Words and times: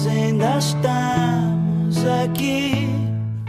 nós 0.00 0.06
ainda 0.06 0.56
estamos 0.56 2.06
aqui. 2.24 2.88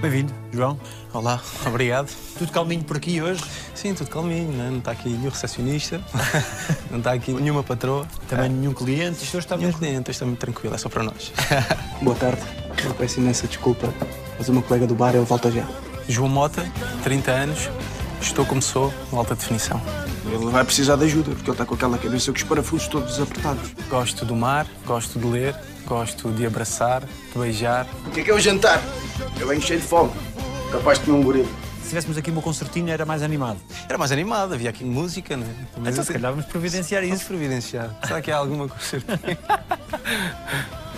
Bem-vindo, 0.01 0.33
João. 0.51 0.77
Olá, 1.13 1.39
obrigado. 1.65 2.13
Tudo 2.37 2.51
calminho 2.51 2.83
por 2.83 2.97
aqui 2.97 3.21
hoje? 3.21 3.41
Sim, 3.73 3.93
tudo 3.93 4.09
calminho, 4.09 4.51
né? 4.51 4.69
não 4.69 4.79
está 4.79 4.91
aqui 4.91 5.07
nenhum 5.07 5.29
recepcionista, 5.29 6.01
não 6.91 6.97
está 6.97 7.13
aqui 7.13 7.31
nenhuma 7.31 7.63
patroa. 7.63 8.05
Também 8.27 8.49
nenhum 8.49 8.73
cliente. 8.73 9.23
Isto 9.23 9.37
hoje 9.37 9.45
está 9.45 9.55
Nenhum 9.55 9.71
cliente, 9.71 10.11
está 10.11 10.25
muito 10.25 10.39
tranquilo, 10.39 10.75
é 10.75 10.77
só 10.77 10.89
para 10.89 11.03
nós. 11.03 11.31
Boa 12.01 12.17
tarde. 12.17 12.41
Eu 12.83 12.93
peço 12.95 13.21
imensa 13.21 13.47
desculpa, 13.47 13.93
mas 14.37 14.49
o 14.49 14.51
meu 14.51 14.61
colega 14.61 14.85
do 14.85 14.95
bar 14.95 15.15
ele 15.15 15.23
volta 15.23 15.49
já. 15.49 15.65
João 16.09 16.27
Mota, 16.27 16.69
30 17.03 17.31
anos, 17.31 17.69
estou 18.19 18.45
como 18.45 18.61
sou, 18.61 18.93
em 19.13 19.15
alta 19.15 19.35
definição. 19.35 19.81
Ele 20.25 20.51
vai 20.51 20.65
precisar 20.65 20.97
de 20.97 21.05
ajuda, 21.05 21.31
porque 21.31 21.49
ele 21.49 21.51
está 21.51 21.65
com 21.65 21.75
aquela 21.75 21.97
cabeça 21.97 22.29
com 22.31 22.37
os 22.37 22.43
parafusos 22.43 22.87
todos 22.89 23.21
apertados. 23.21 23.71
Gosto 23.89 24.25
do 24.25 24.35
mar, 24.35 24.67
gosto 24.85 25.17
de 25.17 25.25
ler, 25.25 25.55
gosto 25.85 26.29
de 26.31 26.45
abraçar, 26.45 27.01
de 27.03 27.39
beijar. 27.39 27.85
O 28.07 28.11
que 28.11 28.21
é 28.21 28.23
que 28.23 28.31
é 28.31 28.33
o 28.33 28.39
jantar? 28.39 28.81
Eu 29.39 29.47
venho 29.47 29.61
cheio 29.61 29.79
de 29.79 29.85
fome. 29.85 30.11
Capaz 30.71 30.99
de 30.99 31.05
comer 31.05 31.17
um 31.17 31.23
gorila. 31.23 31.49
Se 31.81 31.89
tivéssemos 31.89 32.17
aqui 32.17 32.31
uma 32.31 32.41
concertina 32.41 32.91
era 32.91 33.05
mais 33.05 33.21
animado. 33.21 33.59
Era 33.89 33.97
mais 33.97 34.11
animado, 34.11 34.53
havia 34.53 34.69
aqui 34.69 34.85
música, 34.85 35.35
não 35.35 35.45
é? 35.45 35.49
Mas 35.77 35.93
Então, 35.93 36.05
se 36.05 36.13
calhar 36.13 36.31
vamos 36.31 36.45
providenciar 36.45 37.01
Vamos 37.01 37.17
isso. 37.19 37.27
providenciar. 37.27 37.89
Será 38.05 38.21
que 38.21 38.31
há 38.31 38.37
alguma 38.37 38.69
coisa? 38.69 39.03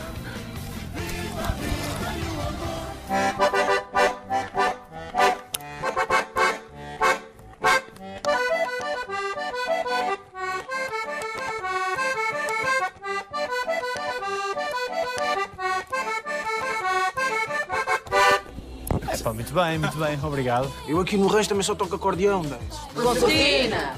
muito 19.54 19.66
bem, 19.70 19.78
muito 19.78 19.98
bem, 19.98 20.20
obrigado. 20.24 20.72
Eu 20.88 21.00
aqui 21.00 21.16
no 21.16 21.28
rancho 21.28 21.48
também 21.50 21.64
só 21.64 21.76
toco 21.76 21.96
acordeão, 21.96 22.42
Dez. 22.42 22.62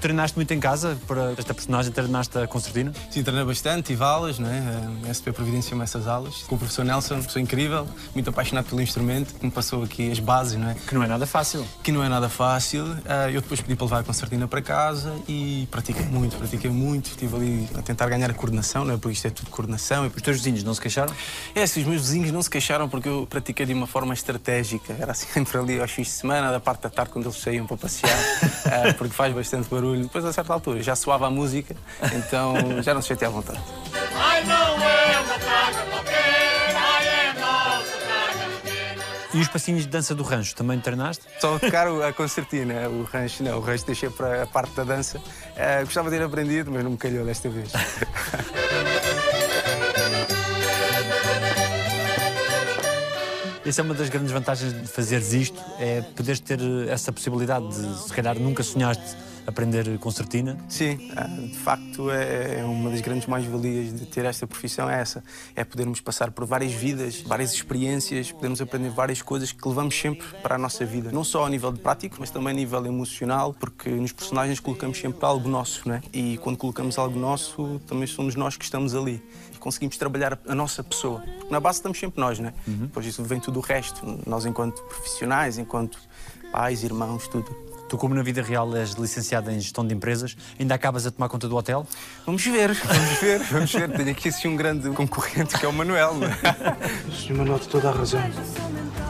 Treinaste 0.01 0.37
muito 0.37 0.53
em 0.53 0.59
casa 0.59 0.97
para 1.07 1.31
esta 1.37 1.53
personagem, 1.53 1.91
treinaste 1.93 2.37
a 2.37 2.45
concertina? 2.45 2.91
Sim, 3.09 3.23
treinei 3.23 3.45
bastante, 3.45 3.87
tive 3.87 4.03
aulas, 4.03 4.37
não 4.37 4.49
é? 4.49 5.09
A 5.09 5.13
SP 5.15 5.31
providenciou-me 5.31 5.83
essas 5.83 6.07
aulas. 6.07 6.43
Com 6.43 6.55
o 6.55 6.57
professor 6.57 6.83
Nelson, 6.83 7.21
pessoa 7.21 7.41
incrível, 7.41 7.87
muito 8.13 8.29
apaixonado 8.29 8.65
pelo 8.65 8.81
instrumento, 8.81 9.33
que 9.33 9.45
me 9.45 9.51
passou 9.51 9.83
aqui 9.83 10.11
as 10.11 10.19
bases, 10.19 10.57
não 10.59 10.69
é? 10.69 10.75
Que 10.75 10.93
não 10.93 11.03
é 11.03 11.07
nada 11.07 11.25
fácil. 11.25 11.65
Que 11.81 11.91
não 11.91 12.03
é 12.03 12.09
nada 12.09 12.27
fácil. 12.27 12.85
Ah, 13.05 13.29
Eu 13.31 13.41
depois 13.41 13.61
pedi 13.61 13.75
para 13.75 13.85
levar 13.85 13.99
a 13.99 14.03
concertina 14.03 14.47
para 14.49 14.61
casa 14.61 15.15
e 15.27 15.67
pratiquei 15.71 16.05
muito, 16.05 16.35
pratiquei 16.35 16.69
muito. 16.69 17.11
Estive 17.11 17.35
ali 17.35 17.69
a 17.75 17.81
tentar 17.81 18.09
ganhar 18.09 18.29
a 18.29 18.33
coordenação, 18.33 18.83
não 18.83 18.93
é? 18.95 18.97
Porque 18.97 19.13
isto 19.13 19.27
é 19.27 19.29
tudo 19.29 19.49
coordenação. 19.49 20.05
Os 20.13 20.21
teus 20.21 20.37
vizinhos 20.37 20.63
não 20.63 20.73
se 20.73 20.81
queixaram? 20.81 21.13
É, 21.53 21.63
assim, 21.63 21.79
os 21.81 21.87
meus 21.87 22.01
vizinhos 22.01 22.31
não 22.31 22.41
se 22.41 22.49
queixaram 22.49 22.89
porque 22.89 23.07
eu 23.07 23.25
pratiquei 23.29 23.65
de 23.65 23.73
uma 23.73 23.87
forma 23.87 24.13
estratégica. 24.13 24.95
Era 24.99 25.13
sempre 25.45 25.59
ali 25.59 25.79
aos 25.79 25.91
fins 25.91 26.07
de 26.07 26.13
semana, 26.13 26.51
da 26.51 26.59
parte 26.59 26.81
da 26.81 26.89
tarde, 26.89 27.11
quando 27.11 27.25
eles 27.25 27.37
saíam 27.37 27.65
para 27.67 27.77
passear, 27.77 28.17
ah, 28.65 28.93
porque 28.97 29.13
faz 29.13 29.33
bastante 29.33 29.69
barulho. 29.69 30.03
Depois, 30.03 30.25
a 30.25 30.33
certa 30.33 30.51
altura, 30.53 30.81
já 30.81 30.95
soava 30.95 31.27
a 31.27 31.29
música, 31.29 31.75
então 32.13 32.81
já 32.81 32.93
não 32.93 33.01
se 33.01 33.09
chateia 33.09 33.29
à 33.29 33.31
vontade. 33.31 33.59
E 39.33 39.39
os 39.41 39.49
passinhos 39.49 39.83
de 39.83 39.89
dança 39.89 40.15
do 40.15 40.23
rancho, 40.23 40.55
também 40.55 40.79
treinaste? 40.79 41.25
Só 41.39 41.59
tocar 41.59 41.87
a 41.87 42.13
concertina, 42.13 42.87
o 42.87 43.03
rancho 43.03 43.43
não, 43.43 43.57
o 43.57 43.61
rancho 43.61 43.85
deixei 43.85 44.09
para 44.09 44.43
a 44.43 44.47
parte 44.47 44.73
da 44.73 44.85
dança. 44.85 45.21
Ah, 45.57 45.83
gostava 45.83 46.09
de 46.09 46.17
ter 46.17 46.23
aprendido, 46.23 46.71
mas 46.71 46.83
não 46.83 46.91
me 46.91 46.97
calhou 46.97 47.25
desta 47.25 47.49
vez. 47.49 47.71
Essa 53.65 53.81
é 53.81 53.83
uma 53.83 53.95
das 53.95 54.09
grandes 54.09 54.31
vantagens 54.31 54.79
de 54.79 54.87
fazeres 54.87 55.33
isto, 55.33 55.59
é 55.79 55.99
poderes 56.01 56.39
ter 56.39 56.59
essa 56.87 57.11
possibilidade 57.11 57.67
de, 57.67 58.03
se 58.03 58.13
calhar, 58.13 58.37
nunca 58.37 58.61
sonhaste 58.61 59.17
aprender 59.47 59.97
concertina. 59.97 60.55
Sim, 60.69 61.11
ah, 61.15 61.23
de 61.23 61.57
facto 61.57 62.11
é 62.11 62.59
é 62.59 62.63
uma 62.63 62.89
das 62.91 63.01
grandes 63.01 63.27
mais-valias 63.27 63.93
de 63.93 64.05
ter 64.05 64.25
esta 64.25 64.45
profissão 64.45 64.89
é 64.89 65.01
essa, 65.01 65.23
é 65.55 65.63
podermos 65.63 65.99
passar 65.99 66.31
por 66.31 66.45
várias 66.45 66.73
vidas, 66.73 67.21
várias 67.21 67.53
experiências, 67.53 68.31
podermos 68.31 68.61
aprender 68.61 68.89
várias 68.89 69.21
coisas 69.21 69.51
que 69.51 69.67
levamos 69.67 69.95
sempre 69.95 70.27
para 70.43 70.55
a 70.55 70.57
nossa 70.57 70.85
vida, 70.85 71.11
não 71.11 71.23
só 71.23 71.45
a 71.45 71.49
nível 71.49 71.71
de 71.71 71.79
prático, 71.79 72.17
mas 72.19 72.29
também 72.29 72.53
a 72.53 72.55
nível 72.55 72.85
emocional, 72.85 73.53
porque 73.53 73.89
nos 73.89 74.11
personagens 74.11 74.59
colocamos 74.59 74.97
sempre 74.99 75.25
algo 75.25 75.49
nosso, 75.49 75.87
não 75.87 75.95
é? 75.95 76.01
E 76.13 76.37
quando 76.37 76.57
colocamos 76.57 76.97
algo 76.97 77.17
nosso, 77.17 77.81
também 77.87 78.07
somos 78.07 78.35
nós 78.35 78.55
que 78.57 78.63
estamos 78.63 78.93
ali 78.93 79.21
conseguimos 79.65 79.97
trabalhar 79.97 80.39
a 80.47 80.53
nossa 80.53 80.83
pessoa. 80.83 81.21
Porque 81.21 81.51
na 81.51 81.59
base 81.59 81.79
estamos 81.79 81.99
sempre 81.99 82.21
nós, 82.21 82.37
não 82.37 82.49
é? 82.49 82.53
Depois 82.67 83.03
isso 83.03 83.23
vem 83.23 83.39
tudo 83.39 83.57
o 83.57 83.61
resto, 83.63 83.99
nós 84.27 84.45
enquanto 84.45 84.79
profissionais, 84.83 85.57
enquanto 85.57 85.97
pais, 86.51 86.83
irmãos, 86.83 87.27
tudo. 87.27 87.49
Tu, 87.87 87.97
como 87.97 88.15
na 88.15 88.23
vida 88.23 88.41
real 88.41 88.75
és 88.75 88.91
licenciado 88.93 89.51
em 89.51 89.59
gestão 89.59 89.85
de 89.85 89.93
empresas, 89.93 90.35
ainda 90.59 90.73
acabas 90.73 91.05
a 91.05 91.11
tomar 91.11 91.29
conta 91.29 91.47
do 91.47 91.55
hotel? 91.55 91.85
Vamos 92.25 92.43
ver, 92.43 92.73
vamos 92.73 93.19
ver, 93.19 93.39
vamos 93.43 93.71
ver. 93.71 93.91
Tenho 93.91 94.09
aqui 94.11 94.29
assim 94.29 94.47
um 94.47 94.55
grande 94.55 94.89
concorrente 94.89 95.57
que 95.57 95.65
é 95.65 95.69
o 95.69 95.73
Manuel. 95.73 96.15
O 97.07 97.11
Sr. 97.11 97.35
Manuel 97.35 97.59
tem 97.59 97.69
toda 97.69 97.89
a 97.89 97.91
razão. 97.91 98.21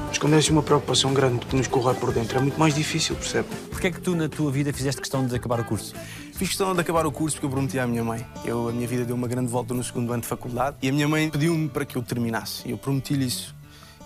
Mas 0.07 0.17
quando 0.17 0.33
é 0.33 0.37
assim 0.37 0.51
uma 0.51 0.63
preocupação 0.63 1.13
grande 1.13 1.45
que 1.45 1.55
nos 1.55 1.67
corrói 1.67 1.95
por 1.95 2.13
dentro, 2.13 2.37
é 2.37 2.41
muito 2.41 2.59
mais 2.59 2.73
difícil, 2.73 3.15
percebe? 3.15 3.47
Porquê 3.69 3.87
é 3.87 3.91
que 3.91 3.99
tu, 3.99 4.15
na 4.15 4.29
tua 4.29 4.51
vida, 4.51 4.71
fizeste 4.71 5.01
questão 5.01 5.25
de 5.25 5.35
acabar 5.35 5.59
o 5.59 5.65
curso? 5.65 5.93
Fiz 6.33 6.49
questão 6.49 6.73
de 6.73 6.81
acabar 6.81 7.05
o 7.05 7.11
curso 7.11 7.37
porque 7.37 7.45
eu 7.45 7.49
prometi 7.49 7.79
à 7.79 7.87
minha 7.87 8.03
mãe. 8.03 8.25
Eu, 8.43 8.67
a 8.67 8.71
minha 8.71 8.87
vida 8.87 9.05
deu 9.05 9.15
uma 9.15 9.27
grande 9.27 9.49
volta 9.49 9.73
no 9.73 9.83
segundo 9.83 10.11
ano 10.11 10.21
de 10.21 10.27
faculdade 10.27 10.75
e 10.81 10.89
a 10.89 10.91
minha 10.91 11.07
mãe 11.07 11.29
pediu-me 11.29 11.69
para 11.69 11.85
que 11.85 11.97
eu 11.97 12.03
terminasse. 12.03 12.67
E 12.67 12.71
eu 12.71 12.77
prometi-lhe 12.77 13.25
isso. 13.25 13.54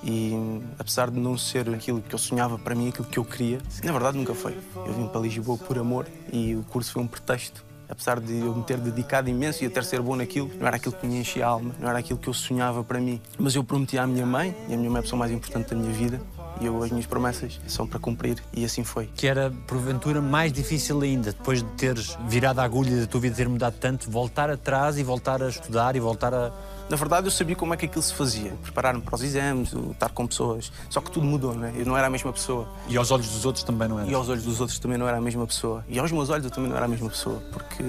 E 0.04 0.34
apesar 0.78 1.12
de 1.12 1.20
não 1.20 1.38
ser 1.38 1.70
aquilo 1.70 2.02
que 2.02 2.14
eu 2.14 2.20
sonhava 2.20 2.58
para 2.58 2.74
mim, 2.74 2.90
aquilo 2.90 3.08
que 3.08 3.20
eu 3.20 3.26
queria, 3.26 3.60
na 3.84 3.92
verdade 3.92 4.18
nunca 4.18 4.34
foi. 4.34 4.58
Eu 4.76 4.94
vim 4.94 5.08
para 5.08 5.22
Lisboa 5.22 5.58
por 5.58 5.78
amor 5.78 6.08
e 6.32 6.56
o 6.56 6.64
curso 6.64 6.94
foi 6.94 7.04
um 7.04 7.08
pretexto. 7.08 7.66
Apesar 7.90 8.20
de 8.20 8.38
eu 8.38 8.56
me 8.56 8.64
ter 8.64 8.78
dedicado 8.78 9.30
imenso 9.30 9.64
e 9.64 9.68
até 9.68 9.82
ser 9.82 10.00
bom 10.00 10.16
naquilo, 10.16 10.52
não 10.60 10.68
era 10.68 10.76
aquilo 10.76 10.94
que 10.94 11.08
me 11.08 11.18
enchia 11.18 11.44
a 11.44 11.50
alma, 11.50 11.74
não 11.80 11.90
era 11.90 11.98
aquilo 11.98 12.20
que 12.20 12.30
eu 12.30 12.34
sonhava 12.36 12.84
para 12.84 13.00
mim. 13.00 13.20
Mas 13.38 13.56
eu 13.56 13.64
prometi 13.64 13.98
à 13.98 14.06
minha 14.06 14.28
mãe, 14.28 14.56
e 14.68 14.76
a 14.76 14.78
minha 14.78 14.92
mãe 14.92 14.98
é 14.98 15.00
a 15.00 15.02
pessoa 15.02 15.18
mais 15.18 15.32
importante 15.32 15.72
da 15.72 15.76
minha 15.76 15.92
vida, 15.92 16.22
e 16.62 16.68
eu, 16.68 16.84
as 16.84 16.92
minhas 16.92 17.08
promessas 17.08 17.60
são 17.68 17.88
para 17.88 18.00
cumprir, 18.00 18.44
e 18.54 18.64
assim 18.64 18.84
foi. 18.84 19.08
Que 19.08 19.26
era, 19.26 19.52
porventura, 19.66 20.22
mais 20.22 20.54
difícil 20.54 21.02
ainda, 21.02 21.32
depois 21.32 21.64
de 21.64 21.70
teres 21.72 22.16
virado 22.28 22.60
a 22.60 22.64
agulha 22.64 22.96
da 22.96 23.08
tua 23.08 23.22
vida 23.22 23.36
ter 23.36 23.50
mudado 23.50 23.76
tanto, 23.80 24.12
voltar 24.12 24.52
atrás 24.52 25.00
e 25.00 25.04
voltar 25.04 25.42
a 25.42 25.50
estudar 25.50 25.96
e 25.96 26.00
voltar 26.00 26.32
a. 26.32 26.52
Na 26.90 26.96
verdade, 26.96 27.28
eu 27.28 27.32
sabia 27.32 27.56
como 27.56 27.72
é 27.72 27.78
que 27.78 27.86
aquilo 27.86 28.02
se 28.02 28.14
fazia. 28.14 28.52
Preparar-me 28.64 29.00
para 29.00 29.14
os 29.14 29.22
exames, 29.22 29.72
estar 29.92 30.10
com 30.10 30.26
pessoas. 30.26 30.72
Só 30.90 31.00
que 31.00 31.12
tudo 31.12 31.26
mudou, 31.26 31.54
não 31.54 31.68
é? 31.68 31.74
Eu 31.76 31.86
não 31.86 31.96
era 31.96 32.08
a 32.08 32.10
mesma 32.10 32.34
pessoa. 32.34 32.68
E 32.88 32.98
aos 32.98 33.12
olhos 33.12 33.30
dos 33.30 33.46
outros 33.46 33.64
também 33.64 33.88
não 33.88 34.00
era. 34.00 34.10
E 34.10 34.14
aos 34.14 34.28
olhos 34.28 34.44
dos 34.44 34.60
outros 34.60 34.80
também 34.80 34.98
não 34.98 35.08
era 35.08 35.18
a 35.18 35.22
mesma 35.22 35.46
pessoa. 35.46 35.86
E 35.88 36.00
aos 36.00 36.12
meus 36.12 36.30
olhos 36.30 36.46
eu 36.46 36.52
também 36.52 36.68
não 36.68 36.76
era 36.76 36.86
a 36.86 36.90
mesma 36.90 37.08
pessoa. 37.08 37.44
Porque 37.54 37.84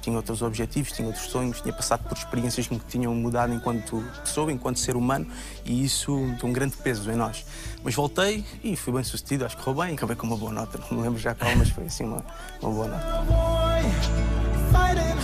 tinha 0.00 0.16
outros 0.16 0.40
objetivos, 0.40 0.90
tinha 0.92 1.06
outros 1.06 1.26
sonhos, 1.26 1.60
tinha 1.60 1.74
passado 1.74 2.08
por 2.08 2.16
experiências 2.16 2.66
que 2.66 2.72
me 2.72 2.80
tinham 2.80 3.14
mudado 3.14 3.52
enquanto 3.52 4.02
pessoa, 4.24 4.50
enquanto 4.50 4.78
ser 4.78 4.96
humano. 4.96 5.26
E 5.62 5.84
isso 5.84 6.16
tem 6.40 6.48
um 6.48 6.52
grande 6.52 6.78
peso 6.78 7.10
em 7.10 7.16
nós. 7.16 7.44
Mas 7.84 7.94
voltei 7.94 8.42
e 8.64 8.74
fui 8.74 8.94
bem 8.94 9.04
sucedido, 9.04 9.44
acho 9.44 9.54
que 9.56 9.62
correu 9.62 9.82
bem. 9.82 9.94
Acabei 9.94 10.16
com 10.16 10.26
uma 10.26 10.36
boa 10.36 10.50
nota. 10.50 10.78
Não 10.90 10.96
me 10.96 11.02
lembro 11.02 11.20
já 11.20 11.34
qual, 11.34 11.54
mas 11.56 11.68
foi 11.68 11.84
assim 11.84 12.04
uma, 12.04 12.24
uma 12.62 12.72
boa 12.72 12.88
nota. 12.88 14.35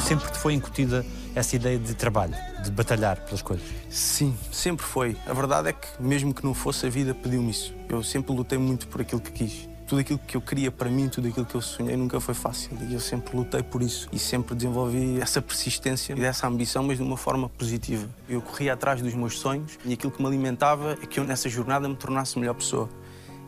Sempre 0.04 0.30
te 0.30 0.38
foi 0.38 0.52
incutida 0.54 1.06
essa 1.34 1.56
ideia 1.56 1.78
de 1.78 1.94
trabalho, 1.94 2.34
de 2.62 2.70
batalhar 2.70 3.20
pelas 3.20 3.40
coisas. 3.40 3.66
Sim, 3.88 4.36
sempre 4.50 4.84
foi. 4.84 5.16
A 5.26 5.32
verdade 5.32 5.68
é 5.68 5.72
que, 5.72 5.86
mesmo 6.00 6.34
que 6.34 6.44
não 6.44 6.52
fosse, 6.52 6.86
a 6.86 6.90
vida 6.90 7.14
pediu-me 7.14 7.50
isso. 7.50 7.74
Eu 7.88 8.02
sempre 8.02 8.32
lutei 8.34 8.58
muito 8.58 8.88
por 8.88 9.00
aquilo 9.00 9.20
que 9.20 9.32
quis. 9.32 9.68
Tudo 9.86 10.00
aquilo 10.00 10.18
que 10.18 10.36
eu 10.36 10.40
queria 10.40 10.70
para 10.70 10.90
mim, 10.90 11.08
tudo 11.08 11.28
aquilo 11.28 11.46
que 11.46 11.54
eu 11.54 11.60
sonhei, 11.60 11.96
nunca 11.96 12.20
foi 12.20 12.34
fácil. 12.34 12.76
E 12.88 12.94
eu 12.94 13.00
sempre 13.00 13.36
lutei 13.36 13.62
por 13.62 13.82
isso. 13.82 14.08
E 14.12 14.18
sempre 14.18 14.54
desenvolvi 14.54 15.20
essa 15.20 15.40
persistência 15.40 16.14
e 16.14 16.24
essa 16.24 16.46
ambição, 16.46 16.82
mas 16.82 16.96
de 16.96 17.02
uma 17.02 17.16
forma 17.16 17.48
positiva. 17.48 18.08
Eu 18.28 18.42
corria 18.42 18.72
atrás 18.72 19.00
dos 19.00 19.14
meus 19.14 19.38
sonhos 19.38 19.78
e 19.84 19.92
aquilo 19.92 20.12
que 20.12 20.20
me 20.20 20.28
alimentava 20.28 20.98
é 21.02 21.06
que 21.06 21.20
eu, 21.20 21.24
nessa 21.24 21.48
jornada, 21.48 21.88
me 21.88 21.96
tornasse 21.96 22.38
melhor 22.38 22.54
pessoa. 22.54 22.88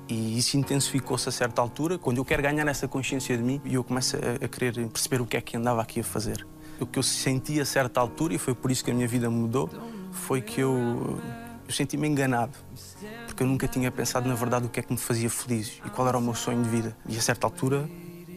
E 0.09 0.39
isso 0.39 0.57
intensificou-se 0.57 1.29
a 1.29 1.33
certa 1.33 1.63
altura, 1.63 1.99
quando 1.99 2.19
eu 2.19 2.25
quero 2.25 2.43
ganhar 2.43 2.67
essa 2.69 2.87
consciência 2.87 3.37
de 3.37 3.43
mim 3.43 3.61
e 3.65 3.75
eu 3.75 3.83
começo 3.83 4.17
a, 4.17 4.49
querer 4.49 4.87
perceber 4.89 5.21
o 5.21 5.27
que 5.27 5.37
é 5.37 5.41
que 5.41 5.57
andava 5.57 5.81
aqui 5.81 6.01
a 6.01 6.05
fazer. 6.05 6.47
O 6.79 6.87
que 6.87 6.99
eu 6.99 7.03
senti 7.03 7.61
a 7.61 7.65
certa 7.65 8.01
altura, 8.01 8.35
e 8.35 8.39
foi 8.39 8.55
por 8.55 8.71
isso 8.71 8.85
que 8.85 8.91
a 8.91 8.95
minha 8.95 9.09
vida 9.09 9.31
mudou, 9.31 9.71
foi 10.13 10.43
que 10.43 10.61
eu, 10.61 11.19
eu 11.67 11.73
senti-me 11.73 12.07
enganado. 12.07 12.53
Porque 13.27 13.43
eu 13.43 13.47
nunca 13.47 13.67
tinha 13.67 13.91
pensado, 13.91 14.29
na 14.29 14.35
verdade, 14.35 14.67
o 14.67 14.69
que 14.69 14.81
é 14.81 14.83
que 14.83 14.93
me 14.93 14.99
fazia 14.99 15.31
feliz 15.31 15.81
e 15.85 15.91
qual 15.91 16.07
era 16.07 16.19
o 16.19 16.21
meu 16.21 16.35
sonho 16.35 16.63
de 16.63 16.69
vida. 16.69 16.97
E 17.09 17.17
a 17.17 17.21
certa 17.21 17.47
altura, 17.47 17.89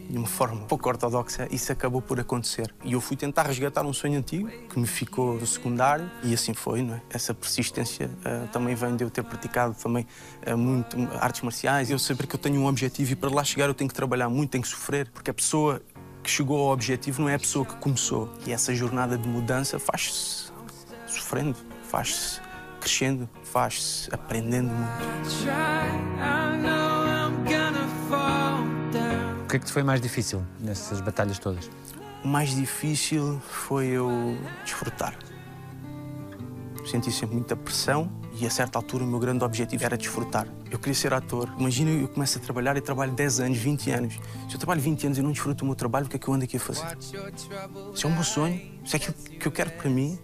de 0.10 0.18
uma 0.18 0.28
forma 0.28 0.62
pouco 0.66 0.88
ortodoxa, 0.88 1.48
isso 1.52 1.72
acabou 1.72 2.02
por 2.02 2.20
acontecer. 2.20 2.74
E 2.84 2.94
eu 2.94 3.02
fui 3.02 3.16
tentar 3.18 3.44
resgatar 3.44 3.86
um 3.86 3.94
sonho 3.94 4.18
antigo 4.20 4.50
que 4.70 4.80
me 4.80 4.88
ficou 4.88 5.38
do 5.38 5.46
secundário 5.46 6.10
e 6.24 6.34
assim 6.34 6.54
foi, 6.54 6.82
não 6.82 6.96
é? 6.96 7.02
Essa 7.10 7.34
persistência 7.34 8.10
ah, 8.24 8.48
também 8.52 8.76
vem 8.76 8.96
de 8.96 9.04
eu 9.04 9.10
ter 9.10 9.24
praticado 9.24 9.74
também 9.76 10.08
ah, 10.46 10.56
muito 10.56 10.98
artes 11.20 11.42
marciais. 11.42 11.90
Eu 11.90 12.00
saber 12.00 12.28
que 12.28 12.36
eu 12.36 12.40
tenho 12.40 12.60
um 12.62 12.68
objetivo 12.68 13.12
e 13.12 13.16
para 13.16 13.30
lá 13.30 13.44
chegar 13.44 13.68
eu 13.68 13.74
tenho 13.74 13.90
que 13.90 13.96
trabalhar 13.96 14.30
muito, 14.30 14.52
tenho 14.52 14.64
que 14.64 14.70
sofrer, 14.70 15.10
porque 15.12 15.30
a 15.30 15.34
pessoa 15.34 15.82
que 16.24 16.30
chegou 16.30 16.60
ao 16.60 16.74
objetivo 16.74 17.22
não 17.22 17.30
é 17.30 17.36
a 17.36 17.40
pessoa 17.40 17.66
que 17.66 17.76
começou. 17.76 18.30
E 18.46 18.52
essa 18.52 18.74
jornada 18.74 19.18
de 19.18 19.28
mudança 19.28 19.80
faz-se 19.80 20.52
sofrendo, 21.08 21.56
faz-se 21.84 22.42
crescendo, 22.80 23.30
faz-se 23.44 24.14
aprendendo 24.14 24.70
muito. 24.70 24.98
O 29.48 29.50
que 29.50 29.56
é 29.56 29.60
que 29.60 29.66
te 29.66 29.72
foi 29.72 29.82
mais 29.82 30.02
difícil 30.02 30.44
nessas 30.60 31.00
batalhas 31.00 31.40
todas? 31.40 31.72
O 32.22 32.28
mais 32.28 32.54
difícil 32.54 33.40
foi 33.40 33.86
eu 33.86 34.38
desfrutar. 34.66 35.18
Senti 36.86 37.10
sempre 37.14 37.36
muita 37.36 37.56
pressão 37.56 38.12
e 38.34 38.46
a 38.46 38.50
certa 38.50 38.78
altura 38.78 39.06
o 39.06 39.08
meu 39.08 39.20
grande 39.20 39.46
objetivo 39.46 39.86
era 39.86 39.98
desfrutar. 39.98 40.50
Eu 40.70 40.78
queria 40.78 40.94
ser 40.94 41.14
ator. 41.14 41.50
Imagina 41.58 41.92
eu 41.92 42.10
começo 42.10 42.38
a 42.38 42.42
trabalhar 42.42 42.76
e 42.76 42.82
trabalho 42.82 43.14
10 43.14 43.40
anos, 43.40 43.58
20 43.58 43.90
anos. 43.92 44.20
Se 44.50 44.56
eu 44.56 44.60
trabalho 44.60 44.82
20 44.82 45.06
anos 45.06 45.18
e 45.18 45.22
não 45.22 45.32
desfruto 45.32 45.64
o 45.64 45.68
meu 45.68 45.76
trabalho, 45.78 46.08
o 46.08 46.10
que 46.10 46.18
é 46.18 46.20
que 46.20 46.28
eu 46.28 46.34
ando 46.34 46.44
aqui 46.44 46.58
a 46.58 46.60
fazer? 46.60 46.98
Se 47.00 47.16
é 48.06 48.10
o 48.10 48.12
meu 48.12 48.26
sonho, 48.26 48.60
se 48.86 48.98
é 48.98 48.98
aquilo 48.98 49.14
que 49.14 49.48
eu 49.48 49.52
quero 49.54 49.72
para 49.72 49.90
mim, 49.90 50.20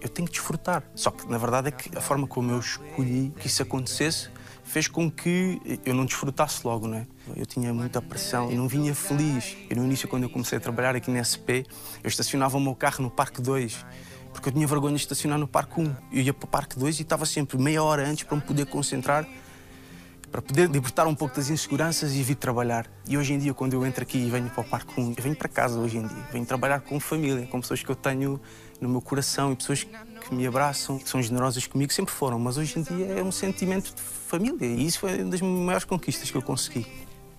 eu 0.00 0.08
tenho 0.08 0.26
que 0.26 0.32
desfrutar. 0.32 0.82
Só 0.94 1.10
que 1.10 1.30
na 1.30 1.36
verdade 1.36 1.68
é 1.68 1.70
que 1.70 1.98
a 1.98 2.00
forma 2.00 2.26
como 2.26 2.50
eu 2.50 2.60
escolhi 2.60 3.30
que 3.38 3.46
isso 3.46 3.62
acontecesse 3.62 4.30
fez 4.64 4.88
com 4.88 5.10
que 5.10 5.60
eu 5.84 5.94
não 5.94 6.04
desfrutasse 6.04 6.66
logo, 6.66 6.88
não 6.88 6.98
é? 6.98 7.06
Eu 7.36 7.46
tinha 7.46 7.72
muita 7.72 8.02
pressão 8.02 8.50
não 8.50 8.66
vinha 8.66 8.94
feliz. 8.94 9.56
E 9.70 9.74
no 9.74 9.84
início, 9.84 10.08
quando 10.08 10.24
eu 10.24 10.30
comecei 10.30 10.58
a 10.58 10.60
trabalhar 10.60 10.96
aqui 10.96 11.10
na 11.10 11.22
SP, 11.22 11.68
eu 12.02 12.08
estacionava 12.08 12.56
o 12.56 12.60
meu 12.60 12.74
carro 12.74 13.02
no 13.02 13.10
Parque 13.10 13.40
2, 13.40 13.84
porque 14.32 14.48
eu 14.48 14.52
tinha 14.52 14.66
vergonha 14.66 14.96
de 14.96 15.02
estacionar 15.02 15.38
no 15.38 15.46
Parque 15.46 15.80
1. 15.80 15.96
Eu 16.12 16.22
ia 16.22 16.34
para 16.34 16.44
o 16.44 16.48
Parque 16.48 16.78
2 16.78 16.98
e 16.98 17.02
estava 17.02 17.26
sempre 17.26 17.58
meia 17.58 17.82
hora 17.82 18.06
antes 18.08 18.24
para 18.24 18.36
me 18.36 18.42
poder 18.42 18.66
concentrar, 18.66 19.28
para 20.30 20.42
poder 20.42 20.68
libertar 20.68 21.06
um 21.06 21.14
pouco 21.14 21.36
das 21.36 21.50
inseguranças 21.50 22.14
e 22.14 22.22
vir 22.22 22.34
trabalhar. 22.34 22.90
E 23.06 23.16
hoje 23.16 23.34
em 23.34 23.38
dia, 23.38 23.54
quando 23.54 23.74
eu 23.74 23.86
entro 23.86 24.02
aqui 24.02 24.18
e 24.18 24.30
venho 24.30 24.50
para 24.50 24.62
o 24.62 24.64
Parque 24.64 25.00
1, 25.00 25.14
eu 25.16 25.22
venho 25.22 25.36
para 25.36 25.48
casa 25.48 25.78
hoje 25.78 25.98
em 25.98 26.06
dia. 26.06 26.28
Venho 26.32 26.44
trabalhar 26.46 26.80
com 26.80 26.98
família, 26.98 27.46
com 27.46 27.60
pessoas 27.60 27.82
que 27.82 27.90
eu 27.90 27.94
tenho 27.94 28.40
no 28.80 28.88
meu 28.88 29.00
coração 29.00 29.52
e 29.52 29.56
pessoas 29.56 29.84
que 29.84 30.34
me 30.34 30.46
abraçam, 30.46 30.98
que 30.98 31.08
são 31.08 31.20
generosas 31.22 31.66
comigo, 31.66 31.92
sempre 31.92 32.12
foram, 32.12 32.38
mas 32.38 32.56
hoje 32.56 32.78
em 32.78 32.82
dia 32.82 33.06
é 33.06 33.22
um 33.22 33.32
sentimento 33.32 33.94
de 33.94 34.02
família 34.02 34.66
e 34.66 34.86
isso 34.86 35.00
foi 35.00 35.20
uma 35.20 35.30
das 35.30 35.40
maiores 35.40 35.84
conquistas 35.84 36.30
que 36.30 36.36
eu 36.36 36.42
consegui. 36.42 36.86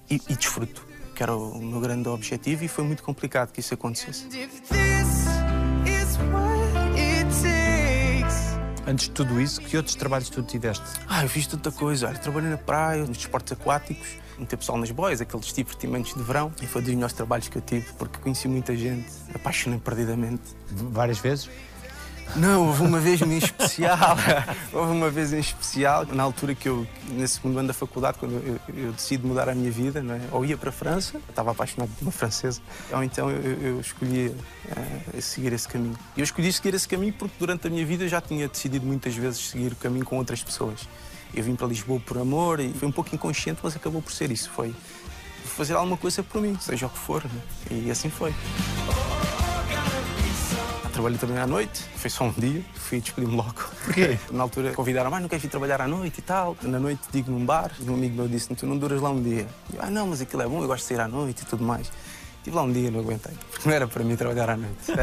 E, 0.09 0.21
e 0.29 0.35
desfruto, 0.35 0.85
que 1.15 1.23
era 1.23 1.35
o 1.35 1.59
meu 1.59 1.79
grande 1.79 2.07
objetivo 2.07 2.63
e 2.63 2.67
foi 2.67 2.83
muito 2.83 3.01
complicado 3.01 3.51
que 3.51 3.59
isso 3.59 3.73
acontecesse. 3.73 4.27
Antes 8.87 9.07
de 9.07 9.11
tudo 9.11 9.41
isso, 9.41 9.59
que 9.61 9.75
outros 9.77 9.95
trabalhos 9.95 10.29
tu 10.29 10.43
tiveste? 10.43 10.85
Ah, 11.09 11.23
eu 11.23 11.29
fiz 11.29 11.47
tanta 11.47 11.71
coisa. 11.71 12.07
Olha, 12.07 12.19
trabalhei 12.19 12.51
na 12.51 12.57
praia, 12.57 13.03
nos 13.03 13.17
desportos 13.17 13.51
aquáticos, 13.53 14.07
meter 14.39 14.57
pessoal 14.57 14.77
nas 14.77 14.91
boias, 14.91 15.21
aqueles 15.21 15.53
divertimentos 15.53 16.13
de 16.13 16.23
verão. 16.23 16.51
E 16.61 16.67
foi 16.67 16.81
dos 16.81 16.93
melhores 16.93 17.13
trabalhos 17.13 17.47
que 17.47 17.57
eu 17.57 17.61
tive, 17.61 17.91
porque 17.93 18.19
conheci 18.19 18.47
muita 18.47 18.75
gente, 18.75 19.07
apaixonei 19.33 19.79
perdidamente. 19.79 20.43
Várias 20.71 21.19
vezes? 21.19 21.49
Não, 22.35 22.67
houve 22.67 22.81
uma 22.81 22.99
vez 22.99 23.21
em 23.21 23.37
especial. 23.37 24.17
houve 24.73 24.91
uma 24.91 25.09
vez 25.09 25.31
em 25.31 25.39
especial, 25.39 26.05
na 26.05 26.23
altura 26.23 26.53
que 26.53 26.67
eu, 26.67 26.85
nesse 27.11 27.35
segundo 27.35 27.57
ano 27.59 27.67
da 27.67 27.73
faculdade, 27.73 28.17
quando 28.17 28.33
eu, 28.33 28.59
eu 28.75 28.91
decido 28.91 29.27
mudar 29.27 29.47
a 29.47 29.55
minha 29.55 29.71
vida, 29.71 30.01
não 30.01 30.15
é? 30.15 30.21
ou 30.31 30.43
ia 30.43 30.57
para 30.57 30.69
a 30.69 30.73
França, 30.73 31.21
estava 31.29 31.51
apaixonado 31.51 31.89
por 31.97 32.03
uma 32.03 32.11
francesa, 32.11 32.59
ou 32.91 33.03
então 33.03 33.29
eu, 33.29 33.61
eu 33.61 33.79
escolhi 33.79 34.27
uh, 34.27 35.21
seguir 35.21 35.53
esse 35.53 35.67
caminho. 35.67 35.97
E 36.17 36.19
eu 36.19 36.23
escolhi 36.23 36.51
seguir 36.51 36.73
esse 36.73 36.87
caminho 36.87 37.13
porque 37.13 37.35
durante 37.39 37.67
a 37.67 37.69
minha 37.69 37.85
vida 37.85 38.03
eu 38.03 38.09
já 38.09 38.19
tinha 38.19 38.47
decidido 38.49 38.85
muitas 38.85 39.15
vezes 39.15 39.39
seguir 39.39 39.71
o 39.71 39.75
caminho 39.75 40.03
com 40.03 40.17
outras 40.17 40.43
pessoas. 40.43 40.87
Eu 41.35 41.43
vim 41.43 41.55
para 41.55 41.67
Lisboa 41.67 41.99
por 41.99 42.17
amor 42.17 42.61
e 42.61 42.71
foi 42.73 42.87
um 42.87 42.91
pouco 42.91 43.13
inconsciente, 43.13 43.59
mas 43.61 43.75
acabou 43.75 44.01
por 44.01 44.13
ser 44.13 44.31
isso. 44.31 44.49
Foi 44.49 44.73
fazer 45.43 45.73
alguma 45.73 45.97
coisa 45.97 46.23
por 46.23 46.41
mim, 46.41 46.57
seja 46.59 46.87
o 46.87 46.89
que 46.89 46.97
for. 46.97 47.23
Né? 47.23 47.41
E 47.71 47.91
assim 47.91 48.09
foi. 48.09 48.33
Trabalhei 50.93 51.17
também 51.17 51.37
à 51.37 51.45
noite, 51.45 51.83
foi 51.97 52.09
só 52.09 52.23
um 52.23 52.31
dia, 52.31 52.63
fui 52.73 53.01
despedir-me 53.01 53.35
logo. 53.35 53.53
Porquê? 53.83 54.17
Na 54.31 54.43
altura 54.43 54.71
convidaram, 54.71 55.11
mas 55.11 55.21
não 55.21 55.27
queres 55.27 55.43
vir 55.43 55.49
trabalhar 55.49 55.81
à 55.81 55.87
noite 55.89 56.19
e 56.19 56.21
tal. 56.21 56.55
Na 56.61 56.79
noite 56.79 57.01
digo 57.11 57.29
num 57.29 57.45
bar, 57.45 57.69
um 57.85 57.93
amigo 57.93 58.15
meu 58.15 58.29
disse, 58.29 58.55
tu 58.55 58.65
não 58.65 58.77
duras 58.77 59.01
lá 59.01 59.09
um 59.09 59.21
dia. 59.21 59.45
Eu, 59.73 59.81
ah 59.81 59.89
não, 59.89 60.07
mas 60.07 60.21
aquilo 60.21 60.41
é 60.41 60.47
bom, 60.47 60.61
eu 60.61 60.67
gosto 60.67 60.83
de 60.83 60.87
sair 60.87 61.01
à 61.01 61.07
noite 61.07 61.41
e 61.41 61.45
tudo 61.45 61.65
mais. 61.65 61.91
Estive 62.45 62.57
lá 62.57 62.61
um 62.61 62.71
dia, 62.71 62.91
não 62.91 62.99
aguentei, 62.99 63.33
não 63.65 63.73
era 63.73 63.87
para 63.87 64.03
mim 64.03 64.15
trabalhar 64.15 64.51
à 64.51 64.55
noite. 64.55 64.93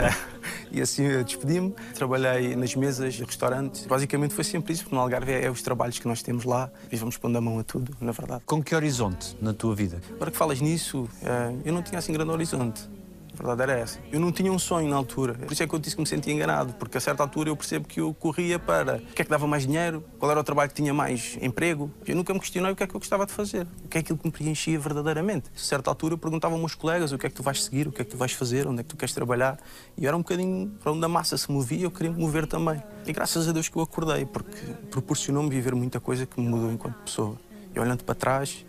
E 0.71 0.81
assim 0.81 1.03
eu 1.03 1.25
despedi-me, 1.25 1.75
trabalhei 1.93 2.55
nas 2.55 2.77
mesas, 2.77 3.19
restaurantes. 3.19 3.85
Basicamente 3.85 4.33
foi 4.33 4.45
sempre 4.45 4.73
isso, 4.73 4.85
porque 4.85 4.95
no 4.95 5.03
Algarve 5.03 5.33
é, 5.33 5.47
é 5.47 5.51
os 5.51 5.61
trabalhos 5.61 5.99
que 5.99 6.07
nós 6.07 6.23
temos 6.23 6.45
lá 6.45 6.71
e 6.93 6.97
vamos 6.97 7.17
pondo 7.17 7.37
a 7.37 7.41
mão 7.41 7.59
a 7.59 7.65
tudo, 7.65 7.97
na 8.01 8.13
verdade. 8.13 8.45
Com 8.47 8.63
que 8.63 8.77
horizonte 8.77 9.37
na 9.43 9.53
tua 9.53 9.75
vida? 9.75 10.01
Agora 10.15 10.31
que 10.31 10.37
falas 10.37 10.61
nisso, 10.61 11.09
eh, 11.21 11.53
eu 11.65 11.73
não 11.73 11.83
tinha 11.83 11.99
assim 11.99 12.13
grande 12.13 12.31
horizonte. 12.31 12.89
A 13.33 13.37
verdade 13.37 13.63
era 13.63 13.81
essa. 13.81 13.99
Eu 14.13 14.21
não 14.21 14.31
tinha 14.31 14.53
um 14.53 14.59
sonho 14.59 14.89
na 14.89 14.97
altura. 14.97 15.35
Por 15.35 15.53
isso 15.53 15.63
é 15.63 15.67
que 15.67 15.75
eu 15.75 15.79
disse 15.79 15.97
que 15.97 16.03
me 16.03 16.07
sentia 16.07 16.33
enganado, 16.33 16.75
porque 16.75 16.99
a 16.99 17.01
certa 17.01 17.23
altura 17.23 17.49
eu 17.49 17.57
percebo 17.57 17.89
que 17.89 18.01
eu 18.01 18.13
corria 18.13 18.59
para 18.59 18.97
o 18.97 19.15
que 19.15 19.23
é 19.23 19.25
que 19.25 19.31
dava 19.31 19.47
mais 19.47 19.67
dinheiro, 19.67 20.05
qual 20.19 20.31
era 20.31 20.39
o 20.39 20.45
trabalho 20.45 20.69
que 20.69 20.75
tinha 20.75 20.93
mais 20.93 21.39
emprego. 21.41 21.91
Eu 22.07 22.15
nunca 22.15 22.33
me 22.35 22.41
questionei 22.41 22.73
o 22.73 22.77
que 22.77 22.83
é 22.83 22.87
que 22.87 22.95
eu 22.95 23.01
gostava 23.01 23.25
de 23.25 23.33
fazer, 23.33 23.67
o 23.85 23.89
que 23.89 23.99
é 23.99 24.01
aquilo 24.01 24.19
que 24.19 24.27
me 24.27 24.33
preenchia 24.33 24.79
verdadeiramente. 24.79 25.51
A 25.55 25.59
certa 25.59 25.91
altura 25.91 26.15
eu 26.15 26.19
perguntava 26.19 26.55
aos 26.55 26.61
meus 26.61 26.75
colegas 26.75 27.13
o 27.13 27.19
que 27.19 27.27
é 27.27 27.31
que 27.31 27.35
tu 27.35 27.43
vais 27.43 27.65
seguir, 27.65 27.89
o 27.89 27.93
que 27.93 28.03
é 28.03 28.05
que 28.05 28.11
tu 28.11 28.17
vais 28.17 28.33
fazer, 28.33 28.67
onde 28.67 28.81
é 28.81 28.83
que 28.83 28.91
tu 28.91 28.97
queres 28.97 29.15
trabalhar. 29.15 29.59
E 29.97 30.07
era 30.07 30.17
um 30.17 30.21
bocadinho 30.21 30.69
para 30.83 30.93
onde 30.93 31.05
a 31.05 31.09
massa 31.09 31.37
se 31.39 31.51
movia, 31.51 31.85
eu 31.85 31.91
queria 31.91 32.13
me 32.13 32.21
mover 32.21 32.47
também. 32.47 32.83
E 33.07 33.13
graças 33.13 33.49
a 33.49 33.53
Deus 33.53 33.69
que 33.69 33.77
eu 33.77 33.83
acordei, 33.83 34.27
porque 34.27 34.59
proporcionou-me 34.91 35.49
viver 35.49 35.75
muita 35.75 35.99
coisa 35.99 36.27
que 36.27 36.41
me 36.41 36.49
mudou 36.49 36.71
enquanto 36.71 36.97
pessoa. 36.97 37.37
E 37.75 37.81
olhando 37.81 38.05
para 38.05 38.15
trás, 38.15 38.65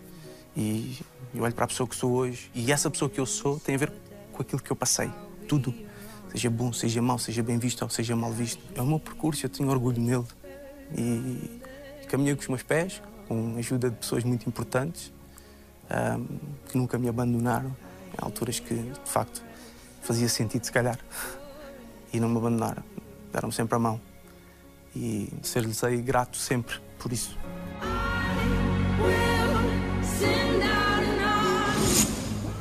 e 0.56 0.98
eu 1.34 1.42
olho 1.42 1.52
para 1.52 1.64
a 1.64 1.68
pessoa 1.68 1.88
que 1.88 1.96
sou 1.96 2.12
hoje, 2.12 2.50
e 2.54 2.70
essa 2.70 2.88
pessoa 2.88 3.10
que 3.10 3.20
eu 3.20 3.26
sou 3.26 3.58
tem 3.58 3.74
a 3.74 3.78
ver 3.78 3.90
com 3.90 4.03
aquilo 4.42 4.62
que 4.62 4.70
eu 4.70 4.76
passei 4.76 5.10
tudo. 5.48 5.74
Seja 6.30 6.50
bom, 6.50 6.72
seja 6.72 7.00
mau, 7.00 7.18
seja 7.18 7.42
bem 7.42 7.58
visto 7.58 7.82
ou 7.82 7.88
seja 7.88 8.16
mal 8.16 8.32
visto. 8.32 8.62
É 8.74 8.82
o 8.82 8.86
meu 8.86 8.98
percurso, 8.98 9.46
eu 9.46 9.50
tenho 9.50 9.68
orgulho 9.70 10.00
nele. 10.00 10.26
E 10.96 11.60
caminhei 12.08 12.34
com 12.34 12.42
os 12.42 12.48
meus 12.48 12.62
pés, 12.62 13.00
com 13.28 13.54
a 13.54 13.58
ajuda 13.58 13.90
de 13.90 13.96
pessoas 13.96 14.24
muito 14.24 14.48
importantes, 14.48 15.12
um, 15.90 16.38
que 16.68 16.76
nunca 16.76 16.98
me 16.98 17.08
abandonaram, 17.08 17.74
em 18.12 18.24
alturas 18.24 18.58
que, 18.58 18.74
de 18.74 19.10
facto, 19.10 19.42
fazia 20.02 20.28
sentido, 20.28 20.64
se 20.64 20.72
calhar. 20.72 20.98
E 22.12 22.20
não 22.20 22.28
me 22.28 22.38
abandonaram. 22.38 22.82
Deram-me 23.32 23.52
sempre 23.52 23.74
a 23.76 23.78
mão. 23.78 24.00
E 24.94 25.32
ser-lhes 25.42 25.82
aí 25.82 26.00
grato 26.00 26.36
sempre 26.36 26.78
por 26.98 27.12
isso. 27.12 27.36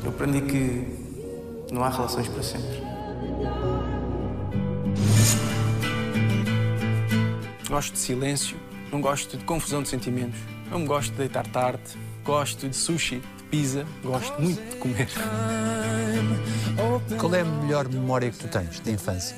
Eu 0.03 0.09
aprendi 0.09 0.41
que 0.41 1.02
não 1.73 1.83
há 1.83 1.89
relações 1.89 2.27
para 2.27 2.43
sempre. 2.43 2.83
Gosto 7.67 7.93
de 7.93 7.99
silêncio, 7.99 8.57
não 8.91 9.01
gosto 9.01 9.35
de 9.35 9.43
confusão 9.43 9.81
de 9.81 9.89
sentimentos. 9.89 10.39
Não 10.69 10.85
gosto 10.85 11.11
de 11.11 11.17
deitar 11.17 11.45
tarde, 11.47 11.81
gosto 12.23 12.69
de 12.69 12.75
sushi, 12.75 13.21
de 13.37 13.43
pizza, 13.45 13.85
gosto 14.03 14.39
muito 14.39 14.61
de 14.69 14.75
comer. 14.77 15.09
Qual 17.19 17.33
é 17.33 17.41
a 17.41 17.45
melhor 17.45 17.87
memória 17.89 18.29
que 18.31 18.37
tu 18.37 18.47
tens 18.47 18.79
de 18.79 18.91
infância? 18.91 19.35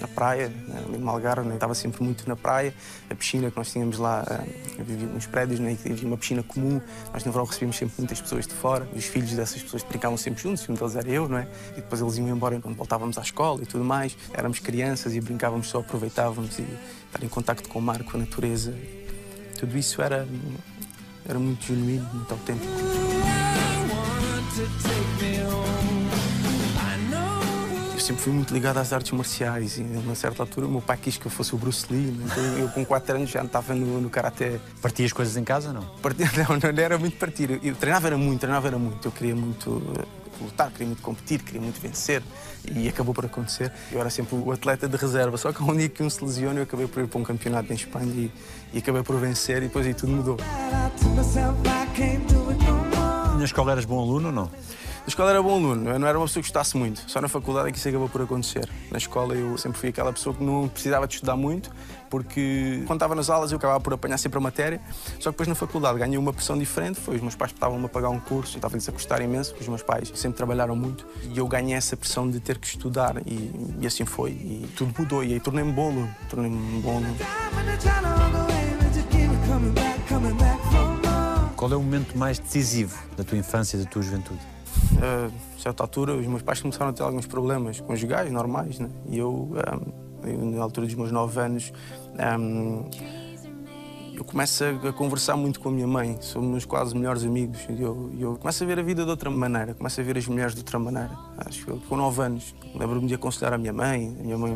Na 0.00 0.08
praia, 0.08 0.48
né, 0.48 0.82
ali 0.86 0.98
no 0.98 1.08
Algarve, 1.08 1.48
né, 1.48 1.54
estava 1.54 1.74
sempre 1.74 2.02
muito 2.02 2.28
na 2.28 2.36
praia. 2.36 2.74
A 3.10 3.14
piscina 3.14 3.50
que 3.50 3.56
nós 3.56 3.70
tínhamos 3.70 3.98
lá, 3.98 4.24
eu 4.78 4.84
vivia 4.84 5.06
nos 5.06 5.26
prédios, 5.26 5.60
né, 5.60 5.76
havia 5.84 6.06
uma 6.06 6.16
piscina 6.16 6.42
comum. 6.42 6.80
Nós 7.12 7.24
no 7.24 7.32
verão 7.32 7.44
recebíamos 7.44 7.76
sempre 7.76 7.94
muitas 7.98 8.20
pessoas 8.20 8.46
de 8.46 8.54
fora. 8.54 8.88
Os 8.94 9.04
filhos 9.04 9.32
dessas 9.32 9.62
pessoas 9.62 9.82
brincavam 9.82 10.16
sempre 10.16 10.42
juntos, 10.42 10.68
um 10.68 10.74
deles 10.74 10.96
era 10.96 11.08
eu, 11.08 11.28
não 11.28 11.38
é? 11.38 11.48
E 11.72 11.76
depois 11.76 12.00
eles 12.00 12.16
iam 12.16 12.28
embora 12.28 12.58
quando 12.60 12.76
voltávamos 12.76 13.18
à 13.18 13.22
escola 13.22 13.62
e 13.62 13.66
tudo 13.66 13.84
mais. 13.84 14.16
Éramos 14.32 14.58
crianças 14.58 15.14
e 15.14 15.20
brincávamos 15.20 15.68
só, 15.68 15.80
aproveitávamos 15.80 16.58
e 16.58 16.66
estar 17.06 17.22
em 17.22 17.28
contacto 17.28 17.68
com 17.68 17.78
o 17.78 17.82
mar, 17.82 18.02
com 18.02 18.16
a 18.16 18.20
natureza. 18.20 18.74
Tudo 19.58 19.76
isso 19.76 20.00
era, 20.00 20.26
era 21.28 21.38
muito 21.38 21.66
genuíno, 21.66 22.08
muito 22.12 22.32
autêntico. 22.32 22.72
Eu 28.08 28.14
sempre 28.14 28.24
fui 28.24 28.32
muito 28.32 28.54
ligado 28.54 28.78
às 28.78 28.90
artes 28.90 29.12
marciais 29.12 29.76
e, 29.76 29.82
a 29.82 29.98
uma 29.98 30.14
certa 30.14 30.42
altura, 30.42 30.66
o 30.66 30.70
meu 30.70 30.80
pai 30.80 30.96
quis 30.96 31.18
que 31.18 31.26
eu 31.26 31.30
fosse 31.30 31.54
o 31.54 31.58
Bruce 31.58 31.84
Lee. 31.90 32.06
Né? 32.06 32.24
Então, 32.24 32.42
eu, 32.58 32.68
com 32.70 32.82
4 32.82 33.16
anos, 33.16 33.28
já 33.28 33.42
estava 33.42 33.74
no, 33.74 34.00
no 34.00 34.08
karaté. 34.08 34.58
Partias 34.80 35.12
coisas 35.12 35.36
em 35.36 35.44
casa, 35.44 35.74
não? 35.74 35.82
Partia, 36.00 36.24
não, 36.48 36.56
não 36.56 36.82
era 36.82 36.96
muito 36.96 37.18
partir. 37.18 37.50
Eu, 37.50 37.60
eu 37.62 37.74
treinava 37.74 38.06
era 38.06 38.16
muito, 38.16 38.40
treinava 38.40 38.66
era 38.66 38.78
muito. 38.78 39.06
Eu 39.06 39.12
queria 39.12 39.36
muito 39.36 39.82
eh, 39.98 40.06
lutar, 40.42 40.70
queria 40.70 40.86
muito 40.86 41.02
competir, 41.02 41.42
queria 41.42 41.60
muito 41.60 41.78
vencer 41.82 42.22
e 42.74 42.88
acabou 42.88 43.12
por 43.12 43.26
acontecer. 43.26 43.70
Eu 43.92 44.00
era 44.00 44.08
sempre 44.08 44.36
o 44.36 44.52
atleta 44.52 44.88
de 44.88 44.96
reserva, 44.96 45.36
só 45.36 45.52
que 45.52 45.62
um 45.62 45.76
dia 45.76 45.90
que 45.90 46.02
um 46.02 46.08
se 46.08 46.24
lesiona 46.24 46.60
eu 46.60 46.62
acabei 46.62 46.86
por 46.86 47.02
ir 47.02 47.08
para 47.08 47.20
um 47.20 47.24
campeonato 47.24 47.70
em 47.70 47.76
Espanha 47.76 48.10
e, 48.10 48.32
e 48.72 48.78
acabei 48.78 49.02
por 49.02 49.20
vencer 49.20 49.58
e 49.58 49.66
depois 49.66 49.86
aí 49.86 49.92
tudo 49.92 50.12
mudou. 50.12 50.38
Na 53.36 53.44
escola 53.44 53.72
eras 53.72 53.84
bom 53.84 54.00
aluno 54.00 54.28
ou 54.28 54.34
não? 54.34 54.50
Na 55.08 55.10
escola 55.10 55.30
era 55.30 55.42
bom 55.42 55.54
aluno, 55.54 55.88
eu 55.88 55.98
não 55.98 56.06
era 56.06 56.18
uma 56.18 56.26
pessoa 56.26 56.42
que 56.42 56.50
gostasse 56.50 56.76
muito. 56.76 57.02
Só 57.06 57.18
na 57.18 57.28
faculdade 57.28 57.70
é 57.70 57.72
que 57.72 57.78
isso 57.78 57.88
acabou 57.88 58.10
por 58.10 58.20
acontecer. 58.20 58.68
Na 58.90 58.98
escola 58.98 59.34
eu 59.34 59.56
sempre 59.56 59.78
fui 59.78 59.88
aquela 59.88 60.12
pessoa 60.12 60.36
que 60.36 60.44
não 60.44 60.68
precisava 60.68 61.08
de 61.08 61.14
estudar 61.14 61.34
muito, 61.34 61.70
porque 62.10 62.82
quando 62.86 62.98
estava 62.98 63.14
nas 63.14 63.30
aulas 63.30 63.50
eu 63.50 63.56
acabava 63.56 63.80
por 63.80 63.94
apanhar 63.94 64.18
sempre 64.18 64.36
a 64.36 64.40
matéria. 64.42 64.78
Só 65.18 65.30
que 65.30 65.30
depois 65.30 65.48
na 65.48 65.54
faculdade 65.54 65.98
ganhei 65.98 66.18
uma 66.18 66.30
pressão 66.30 66.58
diferente. 66.58 67.00
Foi 67.00 67.16
os 67.16 67.22
meus 67.22 67.34
pais 67.34 67.52
estavam-me 67.52 67.86
a 67.86 67.88
pagar 67.88 68.10
um 68.10 68.20
curso 68.20 68.58
estava-lhes 68.58 68.86
a 68.86 68.92
custar 68.92 69.22
imenso, 69.22 69.52
porque 69.52 69.62
os 69.62 69.68
meus 69.68 69.82
pais 69.82 70.12
sempre 70.14 70.36
trabalharam 70.36 70.76
muito. 70.76 71.06
E 71.22 71.38
eu 71.38 71.48
ganhei 71.48 71.74
essa 71.74 71.96
pressão 71.96 72.28
de 72.28 72.38
ter 72.38 72.58
que 72.58 72.66
estudar 72.66 73.16
e, 73.26 73.50
e 73.80 73.86
assim 73.86 74.04
foi. 74.04 74.32
E 74.32 74.68
tudo 74.76 74.94
mudou 74.98 75.24
e 75.24 75.32
aí 75.32 75.40
tornei-me 75.40 75.72
bom 75.72 75.88
aluno. 75.88 76.14
Tornei-me 76.28 76.54
um 76.54 76.80
bom 76.82 76.96
aluno. 76.98 77.16
Qual 81.56 81.72
é 81.72 81.76
o 81.76 81.82
momento 81.82 82.18
mais 82.18 82.38
decisivo 82.38 82.94
da 83.16 83.24
tua 83.24 83.38
infância 83.38 83.78
e 83.78 83.80
da 83.80 83.86
tua 83.90 84.02
juventude? 84.02 84.57
A 85.00 85.60
certa 85.60 85.82
altura, 85.82 86.14
os 86.14 86.26
meus 86.26 86.42
pais 86.42 86.60
começaram 86.60 86.90
a 86.90 86.92
ter 86.92 87.02
alguns 87.02 87.26
problemas 87.26 87.80
conjugais 87.80 88.30
normais, 88.30 88.78
né? 88.78 88.90
E 89.08 89.18
eu, 89.18 89.50
um, 90.24 90.50
na 90.50 90.62
altura 90.62 90.86
dos 90.86 90.94
meus 90.94 91.12
nove 91.12 91.40
anos, 91.40 91.72
um, 92.38 92.88
eu 94.14 94.24
começo 94.24 94.64
a 94.64 94.92
conversar 94.92 95.36
muito 95.36 95.60
com 95.60 95.68
a 95.68 95.72
minha 95.72 95.86
mãe, 95.86 96.18
somos 96.20 96.64
quase 96.64 96.92
melhores 96.92 97.22
amigos. 97.22 97.60
E 97.70 97.80
eu, 97.80 98.10
eu 98.18 98.36
começo 98.36 98.64
a 98.64 98.66
ver 98.66 98.78
a 98.80 98.82
vida 98.82 99.04
de 99.04 99.10
outra 99.10 99.30
maneira, 99.30 99.74
começo 99.74 100.00
a 100.00 100.04
ver 100.04 100.18
as 100.18 100.26
mulheres 100.26 100.54
de 100.54 100.60
outra 100.60 100.78
maneira. 100.78 101.16
Acho 101.38 101.64
que 101.64 101.86
com 101.86 101.96
nove 101.96 102.20
anos, 102.22 102.52
lembro-me 102.74 103.06
de 103.06 103.14
aconselhar 103.14 103.52
a 103.52 103.58
minha 103.58 103.72
mãe, 103.72 104.16
a 104.18 104.22
minha 104.24 104.36
mãe 104.36 104.52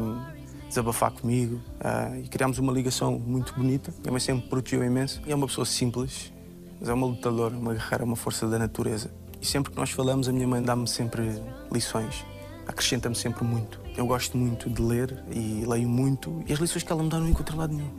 desabafar 0.69 1.13
comigo 1.13 1.61
uh, 1.79 2.17
e 2.17 2.29
criámos 2.29 2.59
uma 2.59 2.73
ligação 2.73 3.19
muito 3.19 3.55
bonita. 3.55 3.95
Minha 4.01 4.11
mãe 4.11 4.21
sempre 4.21 4.49
protegeu 4.49 4.83
imenso 4.83 5.23
e 5.25 5.31
é 5.31 5.35
uma 5.35 5.47
pessoa 5.47 5.65
simples, 5.65 6.33
mas 6.81 6.89
é 6.89 6.93
uma 6.93 7.07
lutadora, 7.07 7.55
uma 7.55 7.73
guerreira, 7.73 8.05
uma 8.05 8.17
força 8.17 8.49
da 8.49 8.59
natureza. 8.59 9.13
E 9.43 9.45
sempre 9.45 9.73
que 9.73 9.77
nós 9.77 9.91
falamos, 9.91 10.29
a 10.29 10.33
minha 10.33 10.47
mãe 10.47 10.63
dá-me 10.63 10.87
sempre 10.87 11.43
lições, 11.73 12.25
acrescenta-me 12.65 13.17
sempre 13.17 13.43
muito. 13.43 13.81
Eu 13.97 14.07
gosto 14.07 14.39
muito 14.39 14.71
de 14.71 14.81
ler 14.81 15.21
e 15.33 15.65
leio 15.67 15.89
muito, 15.89 16.45
e 16.47 16.53
as 16.53 16.61
lições 16.61 16.85
que 16.85 16.93
ela 16.93 17.03
me 17.03 17.09
dá 17.09 17.19
não 17.19 17.29
encontro 17.29 17.57
lado 17.57 17.75
nenhum. 17.75 17.91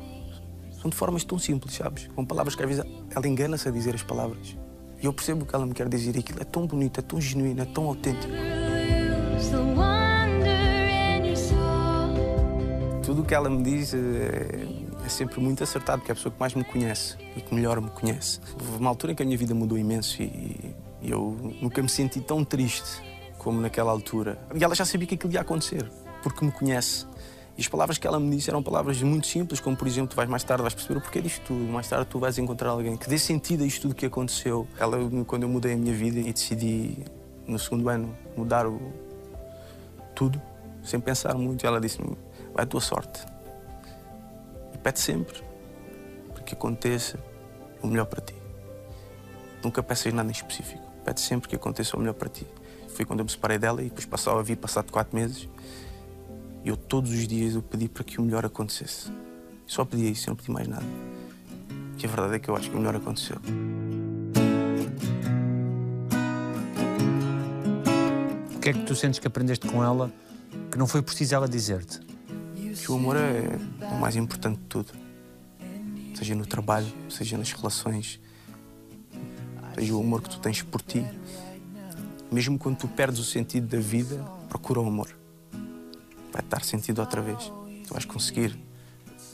São 0.81 0.89
de 0.89 0.95
formas 0.95 1.25
tão 1.25 1.37
simples, 1.37 1.75
sabes? 1.75 2.07
Com 2.15 2.25
palavras 2.25 2.55
que 2.55 2.63
às 2.63 2.69
vezes 2.69 2.85
ela 3.13 3.27
engana-se 3.27 3.67
a 3.67 3.71
dizer 3.71 3.93
as 3.93 4.01
palavras. 4.01 4.57
E 5.01 5.05
eu 5.05 5.11
percebo 5.11 5.43
o 5.43 5.45
que 5.45 5.53
ela 5.53 5.65
me 5.65 5.73
quer 5.73 5.89
dizer, 5.89 6.15
e 6.15 6.19
aquilo 6.19 6.41
é 6.41 6.45
tão 6.45 6.65
bonito, 6.65 7.01
é 7.01 7.03
tão 7.03 7.19
genuíno, 7.19 7.61
é 7.61 7.65
tão 7.65 7.87
autêntico. 7.87 8.31
Tudo 13.03 13.21
o 13.21 13.25
que 13.25 13.35
ela 13.35 13.49
me 13.49 13.61
diz 13.63 13.93
é, 13.93 14.65
é 15.05 15.09
sempre 15.09 15.41
muito 15.41 15.61
acertado, 15.61 15.99
porque 15.99 16.11
é 16.11 16.13
a 16.13 16.15
pessoa 16.15 16.31
que 16.31 16.39
mais 16.39 16.53
me 16.53 16.63
conhece 16.63 17.17
e 17.35 17.41
que 17.41 17.53
melhor 17.53 17.81
me 17.81 17.89
conhece. 17.89 18.39
Houve 18.53 18.77
uma 18.79 18.89
altura 18.89 19.11
em 19.11 19.15
que 19.15 19.23
a 19.23 19.25
minha 19.25 19.37
vida 19.37 19.53
mudou 19.53 19.77
imenso 19.77 20.23
e, 20.23 20.73
e 21.03 21.11
eu 21.11 21.37
nunca 21.61 21.81
me 21.81 21.89
senti 21.89 22.21
tão 22.21 22.45
triste 22.45 23.03
como 23.37 23.59
naquela 23.59 23.91
altura. 23.91 24.39
E 24.55 24.63
ela 24.63 24.73
já 24.73 24.85
sabia 24.85 25.05
que 25.05 25.15
aquilo 25.15 25.33
ia 25.33 25.41
acontecer, 25.41 25.91
porque 26.23 26.43
me 26.45 26.51
conhece. 26.51 27.05
E 27.57 27.61
as 27.61 27.67
palavras 27.67 27.97
que 27.97 28.07
ela 28.07 28.19
me 28.19 28.35
disse 28.35 28.49
eram 28.49 28.63
palavras 28.63 28.99
muito 29.03 29.27
simples, 29.27 29.59
como 29.59 29.75
por 29.75 29.85
exemplo, 29.85 30.11
tu 30.11 30.15
vais 30.15 30.29
mais 30.29 30.43
tarde 30.43 30.63
vais 30.63 30.73
perceber 30.73 30.97
o 30.97 31.01
porquê 31.01 31.21
disto 31.21 31.43
tudo, 31.45 31.71
mais 31.71 31.87
tarde 31.87 32.07
tu 32.09 32.17
vais 32.17 32.37
encontrar 32.39 32.69
alguém 32.69 32.95
que 32.95 33.07
dê 33.07 33.19
sentido 33.19 33.63
a 33.63 33.67
isto 33.67 33.81
tudo 33.83 33.93
que 33.93 34.05
aconteceu. 34.05 34.65
Ela, 34.79 34.97
quando 35.27 35.43
eu 35.43 35.49
mudei 35.49 35.73
a 35.73 35.77
minha 35.77 35.93
vida 35.93 36.19
e 36.19 36.31
decidi 36.31 37.05
no 37.45 37.59
segundo 37.59 37.89
ano 37.89 38.17
mudar 38.35 38.65
o 38.65 38.79
tudo, 40.15 40.41
sem 40.81 40.99
pensar 40.99 41.35
muito, 41.35 41.67
ela 41.67 41.81
disse-me: 41.81 42.17
vai 42.53 42.63
a 42.63 42.65
tua 42.65 42.81
sorte. 42.81 43.25
E 44.73 44.77
pede 44.77 44.99
sempre 44.99 45.43
para 46.33 46.43
que 46.43 46.53
aconteça 46.53 47.19
o 47.81 47.87
melhor 47.87 48.05
para 48.05 48.21
ti. 48.21 48.35
Nunca 49.61 49.83
peças 49.83 50.11
nada 50.13 50.29
em 50.29 50.31
específico 50.31 50.82
pede 51.03 51.21
sempre 51.21 51.49
que 51.49 51.55
aconteça 51.55 51.95
o 51.95 51.99
melhor 51.99 52.13
para 52.13 52.29
ti. 52.29 52.45
Foi 52.89 53.05
quando 53.05 53.19
eu 53.19 53.25
me 53.25 53.31
separei 53.31 53.57
dela 53.57 53.81
e 53.81 53.85
depois 53.85 54.05
passava 54.05 54.39
a 54.39 54.43
vir, 54.43 54.55
passado 54.57 54.91
quatro 54.91 55.15
meses. 55.15 55.49
E 56.63 56.69
eu 56.69 56.77
todos 56.77 57.11
os 57.11 57.27
dias 57.27 57.55
eu 57.55 57.61
pedi 57.61 57.89
para 57.89 58.03
que 58.03 58.19
o 58.19 58.23
melhor 58.23 58.45
acontecesse. 58.45 59.11
Só 59.65 59.83
pedia 59.83 60.09
isso, 60.09 60.29
não 60.29 60.35
pedi 60.35 60.51
mais 60.51 60.67
nada. 60.67 60.85
E 62.01 62.05
a 62.05 62.09
verdade 62.09 62.35
é 62.35 62.39
que 62.39 62.49
eu 62.49 62.55
acho 62.55 62.69
que 62.69 62.75
o 62.75 62.79
melhor 62.79 62.97
aconteceu. 62.97 63.37
O 68.53 68.59
que 68.59 68.69
é 68.69 68.73
que 68.73 68.83
tu 68.83 68.93
sentes 68.93 69.19
que 69.19 69.27
aprendeste 69.27 69.65
com 69.67 69.81
ela 69.81 70.11
que 70.69 70.77
não 70.77 70.85
foi 70.85 71.01
preciso 71.01 71.33
ela 71.33 71.47
dizer-te? 71.47 72.01
Que 72.75 72.91
o 72.91 72.95
amor 72.95 73.15
é 73.15 73.57
o 73.89 73.95
mais 73.95 74.17
importante 74.17 74.57
de 74.57 74.65
tudo. 74.65 74.91
Seja 76.13 76.35
no 76.35 76.45
trabalho, 76.45 76.87
seja 77.09 77.37
nas 77.37 77.53
relações, 77.53 78.19
seja 79.75 79.95
o 79.95 79.99
amor 80.01 80.21
que 80.21 80.29
tu 80.29 80.39
tens 80.39 80.61
por 80.61 80.81
ti. 80.81 81.05
Mesmo 82.31 82.57
quando 82.57 82.77
tu 82.77 82.87
perdes 82.87 83.19
o 83.19 83.23
sentido 83.23 83.67
da 83.67 83.79
vida, 83.79 84.23
procura 84.49 84.81
o 84.81 84.87
amor. 84.87 85.15
Vai 86.31 86.41
dar 86.49 86.63
sentido 86.63 86.99
outra 86.99 87.21
vez. 87.21 87.51
Tu 87.87 87.93
vais 87.93 88.05
conseguir 88.05 88.57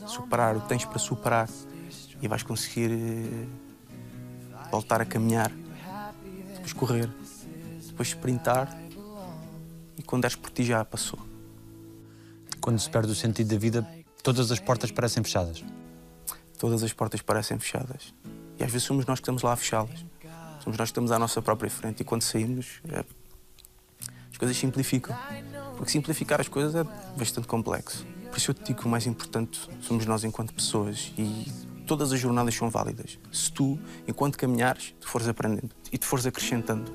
superar 0.06 0.58
o 0.58 0.62
que 0.62 0.70
tens 0.70 0.86
para 0.86 1.00
superar 1.00 1.50
e 2.22 2.28
vais 2.28 2.44
conseguir 2.44 2.92
eh, 2.92 3.48
voltar 4.72 5.02
a 5.02 5.06
caminhar, 5.06 5.52
depois 6.54 6.74
correr, 6.74 7.10
depois 7.88 8.10
sprintar 8.10 8.78
e 9.98 10.04
quando 10.04 10.26
és 10.26 10.36
por 10.36 10.50
ti 10.50 10.64
já 10.64 10.84
passou. 10.84 11.20
Quando 12.60 12.80
se 12.80 12.90
perde 12.90 13.12
o 13.12 13.16
sentido 13.16 13.50
da 13.50 13.58
vida, 13.58 13.88
todas 14.22 14.52
as 14.52 14.60
portas 14.60 14.92
parecem 14.92 15.24
fechadas. 15.24 15.64
Todas 16.58 16.84
as 16.84 16.92
portas 16.92 17.22
parecem 17.22 17.58
fechadas. 17.58 18.14
E 18.60 18.64
às 18.64 18.72
vezes 18.72 18.86
somos 18.86 19.06
nós 19.06 19.20
que 19.20 19.24
estamos 19.24 19.42
lá 19.42 19.54
a 19.54 19.56
fechá-las. 19.56 20.06
Somos 20.60 20.78
nós 20.78 20.88
que 20.88 20.92
estamos 20.92 21.12
à 21.12 21.20
nossa 21.20 21.42
própria 21.42 21.70
frente 21.70 22.02
e 22.02 22.04
quando 22.04 22.22
saímos, 22.22 22.82
é, 22.90 23.04
as 24.32 24.38
coisas 24.38 24.58
simplificam. 24.58 25.16
Porque 25.76 25.92
simplificar 25.92 26.42
as 26.42 26.48
coisas 26.48 26.76
é 26.76 26.84
bastante 27.18 27.48
complexo. 27.48 28.06
Por 28.30 28.38
isso 28.38 28.52
eu 28.52 28.56
te 28.56 28.64
digo 28.66 28.82
que 28.82 28.86
o 28.86 28.90
mais 28.90 29.08
importante 29.08 29.60
somos 29.82 30.06
nós 30.06 30.24
enquanto 30.24 30.54
pessoas 30.54 31.14
e 31.18 31.48
todas 31.88 32.12
as 32.12 32.20
jornadas 32.20 32.54
são 32.54 32.70
válidas. 32.70 33.18
Se 33.32 33.52
tu, 33.52 33.80
enquanto 34.08 34.38
caminhares, 34.38 34.94
te 35.00 35.08
fores 35.08 35.28
aprendendo 35.28 35.72
e 35.92 35.98
te 35.98 36.06
fores 36.06 36.26
acrescentando. 36.26 36.94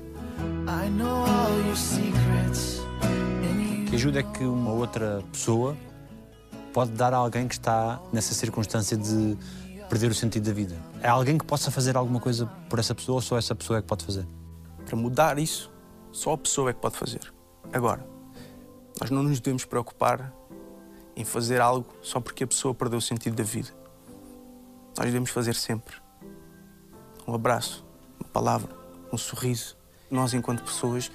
Que 3.89 3.95
ajuda 3.95 4.19
é 4.19 4.23
que 4.23 4.43
uma 4.43 4.71
outra 4.71 5.23
pessoa 5.31 5.75
pode 6.71 6.91
dar 6.91 7.13
a 7.13 7.17
alguém 7.17 7.47
que 7.47 7.55
está 7.55 8.01
nessa 8.13 8.33
circunstância 8.33 8.95
de 8.95 9.37
perder 9.89 10.11
o 10.11 10.15
sentido 10.15 10.45
da 10.45 10.53
vida? 10.53 10.75
É 11.01 11.07
alguém 11.07 11.37
que 11.37 11.45
possa 11.45 11.71
fazer 11.71 11.95
alguma 11.95 12.19
coisa 12.19 12.45
por 12.69 12.79
essa 12.79 12.93
pessoa 12.93 13.17
ou 13.17 13.21
só 13.21 13.37
essa 13.37 13.55
pessoa 13.55 13.79
é 13.79 13.81
que 13.81 13.87
pode 13.87 14.05
fazer? 14.05 14.27
Para 14.85 14.95
mudar 14.95 15.39
isso, 15.39 15.71
só 16.11 16.33
a 16.33 16.37
pessoa 16.37 16.69
é 16.69 16.73
que 16.73 16.79
pode 16.79 16.95
fazer. 16.95 17.33
Agora, 17.73 18.05
nós 18.99 19.09
não 19.09 19.23
nos 19.23 19.39
devemos 19.39 19.65
preocupar 19.65 20.33
em 21.15 21.23
fazer 21.23 21.61
algo 21.61 21.87
só 22.01 22.19
porque 22.19 22.43
a 22.43 22.47
pessoa 22.47 22.73
perdeu 22.73 22.99
o 22.99 23.01
sentido 23.01 23.35
da 23.35 23.43
vida. 23.43 23.69
Nós 24.97 25.05
devemos 25.05 25.29
fazer 25.29 25.55
sempre. 25.55 25.95
Um 27.27 27.33
abraço, 27.33 27.85
uma 28.19 28.29
palavra, 28.29 28.69
um 29.11 29.17
sorriso. 29.17 29.75
Nós, 30.09 30.33
enquanto 30.33 30.63
pessoas, 30.63 31.11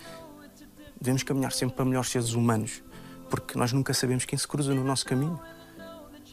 devemos 1.01 1.23
caminhar 1.23 1.53
sempre 1.53 1.77
para 1.77 1.85
melhores 1.85 2.11
seres 2.11 2.33
humanos, 2.33 2.83
porque 3.29 3.59
nós 3.59 3.73
nunca 3.73 3.95
sabemos 3.95 4.25
quem 4.25 4.39
se 4.39 4.47
cruza 4.47 4.75
no 4.75 4.85
nosso 4.85 5.07
caminho. 5.07 5.41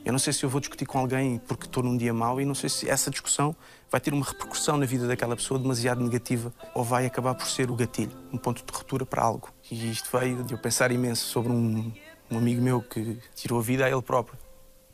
Eu 0.05 0.11
não 0.11 0.19
sei 0.19 0.31
se 0.31 0.43
eu 0.43 0.49
vou 0.49 0.59
discutir 0.59 0.85
com 0.85 0.99
alguém 0.99 1.39
porque 1.47 1.65
estou 1.65 1.83
num 1.83 1.97
dia 1.97 2.13
mau 2.13 2.39
e 2.39 2.45
não 2.45 2.55
sei 2.55 2.69
se 2.69 2.89
essa 2.89 3.11
discussão 3.11 3.55
vai 3.89 3.99
ter 3.99 4.13
uma 4.13 4.25
repercussão 4.25 4.77
na 4.77 4.85
vida 4.85 5.07
daquela 5.07 5.35
pessoa 5.35 5.59
demasiado 5.59 6.01
negativa 6.01 6.53
ou 6.73 6.83
vai 6.83 7.05
acabar 7.05 7.35
por 7.35 7.47
ser 7.47 7.69
o 7.69 7.75
gatilho, 7.75 8.11
um 8.31 8.37
ponto 8.37 8.63
de 8.65 8.77
ruptura 8.77 9.05
para 9.05 9.21
algo. 9.21 9.49
E 9.69 9.91
isto 9.91 10.09
veio 10.17 10.43
de 10.43 10.53
eu 10.53 10.57
pensar 10.57 10.91
imenso 10.91 11.25
sobre 11.25 11.51
um, 11.51 11.91
um 12.31 12.37
amigo 12.37 12.61
meu 12.61 12.81
que 12.81 13.19
tirou 13.35 13.59
a 13.59 13.61
vida 13.61 13.85
a 13.85 13.89
ele 13.89 14.01
próprio. 14.01 14.37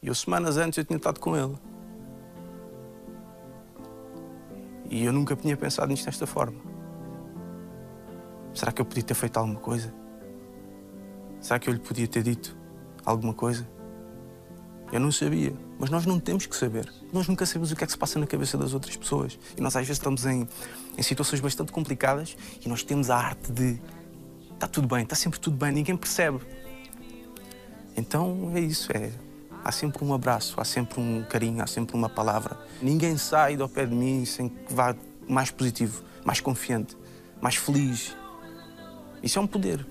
E 0.01 0.07
eu, 0.07 0.15
semanas 0.15 0.57
antes, 0.57 0.77
eu 0.77 0.85
tinha 0.85 0.97
estado 0.97 1.19
com 1.19 1.37
ele. 1.37 1.55
E 4.89 5.05
eu 5.05 5.13
nunca 5.13 5.35
tinha 5.35 5.55
pensado 5.55 5.87
nisto 5.87 6.05
desta 6.05 6.27
forma. 6.27 6.59
Será 8.53 8.71
que 8.71 8.81
eu 8.81 8.85
podia 8.85 9.03
ter 9.03 9.15
feito 9.15 9.37
alguma 9.37 9.59
coisa? 9.59 9.93
Será 11.39 11.57
que 11.57 11.69
eu 11.69 11.73
lhe 11.73 11.79
podia 11.79 12.07
ter 12.07 12.21
dito 12.21 12.55
alguma 13.03 13.33
coisa? 13.33 13.67
Eu 14.93 14.99
não 14.99 15.11
sabia. 15.11 15.51
Mas 15.79 15.89
nós 15.89 16.05
não 16.05 16.19
temos 16.19 16.45
que 16.45 16.55
saber. 16.55 16.87
Nós 17.11 17.27
nunca 17.27 17.47
sabemos 17.47 17.71
o 17.71 17.75
que 17.75 17.83
é 17.83 17.87
que 17.87 17.91
se 17.91 17.97
passa 17.97 18.19
na 18.19 18.27
cabeça 18.27 18.59
das 18.59 18.75
outras 18.75 18.95
pessoas. 18.95 19.39
E 19.57 19.59
nós 19.59 19.75
às 19.75 19.87
vezes 19.87 19.97
estamos 19.97 20.23
em, 20.23 20.47
em 20.95 21.01
situações 21.01 21.41
bastante 21.41 21.71
complicadas 21.71 22.37
e 22.63 22.69
nós 22.69 22.83
temos 22.83 23.09
a 23.09 23.17
arte 23.17 23.51
de. 23.51 23.81
Está 24.53 24.67
tudo 24.67 24.87
bem, 24.87 25.01
está 25.01 25.15
sempre 25.15 25.39
tudo 25.39 25.57
bem, 25.57 25.71
ninguém 25.71 25.97
percebe. 25.97 26.41
Então 27.97 28.51
é 28.53 28.59
isso, 28.59 28.95
é. 28.95 29.11
Há 29.63 29.71
sempre 29.71 30.05
um 30.05 30.13
abraço, 30.13 30.61
há 30.61 30.63
sempre 30.63 31.01
um 31.01 31.23
carinho, 31.23 31.63
há 31.63 31.67
sempre 31.67 31.95
uma 31.95 32.07
palavra. 32.07 32.55
Ninguém 32.79 33.17
sai 33.17 33.57
do 33.57 33.67
pé 33.67 33.87
de 33.87 33.95
mim 33.95 34.23
sem 34.25 34.47
que 34.47 34.71
vá 34.71 34.95
mais 35.27 35.49
positivo, 35.49 36.03
mais 36.23 36.39
confiante, 36.39 36.95
mais 37.41 37.55
feliz. 37.55 38.15
Isso 39.23 39.39
é 39.39 39.41
um 39.41 39.47
poder 39.47 39.83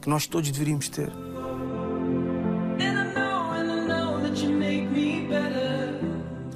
que 0.00 0.08
nós 0.08 0.28
todos 0.28 0.52
deveríamos 0.52 0.88
ter. 0.88 1.10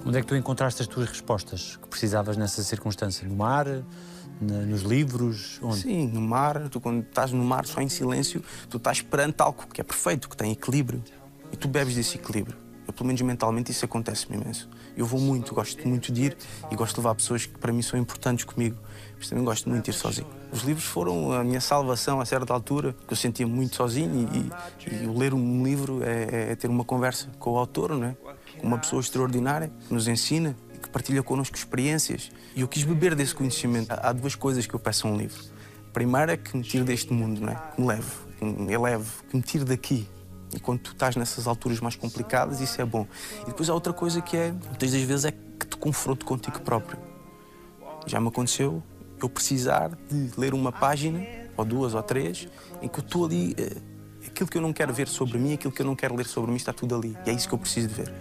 Onde 0.07 0.19
é 0.19 0.21
que 0.21 0.27
tu 0.27 0.37
encontraste 0.37 0.83
as 0.83 0.89
tuas 0.89 1.09
respostas 1.09 1.77
que 1.77 1.89
precisavas 1.89 2.37
nessa 2.37 2.63
circunstância? 2.63 3.27
No 3.27 3.35
mar? 3.35 3.67
Na, 4.41 4.59
nos 4.61 4.83
livros? 4.83 5.59
Onde? 5.63 5.81
Sim, 5.81 6.07
no 6.09 6.21
mar. 6.21 6.69
Tu, 6.69 6.81
quando 6.81 7.03
estás 7.03 7.33
no 7.33 7.43
mar 7.43 7.67
só 7.67 7.81
em 7.81 7.89
silêncio, 7.89 8.43
tu 8.69 8.77
estás 8.77 9.01
perante 9.01 9.41
algo 9.41 9.67
que 9.67 9.81
é 9.81 9.85
perfeito, 9.85 10.29
que 10.29 10.37
tem 10.37 10.53
equilíbrio. 10.53 11.03
E 11.51 11.57
tu 11.57 11.69
bebes 11.69 11.95
desse 11.95 12.17
equilíbrio. 12.17 12.64
Pelo 12.95 13.07
menos 13.07 13.21
mentalmente, 13.23 13.73
isso 13.73 13.85
acontece-me 13.85 14.37
imenso. 14.37 14.69
Eu 14.97 15.05
vou 15.05 15.21
muito, 15.21 15.55
gosto 15.55 15.87
muito 15.87 16.13
de 16.13 16.25
ir 16.27 16.37
e 16.71 16.77
gosto 16.77 16.95
de 16.95 17.01
levar 17.01 17.15
pessoas 17.15 17.47
que 17.47 17.59
para 17.59 17.73
mim 17.73 17.83
são 17.83 17.99
importantes 17.99 18.45
comigo. 18.45 18.77
Mas 19.19 19.29
também 19.29 19.45
gosto 19.45 19.69
muito 19.69 19.85
de 19.85 19.91
ir 19.91 19.95
sozinho. 19.95 20.29
Os 20.53 20.63
livros 20.63 20.85
foram 20.85 21.33
a 21.33 21.43
minha 21.43 21.61
salvação 21.61 22.21
a 22.21 22.25
certa 22.25 22.53
altura, 22.53 22.93
porque 22.93 23.13
eu 23.13 23.17
sentia 23.17 23.47
muito 23.47 23.75
sozinho 23.75 24.29
e, 24.33 24.91
e, 24.91 24.95
e 24.95 25.07
ler 25.07 25.35
um 25.35 25.65
livro 25.65 26.03
é, 26.05 26.53
é, 26.53 26.55
ter 26.55 26.69
uma 26.69 26.85
conversa 26.85 27.29
com 27.39 27.53
o 27.53 27.59
autor, 27.59 27.91
não 27.91 28.07
é? 28.07 28.17
com 28.59 28.67
uma 28.67 28.79
pessoa 28.79 29.01
extraordinária 29.01 29.71
que 29.87 29.93
nos 29.93 30.07
ensina 30.07 30.57
e 30.73 30.79
que 30.79 30.89
partilha 30.89 31.23
connosco 31.23 31.57
experiências. 31.57 32.31
E 32.55 32.61
eu 32.61 32.69
quis 32.69 32.85
beber 32.85 33.15
desse 33.17 33.35
conhecimento. 33.35 33.89
Há 33.91 34.13
duas 34.13 34.35
coisas 34.35 34.67
que 34.67 34.75
eu 34.75 34.81
peço 34.81 35.09
a 35.09 35.11
um 35.11 35.17
livro. 35.17 35.43
A 35.89 35.93
primeira 35.93 36.33
é 36.33 36.37
que 36.37 36.57
me 36.57 36.63
tire 36.63 36.85
deste 36.85 37.13
mundo, 37.13 37.41
não 37.41 37.49
é? 37.53 37.57
que 37.75 37.81
me 37.81 37.87
leve, 37.89 38.11
que 38.39 38.45
me 38.45 38.73
eleve, 38.73 39.11
que 39.29 39.37
me 39.37 39.43
tire 39.43 39.65
daqui, 39.65 40.09
e 40.57 40.61
quando 40.61 40.81
tu 40.81 40.93
estás 40.93 41.17
nessas 41.17 41.47
alturas 41.47 41.81
mais 41.81 41.97
complicadas, 41.97 42.61
isso 42.61 42.81
é 42.81 42.85
bom. 42.85 43.07
E 43.43 43.47
depois 43.47 43.69
há 43.69 43.75
outra 43.75 43.93
coisa 43.93 44.21
que 44.21 44.37
é, 44.37 44.53
muitas 44.53 44.93
das 44.93 45.03
vezes, 45.03 45.25
é 45.27 45.31
que 45.31 45.67
te 45.67 45.77
confronto 45.77 46.25
contigo 46.25 46.61
próprio. 46.61 46.99
Já 48.07 48.21
me 48.21 48.29
aconteceu 48.29 48.83
eu 49.21 49.29
precisar 49.29 49.91
de 50.11 50.31
ler 50.37 50.55
uma 50.55 50.71
página, 50.71 51.25
ou 51.57 51.65
duas 51.65 51.95
ou 51.95 52.03
três, 52.03 52.49
em 52.83 52.89
que 52.89 52.99
eu 52.99 53.05
estou 53.05 53.25
ali. 53.25 53.55
Eh, 53.57 53.77
aquilo 54.27 54.49
que 54.49 54.59
eu 54.59 54.63
não 54.63 54.73
quero 54.73 54.93
ver 54.93 55.09
sobre 55.09 55.39
mim, 55.39 55.55
aquilo 55.55 55.73
que 55.73 55.81
eu 55.81 55.87
não 55.87 55.97
quero 55.97 56.15
ler 56.15 56.27
sobre 56.27 56.51
mim, 56.51 56.57
está 56.57 56.73
tudo 56.73 56.95
ali. 56.95 57.17
E 57.25 57.31
é 57.31 57.33
isso 57.33 57.49
que 57.49 57.55
eu 57.55 57.59
preciso 57.59 57.89
de 57.89 57.95
ver. 57.95 58.13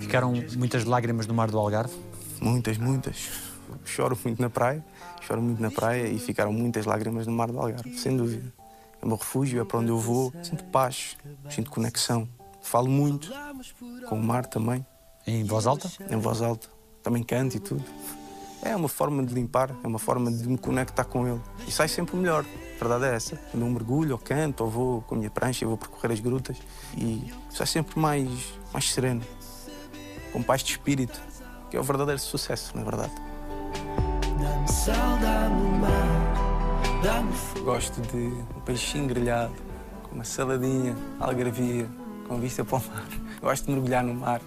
Ficaram 0.00 0.32
muitas 0.56 0.84
lágrimas 0.84 1.26
no 1.26 1.34
mar 1.34 1.50
do 1.50 1.58
Algarve? 1.58 1.94
Muitas, 2.40 2.78
muitas. 2.78 3.30
Choro 3.84 4.18
muito 4.24 4.40
na 4.40 4.50
praia 4.50 4.84
choro 5.24 5.40
muito 5.40 5.60
na 5.60 5.70
praia 5.70 6.06
e 6.06 6.18
ficaram 6.18 6.52
muitas 6.52 6.84
lágrimas 6.84 7.26
no 7.26 7.32
mar 7.32 7.50
do 7.50 7.58
Algarve, 7.58 7.98
sem 7.98 8.16
dúvida. 8.16 8.52
É 9.00 9.04
o 9.04 9.08
meu 9.08 9.16
refúgio, 9.16 9.60
é 9.60 9.64
para 9.64 9.78
onde 9.78 9.88
eu 9.88 9.98
vou, 9.98 10.32
sinto 10.42 10.64
paz, 10.64 11.16
sinto 11.50 11.70
conexão. 11.70 12.28
Falo 12.62 12.88
muito, 12.88 13.32
com 14.08 14.18
o 14.18 14.22
mar 14.22 14.46
também. 14.46 14.84
Em 15.26 15.44
voz 15.44 15.66
alta? 15.66 15.90
Em 16.10 16.16
voz 16.16 16.42
alta. 16.42 16.68
Também 17.02 17.22
canto 17.22 17.56
e 17.56 17.60
tudo. 17.60 17.84
É 18.62 18.74
uma 18.74 18.88
forma 18.88 19.22
de 19.22 19.34
limpar, 19.34 19.76
é 19.82 19.86
uma 19.86 19.98
forma 19.98 20.30
de 20.32 20.48
me 20.48 20.56
conectar 20.56 21.04
com 21.04 21.26
ele. 21.26 21.40
E 21.68 21.70
sai 21.70 21.86
sempre 21.88 22.16
melhor. 22.16 22.44
A 22.76 22.78
verdade 22.78 23.12
é 23.12 23.14
essa. 23.14 23.36
Quando 23.50 23.62
eu 23.62 23.70
mergulho, 23.70 24.12
ou 24.12 24.18
canto, 24.18 24.64
ou 24.64 24.70
vou 24.70 25.02
com 25.02 25.14
a 25.14 25.18
minha 25.18 25.30
prancha, 25.30 25.64
eu 25.64 25.68
vou 25.68 25.78
percorrer 25.78 26.12
as 26.12 26.20
grutas 26.20 26.56
e 26.96 27.30
sai 27.50 27.66
sempre 27.66 27.98
mais, 27.98 28.28
mais 28.72 28.90
sereno, 28.90 29.22
com 30.32 30.42
paz 30.42 30.62
de 30.62 30.72
espírito, 30.72 31.20
que 31.70 31.76
é 31.76 31.80
o 31.80 31.82
verdadeiro 31.82 32.20
sucesso, 32.20 32.74
na 32.74 32.82
é 34.64 36.08
verdade. 36.92 37.34
Gosto 37.64 38.00
de 38.00 38.16
um 38.56 38.60
peixinho 38.64 39.06
grelhado, 39.06 39.54
com 40.04 40.14
uma 40.14 40.24
saladinha, 40.24 40.96
algarvia, 41.20 41.86
com 42.26 42.38
vista 42.38 42.64
para 42.64 42.78
o 42.78 42.82
mar. 42.88 43.06
Gosto 43.40 43.66
de 43.66 43.72
mergulhar 43.72 44.02
no 44.02 44.14
mar, 44.14 44.40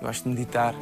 gosto 0.00 0.24
de 0.24 0.30
meditar. 0.30 0.74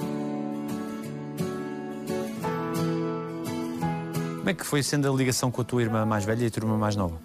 Como 4.39 4.51
é 4.51 4.55
que 4.55 4.65
foi 4.65 4.83
sendo 4.83 5.13
a 5.13 5.15
ligação 5.15 5.51
com 5.51 5.63
a 5.63 5.65
tua 5.65 5.83
irmã 5.83 6.07
mais 6.07 6.25
velha 6.25 6.45
e 6.45 6.47
a 6.47 6.51
tua 6.51 6.63
irmã 6.63 6.77
mais 6.77 6.95
nova? 6.95 7.19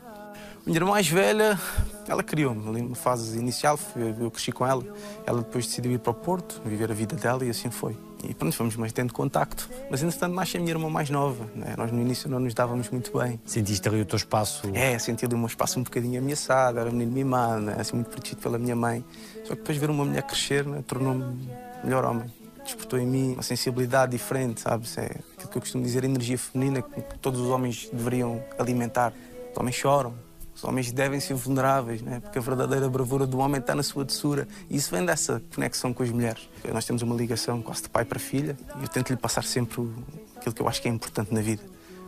Minha 0.65 0.77
irmã 0.77 0.91
mais 0.91 1.07
velha, 1.07 1.59
ela 2.07 2.23
criou-me. 2.23 2.67
Ali 2.67 2.81
numa 2.81 2.95
fase 2.95 3.37
inicial, 3.37 3.79
eu 3.95 4.31
cresci 4.31 4.51
com 4.51 4.65
ela. 4.65 4.83
Ela 5.25 5.39
depois 5.39 5.67
decidiu 5.67 5.91
ir 5.91 5.99
para 5.99 6.11
o 6.11 6.13
Porto, 6.15 6.61
viver 6.65 6.91
a 6.91 6.93
vida 6.93 7.15
dela 7.15 7.45
e 7.45 7.49
assim 7.49 7.69
foi. 7.69 7.95
E 8.27 8.33
pronto, 8.33 8.55
fomos 8.55 8.75
mais 8.75 8.91
tendo 8.91 9.13
contacto. 9.13 9.69
Mas 9.89 10.03
entretanto 10.03 10.33
nasce 10.33 10.57
a 10.57 10.59
minha 10.59 10.71
irmã 10.71 10.89
mais 10.89 11.09
nova. 11.09 11.45
Né? 11.55 11.75
Nós 11.77 11.91
no 11.91 12.01
início 12.01 12.29
não 12.29 12.39
nos 12.39 12.53
dávamos 12.53 12.89
muito 12.89 13.17
bem. 13.17 13.39
Sentiste 13.45 13.87
ali 13.87 14.01
o 14.01 14.05
teu 14.05 14.17
espaço? 14.17 14.69
É, 14.73 14.97
senti 14.99 15.25
ali 15.25 15.35
um 15.35 15.45
espaço 15.45 15.79
um 15.79 15.83
bocadinho 15.83 16.19
ameaçado. 16.19 16.79
Era 16.79 16.89
um 16.89 16.93
menino 16.93 17.11
mimado, 17.11 17.61
né? 17.61 17.75
assim 17.79 17.95
muito 17.95 18.09
protegido 18.09 18.41
pela 18.41 18.57
minha 18.57 18.75
mãe. 18.75 19.03
Só 19.43 19.55
que 19.55 19.61
depois 19.61 19.77
ver 19.77 19.89
uma 19.89 20.05
mulher 20.05 20.23
crescer 20.23 20.65
né? 20.65 20.83
tornou-me 20.85 21.49
melhor 21.83 22.05
homem. 22.05 22.25
Despertou 22.63 22.99
em 22.99 23.07
mim 23.07 23.33
uma 23.33 23.43
sensibilidade 23.43 24.11
diferente, 24.11 24.61
sabes? 24.61 24.97
É 24.97 25.05
aquilo 25.05 25.49
que 25.49 25.57
eu 25.57 25.61
costumo 25.61 25.83
dizer, 25.83 26.03
energia 26.03 26.37
feminina 26.37 26.81
que 26.81 27.17
todos 27.19 27.39
os 27.39 27.49
homens 27.49 27.89
deveriam 27.91 28.43
alimentar. 28.59 29.13
Os 29.51 29.57
homens 29.57 29.75
choram, 29.75 30.13
os 30.61 30.63
homens 30.63 30.91
devem 30.91 31.19
ser 31.19 31.33
vulneráveis, 31.33 32.03
né? 32.03 32.19
porque 32.19 32.37
a 32.37 32.41
verdadeira 32.41 32.87
bravura 32.87 33.25
do 33.25 33.39
homem 33.39 33.59
está 33.59 33.73
na 33.73 33.81
sua 33.81 34.05
doçura. 34.05 34.47
E 34.69 34.77
isso 34.77 34.91
vem 34.91 35.03
dessa 35.03 35.41
conexão 35.55 35.91
com 35.91 36.03
as 36.03 36.11
mulheres. 36.11 36.47
Nós 36.71 36.85
temos 36.85 37.01
uma 37.01 37.15
ligação 37.15 37.63
quase 37.63 37.81
de 37.81 37.89
pai 37.89 38.05
para 38.05 38.19
filha 38.19 38.55
e 38.79 38.83
eu 38.83 38.87
tento-lhe 38.87 39.17
passar 39.17 39.43
sempre 39.43 39.89
aquilo 40.37 40.53
que 40.53 40.61
eu 40.61 40.67
acho 40.67 40.79
que 40.79 40.87
é 40.87 40.91
importante 40.91 41.33
na 41.33 41.41
vida. 41.41 41.63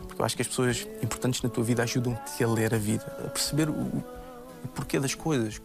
Porque 0.06 0.22
eu 0.22 0.24
acho 0.24 0.36
que 0.36 0.42
as 0.42 0.46
pessoas 0.46 0.86
importantes 1.02 1.42
na 1.42 1.48
tua 1.48 1.64
vida 1.64 1.82
ajudam-te 1.82 2.44
a 2.44 2.48
ler 2.48 2.72
a 2.72 2.78
vida, 2.78 3.04
a 3.24 3.28
perceber 3.28 3.68
o, 3.68 3.72
o 3.72 4.68
porquê 4.72 5.00
das 5.00 5.16
coisas, 5.16 5.60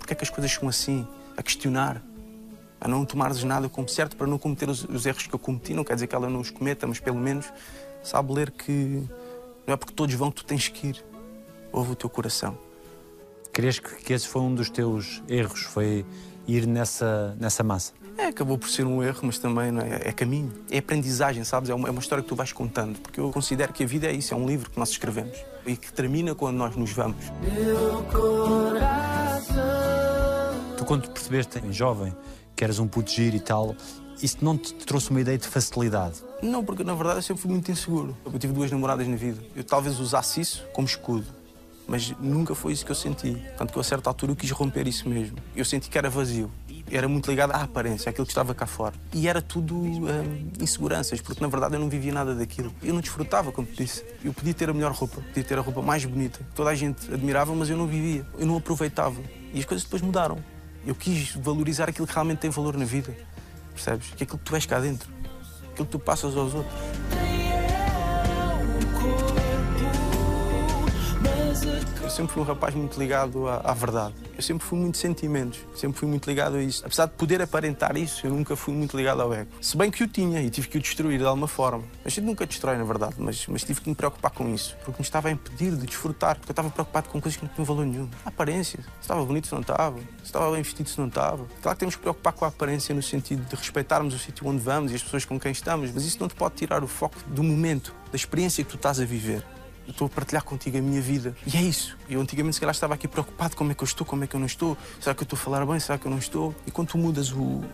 porque 0.00 0.12
é 0.12 0.16
que 0.16 0.24
as 0.24 0.30
coisas 0.30 0.50
são 0.50 0.68
assim, 0.68 1.06
a 1.36 1.44
questionar, 1.44 2.02
a 2.80 2.88
não 2.88 3.04
tomares 3.04 3.44
nada 3.44 3.68
como 3.68 3.88
certo 3.88 4.16
para 4.16 4.26
não 4.26 4.36
cometer 4.36 4.68
os, 4.68 4.82
os 4.82 5.06
erros 5.06 5.28
que 5.28 5.34
eu 5.34 5.38
cometi. 5.38 5.74
Não 5.74 5.84
quer 5.84 5.94
dizer 5.94 6.08
que 6.08 6.14
ela 6.16 6.28
não 6.28 6.40
os 6.40 6.50
cometa, 6.50 6.88
mas 6.88 6.98
pelo 6.98 7.18
menos 7.18 7.46
sabe 8.02 8.32
ler 8.32 8.50
que 8.50 9.08
não 9.64 9.74
é 9.74 9.76
porque 9.76 9.94
todos 9.94 10.12
vão 10.16 10.28
que 10.28 10.38
tu 10.38 10.44
tens 10.44 10.66
que 10.66 10.88
ir 10.88 11.11
ouve 11.72 11.92
o 11.92 11.94
teu 11.94 12.10
coração. 12.10 12.56
Crês 13.52 13.78
que 13.78 14.12
esse 14.12 14.28
foi 14.28 14.42
um 14.42 14.54
dos 14.54 14.70
teus 14.70 15.22
erros, 15.28 15.62
foi 15.62 16.04
ir 16.46 16.66
nessa, 16.66 17.36
nessa 17.38 17.62
massa? 17.62 17.92
É, 18.16 18.26
acabou 18.26 18.58
por 18.58 18.68
ser 18.68 18.84
um 18.84 19.02
erro, 19.02 19.20
mas 19.22 19.38
também 19.38 19.72
é? 19.80 20.08
é? 20.08 20.12
caminho, 20.12 20.52
é 20.70 20.78
aprendizagem, 20.78 21.44
sabes? 21.44 21.70
É 21.70 21.74
uma, 21.74 21.88
é 21.88 21.90
uma, 21.90 22.00
história 22.00 22.22
que 22.22 22.28
tu 22.28 22.36
vais 22.36 22.52
contando, 22.52 22.98
porque 23.00 23.18
eu 23.18 23.30
considero 23.30 23.72
que 23.72 23.82
a 23.82 23.86
vida 23.86 24.06
é 24.06 24.12
isso, 24.12 24.34
é 24.34 24.36
um 24.36 24.46
livro 24.46 24.70
que 24.70 24.78
nós 24.78 24.90
escrevemos 24.90 25.36
e 25.66 25.76
que 25.76 25.92
termina 25.92 26.34
quando 26.34 26.56
nós 26.56 26.76
nos 26.76 26.92
vamos. 26.92 27.24
Tu, 30.76 30.84
quando 30.84 31.10
percebeste, 31.10 31.60
jovem, 31.70 32.14
que 32.54 32.64
eras 32.64 32.78
um 32.78 32.86
puto 32.86 33.10
giro 33.10 33.36
e 33.36 33.40
tal, 33.40 33.74
isso 34.22 34.38
não 34.42 34.58
te 34.58 34.74
trouxe 34.74 35.10
uma 35.10 35.20
ideia 35.20 35.38
de 35.38 35.48
facilidade? 35.48 36.22
Não, 36.42 36.64
porque 36.64 36.84
na 36.84 36.94
verdade 36.94 37.18
eu 37.18 37.22
sempre 37.22 37.42
fui 37.42 37.50
muito 37.50 37.70
inseguro. 37.70 38.16
Eu 38.24 38.38
tive 38.38 38.52
duas 38.52 38.70
namoradas 38.70 39.06
na 39.06 39.16
vida. 39.16 39.42
Eu 39.56 39.64
talvez 39.64 39.98
usasse 39.98 40.40
isso 40.40 40.64
como 40.72 40.86
escudo 40.86 41.41
mas 41.86 42.14
nunca 42.20 42.54
foi 42.54 42.72
isso 42.72 42.84
que 42.84 42.90
eu 42.90 42.96
senti. 42.96 43.36
Tanto 43.56 43.72
que 43.72 43.78
a 43.78 43.82
certa 43.82 44.08
altura 44.08 44.32
eu 44.32 44.36
quis 44.36 44.50
romper 44.50 44.86
isso 44.86 45.08
mesmo. 45.08 45.36
Eu 45.54 45.64
senti 45.64 45.90
que 45.90 45.98
era 45.98 46.08
vazio. 46.08 46.50
Era 46.90 47.08
muito 47.08 47.30
ligado 47.30 47.52
à 47.52 47.62
aparência, 47.62 48.10
àquilo 48.10 48.26
que 48.26 48.32
estava 48.32 48.54
cá 48.54 48.66
fora. 48.66 48.94
E 49.14 49.26
era 49.26 49.40
tudo 49.40 49.74
hum, 49.74 50.50
inseguranças, 50.60 51.20
porque 51.20 51.40
na 51.40 51.48
verdade 51.48 51.74
eu 51.74 51.80
não 51.80 51.88
vivia 51.88 52.12
nada 52.12 52.34
daquilo. 52.34 52.72
Eu 52.82 52.92
não 52.92 53.00
desfrutava, 53.00 53.50
como 53.50 53.66
te 53.66 53.82
disse. 53.82 54.04
Eu 54.22 54.32
podia 54.32 54.52
ter 54.52 54.68
a 54.68 54.74
melhor 54.74 54.92
roupa, 54.92 55.20
podia 55.20 55.44
ter 55.44 55.58
a 55.58 55.62
roupa 55.62 55.80
mais 55.80 56.04
bonita. 56.04 56.40
Toda 56.54 56.70
a 56.70 56.74
gente 56.74 57.12
admirava, 57.12 57.54
mas 57.54 57.70
eu 57.70 57.76
não 57.76 57.86
vivia. 57.86 58.26
Eu 58.38 58.46
não 58.46 58.56
aproveitava. 58.56 59.20
E 59.54 59.58
as 59.58 59.64
coisas 59.64 59.84
depois 59.84 60.02
mudaram. 60.02 60.38
Eu 60.86 60.94
quis 60.94 61.34
valorizar 61.36 61.88
aquilo 61.88 62.06
que 62.06 62.12
realmente 62.12 62.40
tem 62.40 62.50
valor 62.50 62.76
na 62.76 62.84
vida. 62.84 63.16
Percebes? 63.72 64.08
Que 64.10 64.22
é 64.22 64.24
aquilo 64.24 64.38
que 64.38 64.44
tu 64.44 64.54
és 64.54 64.66
cá 64.66 64.78
dentro. 64.78 65.08
Aquilo 65.72 65.86
que 65.86 65.92
tu 65.92 65.98
passas 65.98 66.36
aos 66.36 66.52
outros. 66.52 67.31
Sempre 72.12 72.32
fui 72.32 72.42
um 72.42 72.46
rapaz 72.46 72.74
muito 72.74 72.98
ligado 72.98 73.48
à, 73.48 73.56
à, 73.64 73.74
verdade. 73.74 74.14
Eu 74.36 74.42
sempre 74.42 74.64
fui 74.66 74.78
muito 74.78 74.98
sentimentos, 74.98 75.60
sempre 75.74 75.98
fui 75.98 76.08
muito 76.08 76.28
ligado 76.28 76.56
a 76.56 76.62
isso. 76.62 76.84
Apesar 76.84 77.06
de 77.06 77.12
poder 77.12 77.40
aparentar 77.40 77.96
isso, 77.96 78.26
eu 78.26 78.30
nunca 78.30 78.54
fui 78.54 78.74
muito 78.74 78.96
ligado 78.96 79.22
ao 79.22 79.32
ego. 79.32 79.50
Se 79.60 79.76
bem 79.76 79.90
que 79.90 80.04
o 80.04 80.08
tinha 80.08 80.42
e 80.42 80.50
tive 80.50 80.68
que 80.68 80.78
o 80.78 80.80
destruir 80.80 81.18
de 81.18 81.24
alguma 81.24 81.48
forma. 81.48 81.84
A 82.04 82.08
gente 82.08 82.24
nunca 82.24 82.46
destrói, 82.46 82.76
na 82.76 82.84
verdade, 82.84 83.14
mas, 83.18 83.46
mas 83.46 83.64
tive 83.64 83.80
que 83.80 83.88
me 83.88 83.94
preocupar 83.94 84.30
com 84.30 84.52
isso, 84.52 84.76
porque 84.84 85.00
me 85.00 85.04
estava 85.04 85.28
a 85.28 85.30
impedir 85.30 85.74
de 85.74 85.86
desfrutar, 85.86 86.36
porque 86.36 86.50
eu 86.50 86.52
estava 86.52 86.70
preocupado 86.70 87.08
com 87.08 87.20
coisas 87.20 87.38
que 87.38 87.46
não 87.46 87.52
tinham 87.52 87.64
valor 87.64 87.86
nenhum. 87.86 88.08
A 88.24 88.28
aparência. 88.28 88.80
Se 88.80 89.02
estava 89.02 89.24
bonito, 89.24 89.46
se 89.46 89.54
não 89.54 89.62
estava. 89.62 89.98
Se 89.98 90.24
estava 90.24 90.50
bem 90.52 90.62
vestido, 90.62 90.88
se 90.88 90.98
não 90.98 91.08
estava. 91.08 91.46
Claro 91.62 91.76
que 91.76 91.80
temos 91.80 91.96
que 91.96 92.02
preocupar 92.02 92.32
com 92.32 92.44
a 92.44 92.48
aparência 92.48 92.94
no 92.94 93.02
sentido 93.02 93.44
de 93.48 93.56
respeitarmos 93.56 94.14
o 94.14 94.18
sítio 94.18 94.46
onde 94.46 94.60
vamos 94.60 94.92
e 94.92 94.94
as 94.94 95.02
pessoas 95.02 95.24
com 95.24 95.40
quem 95.40 95.52
estamos, 95.52 95.90
mas 95.90 96.04
isso 96.04 96.18
não 96.20 96.28
te 96.28 96.34
pode 96.34 96.56
tirar 96.56 96.84
o 96.84 96.86
foco 96.86 97.16
do 97.28 97.42
momento, 97.42 97.94
da 98.10 98.16
experiência 98.16 98.62
que 98.62 98.70
tu 98.70 98.76
estás 98.76 99.00
a 99.00 99.04
viver 99.04 99.42
eu 99.42 99.61
estou 99.88 100.06
a 100.06 100.08
partilhar 100.08 100.44
contigo 100.44 100.78
a 100.78 100.80
minha 100.80 101.00
vida. 101.00 101.34
E 101.46 101.56
é 101.56 101.62
isso. 101.62 101.96
Eu 102.08 102.20
antigamente, 102.20 102.54
se 102.54 102.60
calhar, 102.60 102.74
estava 102.74 102.94
aqui 102.94 103.08
preocupado 103.08 103.56
como 103.56 103.72
é 103.72 103.74
que 103.74 103.82
eu 103.82 103.86
estou, 103.86 104.06
como 104.06 104.24
é 104.24 104.26
que 104.26 104.34
eu 104.34 104.40
não 104.40 104.46
estou. 104.46 104.76
Será 105.00 105.14
que 105.14 105.22
eu 105.22 105.24
estou 105.24 105.36
a 105.36 105.40
falar 105.40 105.66
bem? 105.66 105.78
Será 105.80 105.98
que 105.98 106.06
eu 106.06 106.10
não 106.10 106.18
estou? 106.18 106.54
E 106.66 106.70
quando 106.70 106.88
tu 106.88 106.98
mudas 106.98 107.32
o, 107.32 107.64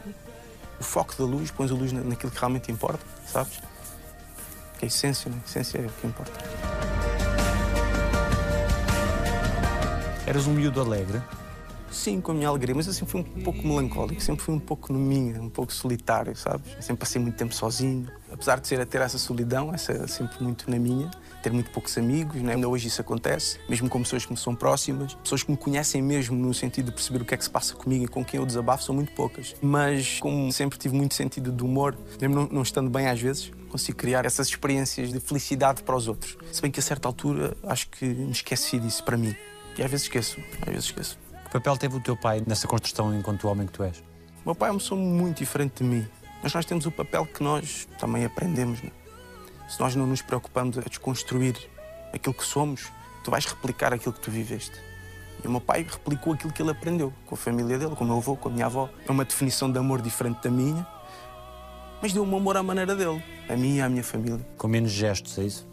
o 0.80 0.84
foco 0.84 1.14
da 1.16 1.24
luz, 1.24 1.50
pões 1.50 1.70
a 1.70 1.74
luz 1.74 1.92
naquilo 1.92 2.32
que 2.32 2.38
realmente 2.38 2.70
importa, 2.72 3.04
sabes? 3.26 3.58
Que 4.78 4.84
é 4.84 4.86
a 4.86 4.86
essência, 4.86 5.30
né? 5.30 5.38
A 5.42 5.48
essência 5.48 5.78
é 5.78 5.86
o 5.86 5.90
que 5.90 6.06
importa. 6.06 6.32
Eras 10.26 10.46
um 10.46 10.52
miúdo 10.52 10.80
alegre? 10.80 11.22
Sim, 11.90 12.20
com 12.20 12.32
a 12.32 12.34
minha 12.34 12.48
alegria, 12.48 12.74
mas 12.74 12.86
eu 12.86 12.92
sempre 12.92 13.12
fui 13.12 13.20
um 13.22 13.42
pouco 13.42 13.66
melancólico, 13.66 14.20
sempre 14.20 14.44
fui 14.44 14.54
um 14.54 14.60
pouco 14.60 14.92
no 14.92 14.98
minha, 14.98 15.40
um 15.40 15.48
pouco 15.48 15.72
solitário, 15.72 16.36
sabes? 16.36 16.66
sempre 16.80 17.00
passei 17.00 17.20
muito 17.20 17.36
tempo 17.36 17.54
sozinho. 17.54 18.06
Apesar 18.30 18.60
de 18.60 18.68
ser 18.68 18.78
a 18.80 18.86
ter 18.86 19.00
essa 19.00 19.16
solidão, 19.16 19.72
essa 19.72 20.06
sempre 20.06 20.42
muito 20.44 20.70
na 20.70 20.78
minha, 20.78 21.10
ter 21.42 21.52
muito 21.52 21.70
poucos 21.70 21.96
amigos, 21.96 22.40
né? 22.42 22.54
ainda 22.54 22.68
hoje 22.68 22.88
isso 22.88 23.00
acontece, 23.00 23.58
mesmo 23.68 23.88
com 23.88 24.02
pessoas 24.02 24.24
que 24.24 24.32
me 24.32 24.38
são 24.38 24.54
próximas, 24.54 25.14
pessoas 25.14 25.42
que 25.42 25.50
me 25.50 25.56
conhecem 25.56 26.02
mesmo 26.02 26.36
no 26.36 26.52
sentido 26.52 26.86
de 26.86 26.92
perceber 26.92 27.22
o 27.22 27.24
que 27.24 27.34
é 27.34 27.36
que 27.36 27.44
se 27.44 27.50
passa 27.50 27.74
comigo 27.74 28.04
e 28.04 28.08
com 28.08 28.24
quem 28.24 28.38
eu 28.38 28.46
desabafo 28.46 28.82
são 28.82 28.94
muito 28.94 29.12
poucas. 29.12 29.54
Mas 29.62 30.18
como 30.20 30.52
sempre 30.52 30.78
tive 30.78 30.96
muito 30.96 31.14
sentido 31.14 31.52
de 31.52 31.62
humor, 31.62 31.96
mesmo 32.20 32.34
não, 32.34 32.48
não 32.48 32.62
estando 32.62 32.90
bem 32.90 33.06
às 33.06 33.20
vezes, 33.20 33.52
consigo 33.68 33.98
criar 33.98 34.24
essas 34.24 34.48
experiências 34.48 35.12
de 35.12 35.20
felicidade 35.20 35.82
para 35.82 35.96
os 35.96 36.08
outros. 36.08 36.36
Se 36.52 36.60
bem 36.60 36.70
que 36.70 36.80
a 36.80 36.82
certa 36.82 37.08
altura 37.08 37.56
acho 37.64 37.88
que 37.90 38.04
me 38.04 38.32
esqueci 38.32 38.78
disso 38.78 39.04
para 39.04 39.16
mim. 39.16 39.34
E 39.76 39.82
às 39.82 39.90
vezes 39.90 40.06
esqueço, 40.06 40.40
às 40.60 40.68
vezes 40.68 40.84
esqueço. 40.86 41.18
Que 41.44 41.52
papel 41.52 41.76
teve 41.76 41.96
o 41.96 42.00
teu 42.00 42.16
pai 42.16 42.42
nessa 42.46 42.66
construção 42.66 43.14
enquanto 43.14 43.48
homem 43.48 43.66
que 43.66 43.72
tu 43.72 43.82
és? 43.82 43.98
O 44.44 44.48
meu 44.48 44.54
pai 44.54 44.68
é 44.68 44.72
uma 44.72 44.78
pessoa 44.78 45.00
muito 45.00 45.38
diferente 45.38 45.82
de 45.82 45.84
mim. 45.84 46.06
Mas 46.42 46.52
nós 46.52 46.64
temos 46.64 46.86
o 46.86 46.90
papel 46.90 47.26
que 47.26 47.42
nós 47.42 47.88
também 47.98 48.24
aprendemos. 48.24 48.82
Né? 48.82 48.90
Se 49.68 49.78
nós 49.78 49.94
não 49.94 50.06
nos 50.06 50.22
preocupamos 50.22 50.78
a 50.78 50.80
desconstruir 50.80 51.56
aquilo 52.12 52.34
que 52.34 52.44
somos, 52.44 52.90
tu 53.22 53.30
vais 53.30 53.44
replicar 53.44 53.92
aquilo 53.92 54.12
que 54.12 54.20
tu 54.20 54.30
viveste. 54.30 54.76
E 55.44 55.46
o 55.46 55.50
meu 55.50 55.60
pai 55.60 55.86
replicou 55.88 56.32
aquilo 56.32 56.52
que 56.52 56.62
ele 56.62 56.70
aprendeu 56.70 57.12
com 57.26 57.34
a 57.34 57.38
família 57.38 57.78
dele, 57.78 57.94
com 57.94 58.02
o 58.02 58.06
meu 58.06 58.16
avô, 58.16 58.34
com 58.36 58.48
a 58.48 58.52
minha 58.52 58.66
avó. 58.66 58.88
É 59.06 59.12
uma 59.12 59.24
definição 59.24 59.70
de 59.70 59.78
amor 59.78 60.00
diferente 60.00 60.42
da 60.42 60.50
minha, 60.50 60.86
mas 62.00 62.12
deu-me 62.12 62.34
amor 62.34 62.56
à 62.56 62.62
maneira 62.62 62.96
dele, 62.96 63.22
a 63.48 63.56
mim 63.56 63.76
e 63.76 63.80
à 63.80 63.88
minha 63.88 64.02
família. 64.02 64.40
Com 64.56 64.68
menos 64.68 64.90
gestos, 64.90 65.38
é 65.38 65.44
isso? 65.44 65.68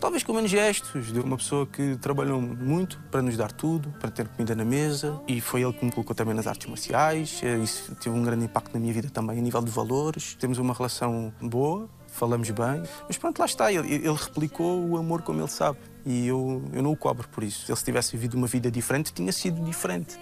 Talvez 0.00 0.22
com 0.22 0.32
menos 0.32 0.50
gestos, 0.50 1.12
de 1.12 1.18
uma 1.18 1.36
pessoa 1.36 1.66
que 1.66 1.96
trabalhou 1.96 2.40
muito 2.40 3.00
para 3.10 3.20
nos 3.20 3.36
dar 3.36 3.50
tudo, 3.50 3.90
para 3.98 4.10
ter 4.10 4.28
comida 4.28 4.54
na 4.54 4.64
mesa, 4.64 5.20
e 5.26 5.40
foi 5.40 5.62
ele 5.62 5.72
que 5.72 5.84
me 5.84 5.90
colocou 5.90 6.14
também 6.14 6.34
nas 6.34 6.46
artes 6.46 6.68
marciais. 6.68 7.40
Eh, 7.42 7.58
isso 7.58 7.96
teve 7.96 8.16
um 8.16 8.22
grande 8.22 8.44
impacto 8.44 8.72
na 8.72 8.78
minha 8.78 8.92
vida 8.92 9.10
também, 9.10 9.38
a 9.38 9.42
nível 9.42 9.60
de 9.60 9.72
valores. 9.72 10.36
Temos 10.36 10.58
uma 10.58 10.72
relação 10.72 11.34
boa, 11.40 11.88
falamos 12.18 12.50
bem, 12.50 12.82
mas 13.06 13.16
pronto, 13.16 13.38
lá 13.38 13.46
está, 13.46 13.72
ele, 13.72 13.94
ele 13.94 14.12
replicou 14.12 14.84
o 14.84 14.98
amor 14.98 15.22
como 15.22 15.40
ele 15.40 15.48
sabe, 15.48 15.78
e 16.04 16.26
eu, 16.26 16.62
eu 16.72 16.82
não 16.82 16.90
o 16.90 16.96
cobro 16.96 17.28
por 17.28 17.44
isso. 17.44 17.66
Se 17.66 17.72
ele 17.72 17.80
tivesse 17.80 18.12
vivido 18.12 18.34
uma 18.34 18.46
vida 18.46 18.70
diferente, 18.70 19.12
tinha 19.12 19.30
sido 19.30 19.64
diferente. 19.64 20.18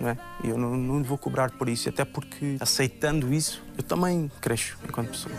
Não 0.00 0.08
é? 0.10 0.16
Eu 0.44 0.56
não, 0.56 0.76
não 0.76 1.02
vou 1.02 1.18
cobrar 1.18 1.50
por 1.52 1.68
isso, 1.68 1.88
até 1.88 2.04
porque 2.04 2.56
aceitando 2.60 3.32
isso, 3.32 3.62
eu 3.76 3.82
também 3.82 4.30
cresço 4.40 4.76
enquanto 4.84 5.10
pessoa. 5.10 5.34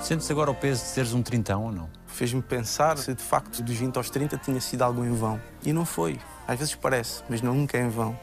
Sentes 0.00 0.30
agora 0.30 0.50
o 0.50 0.54
peso 0.54 0.82
de 0.82 0.88
seres 0.88 1.12
um 1.12 1.22
trintão 1.22 1.64
ou 1.64 1.72
não? 1.72 1.90
Fez-me 2.06 2.42
pensar 2.42 2.98
se 2.98 3.14
de 3.14 3.22
facto 3.22 3.62
dos 3.62 3.76
20 3.76 3.96
aos 3.96 4.10
30 4.10 4.36
tinha 4.38 4.60
sido 4.60 4.82
algo 4.82 5.04
em 5.04 5.12
vão. 5.12 5.40
E 5.64 5.72
não 5.72 5.84
foi. 5.84 6.18
Às 6.46 6.58
vezes 6.58 6.74
parece, 6.74 7.22
mas 7.28 7.40
não, 7.40 7.54
nunca 7.54 7.78
é 7.78 7.82
em 7.82 7.88
vão. 7.88 8.18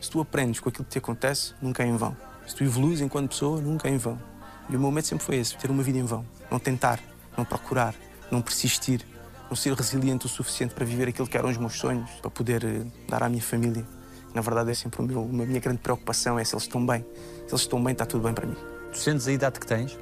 Se 0.00 0.10
tu 0.10 0.20
aprendes 0.20 0.60
com 0.60 0.68
aquilo 0.68 0.84
que 0.84 0.90
te 0.90 0.98
acontece, 0.98 1.54
nunca 1.60 1.82
é 1.82 1.86
em 1.86 1.96
vão. 1.96 2.16
Se 2.50 2.56
tu 2.56 2.64
evoluís 2.64 3.00
enquanto 3.00 3.28
pessoa, 3.28 3.60
nunca 3.60 3.86
é 3.86 3.92
em 3.92 3.96
vão. 3.96 4.18
E 4.68 4.74
o 4.74 4.80
meu 4.80 4.90
medo 4.90 5.06
sempre 5.06 5.24
foi 5.24 5.36
esse, 5.36 5.56
ter 5.56 5.70
uma 5.70 5.84
vida 5.84 5.98
em 5.98 6.04
vão. 6.04 6.26
Não 6.50 6.58
tentar, 6.58 6.98
não 7.38 7.44
procurar, 7.44 7.94
não 8.28 8.42
persistir, 8.42 9.06
não 9.48 9.54
ser 9.54 9.72
resiliente 9.72 10.26
o 10.26 10.28
suficiente 10.28 10.74
para 10.74 10.84
viver 10.84 11.06
aquilo 11.06 11.28
que 11.28 11.38
eram 11.38 11.48
os 11.48 11.56
meus 11.56 11.74
sonhos, 11.74 12.10
para 12.20 12.28
poder 12.28 12.64
eh, 12.64 12.84
dar 13.08 13.22
à 13.22 13.28
minha 13.28 13.40
família. 13.40 13.86
Na 14.34 14.40
verdade, 14.40 14.72
é 14.72 14.74
sempre 14.74 15.00
meu, 15.00 15.22
a 15.22 15.26
minha 15.26 15.60
grande 15.60 15.78
preocupação, 15.78 16.40
é 16.40 16.44
se 16.44 16.52
eles 16.52 16.64
estão 16.64 16.84
bem. 16.84 17.06
Se 17.46 17.52
eles 17.52 17.60
estão 17.60 17.80
bem, 17.84 17.92
está 17.92 18.04
tudo 18.04 18.24
bem 18.24 18.34
para 18.34 18.48
mim. 18.48 18.56
Tu 18.90 18.98
sentes 18.98 19.28
a 19.28 19.32
idade 19.32 19.60
que 19.60 19.66
tens? 19.66 19.96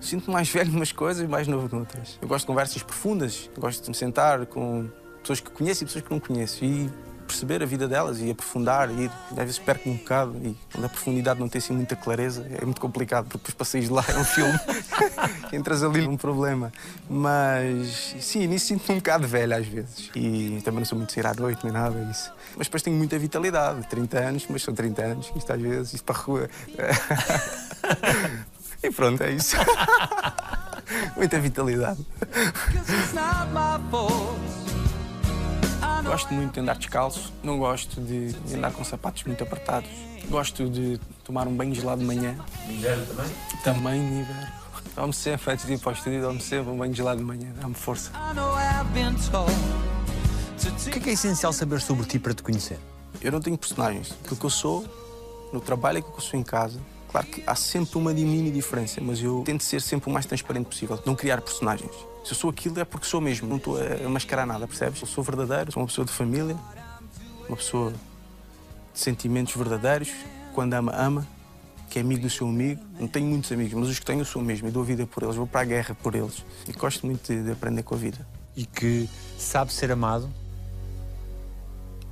Sinto-me 0.00 0.32
mais 0.32 0.48
velho 0.50 0.72
numas 0.72 0.90
coisas 0.90 1.22
e 1.22 1.28
mais 1.28 1.46
novo 1.46 1.68
noutras. 1.76 2.18
Eu 2.20 2.26
gosto 2.26 2.40
de 2.40 2.46
conversas 2.48 2.82
profundas, 2.82 3.48
gosto 3.56 3.84
de 3.84 3.88
me 3.88 3.94
sentar 3.94 4.44
com 4.46 4.90
pessoas 5.20 5.38
que 5.38 5.50
conheço 5.52 5.84
e 5.84 5.86
pessoas 5.86 6.04
que 6.04 6.10
não 6.10 6.18
conheço 6.18 6.64
e 6.64 6.90
perceber 7.28 7.62
a 7.62 7.66
vida 7.66 7.86
delas 7.86 8.20
e 8.20 8.30
aprofundar, 8.30 8.90
e. 8.90 9.10
Às 9.30 9.36
vezes 9.36 9.58
perco-me 9.58 9.94
um 9.94 9.98
bocado 9.98 10.34
e 10.42 10.56
quando 10.72 10.84
a 10.84 10.88
profundidade 10.88 11.38
não 11.38 11.48
tem 11.48 11.58
assim 11.58 11.72
muita 11.72 11.94
clareza 11.94 12.46
é 12.50 12.64
muito 12.64 12.80
complicado, 12.80 13.28
porque 13.28 13.52
depois 13.52 13.68
sair 13.68 13.82
de 13.82 13.90
lá 13.90 14.04
é 14.08 14.16
um 14.16 14.24
filme 14.24 14.58
entras 15.52 15.82
ali 15.82 16.02
num 16.02 16.16
problema. 16.16 16.72
Mas 17.08 18.16
sim, 18.20 18.46
nisso 18.46 18.66
sinto-me 18.66 18.96
um 18.96 18.98
bocado 18.98 19.28
velho 19.28 19.54
às 19.54 19.66
vezes. 19.66 20.10
E 20.14 20.60
também 20.64 20.80
não 20.80 20.86
sou 20.86 20.96
muito 20.96 21.12
sair 21.12 21.26
à 21.26 21.34
noite 21.34 21.62
nem 21.64 21.72
nada 21.72 22.02
disso. 22.04 22.32
Mas 22.56 22.66
depois 22.66 22.82
tenho 22.82 22.96
muita 22.96 23.18
vitalidade, 23.18 23.86
30 23.88 24.18
anos, 24.18 24.46
mas 24.48 24.62
são 24.62 24.74
30 24.74 25.02
anos, 25.02 25.32
isto 25.36 25.52
às 25.52 25.60
vezes, 25.60 25.94
isto 25.94 26.04
para 26.04 26.16
a 26.16 26.18
rua. 26.18 26.48
e 28.82 28.90
pronto, 28.90 29.22
é 29.22 29.32
isso. 29.32 29.56
muita 31.16 31.38
vitalidade. 31.38 32.04
Gosto 36.08 36.32
muito 36.32 36.54
de 36.54 36.60
andar 36.60 36.78
descalço, 36.78 37.30
não 37.42 37.58
gosto 37.58 38.00
de 38.00 38.34
andar 38.54 38.72
com 38.72 38.82
sapatos 38.82 39.24
muito 39.24 39.44
apertados. 39.44 39.90
Gosto 40.30 40.66
de 40.66 40.98
tomar 41.22 41.46
um 41.46 41.54
banho 41.54 41.74
gelado 41.74 42.00
de 42.00 42.06
manhã. 42.06 42.34
Inverno 42.66 43.04
também? 43.04 43.26
Também 43.62 44.00
no 44.00 44.20
inverno. 44.20 44.52
Dá-me 44.96 45.12
sempre, 45.12 45.52
antes 45.52 45.66
de 45.66 45.74
ir 45.74 45.78
para 45.78 45.90
o 45.90 45.92
estúdio, 45.92 46.22
dá-me 46.22 46.40
sempre 46.40 46.70
um 46.70 46.78
banho 46.78 46.94
gelado 46.94 47.18
de 47.18 47.26
manhã, 47.26 47.52
dá-me 47.60 47.74
força. 47.74 48.10
O 50.86 50.90
que 50.90 50.98
é 50.98 51.02
que 51.02 51.10
é 51.10 51.12
essencial 51.12 51.52
saber 51.52 51.78
sobre 51.78 52.06
ti 52.06 52.18
para 52.18 52.32
te 52.32 52.42
conhecer? 52.42 52.78
Eu 53.20 53.30
não 53.30 53.40
tenho 53.40 53.58
personagens. 53.58 54.16
Aquilo 54.24 54.36
que 54.36 54.46
eu 54.46 54.50
sou 54.50 54.86
no 55.52 55.60
trabalho 55.60 55.96
é 55.96 56.00
aquilo 56.00 56.14
que 56.14 56.20
eu 56.20 56.24
sou 56.24 56.40
em 56.40 56.42
casa. 56.42 56.80
Claro 57.08 57.26
que 57.26 57.42
há 57.46 57.54
sempre 57.54 57.96
uma 57.96 58.12
mini 58.12 58.50
diferença, 58.50 59.00
mas 59.00 59.22
eu 59.22 59.42
tento 59.44 59.64
ser 59.64 59.80
sempre 59.80 60.10
o 60.10 60.12
mais 60.12 60.26
transparente 60.26 60.66
possível, 60.66 61.00
não 61.06 61.14
criar 61.14 61.40
personagens. 61.40 61.90
Se 62.22 62.32
eu 62.32 62.36
sou 62.36 62.50
aquilo 62.50 62.78
é 62.78 62.84
porque 62.84 63.06
sou 63.06 63.20
mesmo, 63.20 63.48
não 63.48 63.56
estou 63.56 63.78
a 63.78 64.08
mascarar 64.08 64.46
nada, 64.46 64.66
percebes? 64.66 65.00
Eu 65.00 65.06
sou 65.06 65.24
verdadeiro, 65.24 65.72
sou 65.72 65.82
uma 65.82 65.86
pessoa 65.86 66.04
de 66.04 66.12
família, 66.12 66.56
uma 67.48 67.56
pessoa 67.56 67.92
de 68.92 69.00
sentimentos 69.00 69.54
verdadeiros. 69.54 70.10
Quando 70.52 70.74
ama, 70.74 70.92
ama, 70.94 71.26
que 71.88 71.98
é 71.98 72.02
amigo 72.02 72.20
do 72.20 72.30
seu 72.30 72.46
amigo. 72.46 72.82
Não 73.00 73.08
tenho 73.08 73.26
muitos 73.26 73.50
amigos, 73.50 73.72
mas 73.72 73.88
os 73.88 73.98
que 73.98 74.04
tenho 74.04 74.20
eu 74.20 74.24
sou 74.24 74.42
mesmo 74.42 74.68
e 74.68 74.70
dou 74.70 74.82
a 74.82 74.84
vida 74.84 75.06
por 75.06 75.22
eles, 75.22 75.36
vou 75.36 75.46
para 75.46 75.62
a 75.62 75.64
guerra 75.64 75.96
por 76.02 76.14
eles. 76.14 76.44
E 76.68 76.72
gosto 76.72 77.06
muito 77.06 77.32
de, 77.32 77.42
de 77.42 77.50
aprender 77.50 77.82
com 77.82 77.94
a 77.94 77.98
vida. 77.98 78.26
E 78.54 78.66
que 78.66 79.08
sabe 79.38 79.72
ser 79.72 79.90
amado? 79.90 80.28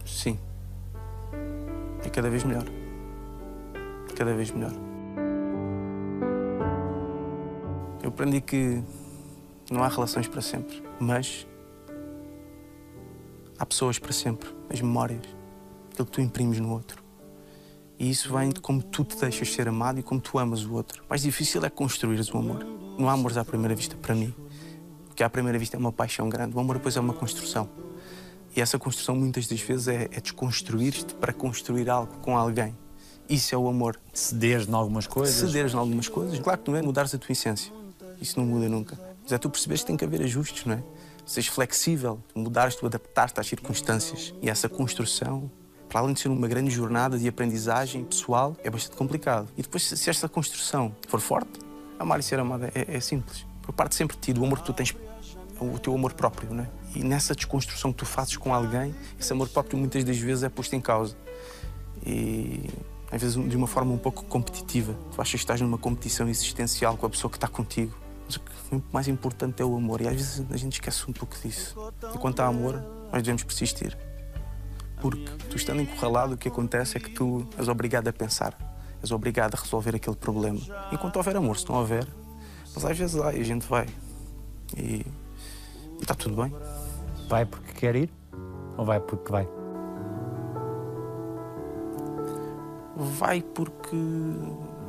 Sim. 0.06 0.38
É 2.04 2.08
cada 2.08 2.30
vez 2.30 2.44
melhor. 2.44 2.64
Cada 4.16 4.34
vez 4.34 4.50
melhor. 4.50 4.85
Aprendi 8.16 8.40
que 8.40 8.82
não 9.70 9.84
há 9.84 9.88
relações 9.88 10.26
para 10.26 10.40
sempre, 10.40 10.82
mas 10.98 11.46
há 13.58 13.66
pessoas 13.66 13.98
para 13.98 14.10
sempre, 14.10 14.48
as 14.70 14.80
memórias, 14.80 15.20
aquilo 15.92 16.06
que 16.06 16.12
tu 16.12 16.20
imprimes 16.22 16.58
no 16.58 16.70
outro. 16.70 17.04
E 17.98 18.08
isso 18.08 18.32
vem 18.32 18.48
de 18.48 18.60
como 18.60 18.82
tu 18.82 19.04
te 19.04 19.18
deixas 19.18 19.52
ser 19.52 19.68
amado 19.68 20.00
e 20.00 20.02
como 20.02 20.18
tu 20.18 20.38
amas 20.38 20.64
o 20.64 20.72
outro. 20.72 21.02
O 21.04 21.10
mais 21.10 21.20
difícil 21.20 21.62
é 21.62 21.68
construir 21.68 22.18
o 22.32 22.38
amor. 22.38 22.64
Não 22.98 23.06
há 23.06 23.12
amores 23.12 23.36
à 23.36 23.44
primeira 23.44 23.74
vista 23.74 23.94
para 23.96 24.14
mim. 24.14 24.34
Porque 25.08 25.22
à 25.22 25.28
primeira 25.28 25.58
vista 25.58 25.76
é 25.76 25.78
uma 25.78 25.92
paixão 25.92 26.28
grande. 26.30 26.56
O 26.56 26.60
amor 26.60 26.76
depois 26.76 26.96
é 26.96 27.00
uma 27.00 27.14
construção. 27.14 27.68
E 28.54 28.62
essa 28.62 28.78
construção 28.78 29.14
muitas 29.14 29.46
das 29.46 29.60
vezes 29.60 29.88
é, 29.88 30.04
é 30.04 30.20
desconstruir-te 30.20 31.14
para 31.14 31.34
construir 31.34 31.90
algo 31.90 32.14
com 32.22 32.36
alguém. 32.36 32.74
Isso 33.28 33.54
é 33.54 33.58
o 33.58 33.68
amor. 33.68 33.98
Cederes 34.12 34.68
em 34.68 34.74
algumas 34.74 35.06
coisas? 35.06 35.34
Cederes 35.34 35.74
em 35.74 35.76
algumas 35.76 36.08
coisas. 36.08 36.38
Claro 36.38 36.60
que 36.62 36.70
não 36.70 36.78
é 36.78 36.82
mudares 36.82 37.14
a 37.14 37.18
tua 37.18 37.32
essência. 37.32 37.72
Isso 38.20 38.38
não 38.38 38.46
muda 38.46 38.68
nunca. 38.68 38.98
Mas 39.22 39.32
é 39.32 39.38
tu 39.38 39.50
percebes 39.50 39.80
que 39.80 39.86
tem 39.86 39.96
que 39.96 40.04
haver 40.04 40.22
ajustes, 40.22 40.64
não 40.64 40.74
é? 40.74 40.82
Seres 41.24 41.48
flexível, 41.48 42.22
mudares, 42.34 42.76
tu 42.76 42.86
adaptar-te 42.86 43.40
às 43.40 43.46
circunstâncias. 43.46 44.32
E 44.40 44.48
essa 44.48 44.68
construção, 44.68 45.50
para 45.88 46.00
além 46.00 46.14
de 46.14 46.20
ser 46.20 46.28
uma 46.28 46.46
grande 46.46 46.70
jornada 46.70 47.18
de 47.18 47.26
aprendizagem 47.26 48.04
pessoal, 48.04 48.56
é 48.62 48.70
bastante 48.70 48.96
complicado. 48.96 49.48
E 49.56 49.62
depois, 49.62 49.82
se 49.82 50.08
esta 50.10 50.28
construção 50.28 50.94
for 51.08 51.20
forte, 51.20 51.58
amar 51.98 52.20
e 52.20 52.22
ser 52.22 52.38
amada 52.38 52.70
é, 52.74 52.96
é 52.96 53.00
simples. 53.00 53.44
Por 53.62 53.72
parte 53.72 53.96
sempre 53.96 54.16
de 54.16 54.22
ti, 54.22 54.32
do 54.32 54.44
amor 54.44 54.60
que 54.60 54.66
tu 54.66 54.72
tens, 54.72 54.94
o 55.60 55.78
teu 55.78 55.94
amor 55.94 56.12
próprio, 56.12 56.52
não 56.54 56.62
é? 56.62 56.70
E 56.94 57.02
nessa 57.02 57.34
desconstrução 57.34 57.92
que 57.92 57.98
tu 57.98 58.06
fazes 58.06 58.36
com 58.36 58.54
alguém, 58.54 58.94
esse 59.18 59.32
amor 59.32 59.48
próprio 59.48 59.78
muitas 59.78 60.04
das 60.04 60.16
vezes 60.16 60.44
é 60.44 60.48
posto 60.48 60.74
em 60.76 60.80
causa. 60.80 61.16
E 62.04 62.70
às 63.10 63.20
vezes 63.20 63.48
de 63.48 63.56
uma 63.56 63.66
forma 63.66 63.92
um 63.92 63.98
pouco 63.98 64.24
competitiva. 64.24 64.94
Tu 65.14 65.20
achas 65.20 65.32
que 65.32 65.36
estás 65.38 65.60
numa 65.60 65.78
competição 65.78 66.28
existencial 66.28 66.96
com 66.96 67.06
a 67.06 67.10
pessoa 67.10 67.30
que 67.30 67.36
está 67.36 67.48
contigo. 67.48 67.92
O 68.72 68.82
mais 68.92 69.06
importante 69.08 69.62
é 69.62 69.64
o 69.64 69.76
amor. 69.76 70.00
E 70.00 70.08
às 70.08 70.14
vezes 70.14 70.46
a 70.50 70.56
gente 70.56 70.74
esquece 70.74 71.08
um 71.08 71.12
pouco 71.12 71.36
disso. 71.38 71.76
Enquanto 72.14 72.40
há 72.40 72.46
amor, 72.46 72.74
nós 73.12 73.22
devemos 73.22 73.42
persistir. 73.44 73.96
Porque 75.00 75.30
tu 75.50 75.56
estando 75.56 75.82
encurralado, 75.82 76.34
o 76.34 76.36
que 76.36 76.48
acontece 76.48 76.96
é 76.96 77.00
que 77.00 77.10
tu 77.10 77.46
és 77.58 77.68
obrigado 77.68 78.08
a 78.08 78.12
pensar. 78.12 78.56
És 79.02 79.10
obrigado 79.10 79.54
a 79.54 79.60
resolver 79.60 79.94
aquele 79.94 80.16
problema. 80.16 80.58
Enquanto 80.90 81.16
houver 81.16 81.36
amor, 81.36 81.58
se 81.58 81.68
não 81.68 81.76
houver, 81.76 82.06
mas 82.74 82.84
às 82.84 82.98
vezes 82.98 83.20
há 83.20 83.32
e 83.32 83.40
a 83.40 83.44
gente 83.44 83.66
vai. 83.66 83.86
E, 84.76 84.80
e 84.80 85.06
está 86.00 86.14
tudo 86.14 86.42
bem. 86.42 86.52
Vai 87.28 87.44
porque 87.44 87.72
quer 87.72 87.94
ir 87.94 88.10
ou 88.76 88.84
vai 88.84 89.00
porque 89.00 89.30
vai? 89.30 89.48
Vai 92.96 93.42
porque 93.42 93.96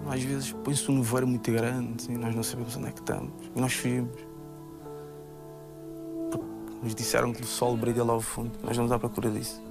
às 0.10 0.22
vezes 0.24 0.52
põe-se 0.52 0.90
um 0.90 0.96
nevoeiro 0.96 1.28
muito 1.28 1.52
grande 1.52 2.12
e 2.12 2.18
nós 2.18 2.34
não 2.34 2.44
sabemos 2.44 2.76
onde 2.76 2.88
é 2.88 2.92
que 2.92 3.00
estamos. 3.00 3.32
E 3.56 3.60
nós 3.60 3.74
fugimos. 3.74 4.28
Nos 6.82 6.94
disseram 6.96 7.34
que 7.34 7.42
o 7.42 7.46
sol 7.46 7.76
brilha 7.76 8.04
lá 8.04 8.14
ao 8.14 8.22
fundo. 8.22 8.52
Nós 8.64 8.78
vamos 8.78 8.92
à 8.92 9.00
procura 9.00 9.30
disso. 9.30 9.62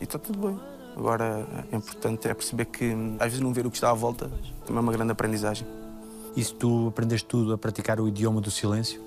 E 0.00 0.04
está 0.04 0.18
tudo 0.18 0.38
bem. 0.48 0.60
Agora, 0.96 1.46
é 1.70 1.76
importante 1.76 2.26
é 2.26 2.34
perceber 2.34 2.64
que 2.66 2.92
às 3.18 3.26
vezes 3.26 3.40
não 3.40 3.52
ver 3.52 3.66
o 3.66 3.70
que 3.70 3.76
está 3.76 3.90
à 3.90 3.94
volta 3.94 4.30
também 4.64 4.78
é 4.78 4.80
uma 4.80 4.92
grande 4.92 5.12
aprendizagem. 5.12 5.66
E 6.34 6.42
se 6.42 6.54
tu 6.54 6.88
aprendeste 6.88 7.26
tudo 7.26 7.52
a 7.52 7.58
praticar 7.58 8.00
o 8.00 8.08
idioma 8.08 8.40
do 8.40 8.50
silêncio? 8.50 9.00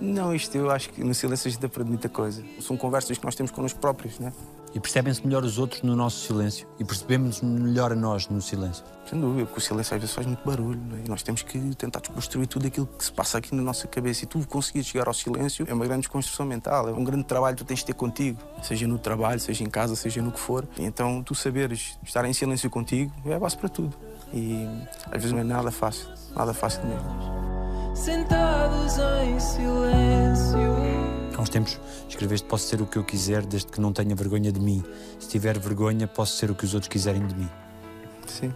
Não, 0.00 0.34
isto 0.34 0.56
eu 0.56 0.70
acho 0.70 0.90
que 0.90 1.02
no 1.02 1.12
silêncio 1.12 1.48
a 1.48 1.50
gente 1.50 1.66
aprende 1.66 1.90
muita 1.90 2.08
coisa. 2.08 2.44
São 2.60 2.76
conversas 2.76 3.18
que 3.18 3.24
nós 3.24 3.34
temos 3.34 3.50
connosco 3.50 3.80
próprios, 3.80 4.18
né? 4.18 4.32
E 4.74 4.80
percebem-se 4.80 5.26
melhor 5.26 5.44
os 5.44 5.58
outros 5.58 5.82
no 5.82 5.96
nosso 5.96 6.26
silêncio? 6.26 6.68
E 6.78 6.84
percebemos 6.84 7.40
melhor 7.40 7.92
a 7.92 7.94
nós 7.94 8.28
no 8.28 8.40
silêncio? 8.40 8.84
Sem 9.08 9.18
dúvida, 9.18 9.46
porque 9.46 9.58
o 9.58 9.62
silêncio 9.62 9.94
às 9.94 10.00
vezes 10.00 10.14
faz 10.14 10.26
muito 10.26 10.44
barulho 10.44 10.78
né? 10.78 11.02
e 11.04 11.08
nós 11.08 11.22
temos 11.22 11.42
que 11.42 11.58
tentar 11.76 12.00
desconstruir 12.00 12.46
tudo 12.46 12.66
aquilo 12.66 12.86
que 12.86 13.04
se 13.04 13.12
passa 13.12 13.38
aqui 13.38 13.54
na 13.54 13.62
nossa 13.62 13.88
cabeça. 13.88 14.24
E 14.24 14.26
tu 14.26 14.46
conseguires 14.46 14.86
chegar 14.86 15.08
ao 15.08 15.14
silêncio 15.14 15.66
é 15.68 15.72
uma 15.72 15.84
grande 15.84 16.02
desconstrução 16.02 16.44
mental, 16.44 16.88
é 16.88 16.92
um 16.92 17.04
grande 17.04 17.24
trabalho 17.24 17.56
que 17.56 17.64
tu 17.64 17.66
tens 17.66 17.80
de 17.80 17.86
ter 17.86 17.94
contigo, 17.94 18.38
seja 18.62 18.86
no 18.86 18.98
trabalho, 18.98 19.40
seja 19.40 19.64
em 19.64 19.70
casa, 19.70 19.96
seja 19.96 20.20
no 20.20 20.30
que 20.30 20.40
for. 20.40 20.68
E 20.78 20.84
então 20.84 21.22
tu 21.22 21.34
saberes 21.34 21.98
estar 22.04 22.24
em 22.24 22.32
silêncio 22.32 22.68
contigo 22.68 23.12
é 23.24 23.34
a 23.34 23.38
base 23.38 23.56
para 23.56 23.68
tudo. 23.68 23.96
E 24.32 24.66
às 25.06 25.22
vezes 25.22 25.32
não 25.32 25.40
é 25.40 25.44
nada 25.44 25.70
fácil, 25.70 26.08
nada 26.36 26.52
fácil 26.52 26.84
mesmo 26.84 27.38
sentados 27.98 28.98
em 28.98 29.40
silêncio. 29.40 31.07
Há 31.38 31.42
uns 31.42 31.48
tempos 31.48 31.78
escreveste: 32.08 32.48
Posso 32.48 32.66
ser 32.66 32.82
o 32.82 32.86
que 32.86 32.98
eu 32.98 33.04
quiser 33.04 33.46
desde 33.46 33.70
que 33.70 33.80
não 33.80 33.92
tenha 33.92 34.12
vergonha 34.16 34.50
de 34.50 34.58
mim. 34.58 34.82
Se 35.20 35.28
tiver 35.28 35.56
vergonha, 35.56 36.08
posso 36.08 36.36
ser 36.36 36.50
o 36.50 36.54
que 36.54 36.64
os 36.64 36.74
outros 36.74 36.88
quiserem 36.88 37.24
de 37.24 37.34
mim. 37.36 37.48
Sim. 38.26 38.52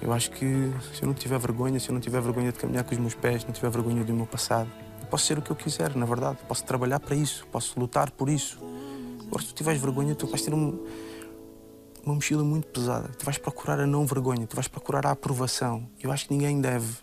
Eu 0.00 0.12
acho 0.12 0.30
que 0.30 0.72
se 0.94 1.02
eu 1.02 1.08
não 1.08 1.14
tiver 1.14 1.38
vergonha, 1.40 1.80
se 1.80 1.88
eu 1.88 1.92
não 1.92 2.00
tiver 2.00 2.20
vergonha 2.20 2.52
de 2.52 2.58
caminhar 2.58 2.84
com 2.84 2.92
os 2.92 3.00
meus 3.00 3.14
pés, 3.14 3.44
não 3.44 3.52
tiver 3.52 3.68
vergonha 3.68 4.04
do 4.04 4.14
meu 4.14 4.26
passado, 4.26 4.70
posso 5.10 5.26
ser 5.26 5.38
o 5.38 5.42
que 5.42 5.50
eu 5.50 5.56
quiser, 5.56 5.96
na 5.96 6.06
verdade. 6.06 6.38
Posso 6.46 6.64
trabalhar 6.64 7.00
para 7.00 7.16
isso, 7.16 7.44
posso 7.50 7.80
lutar 7.80 8.12
por 8.12 8.28
isso. 8.28 8.60
Agora, 9.26 9.42
se 9.42 9.48
tu 9.48 9.54
tiveres 9.54 9.80
vergonha, 9.80 10.14
tu 10.14 10.28
vais 10.28 10.42
ter 10.42 10.54
um, 10.54 10.86
uma 12.04 12.14
mochila 12.14 12.44
muito 12.44 12.68
pesada. 12.68 13.08
Tu 13.08 13.24
vais 13.24 13.38
procurar 13.38 13.80
a 13.80 13.86
não 13.88 14.06
vergonha, 14.06 14.46
tu 14.46 14.54
vais 14.54 14.68
procurar 14.68 15.04
a 15.04 15.10
aprovação. 15.10 15.88
Eu 16.00 16.12
acho 16.12 16.28
que 16.28 16.34
ninguém 16.34 16.60
deve 16.60 16.94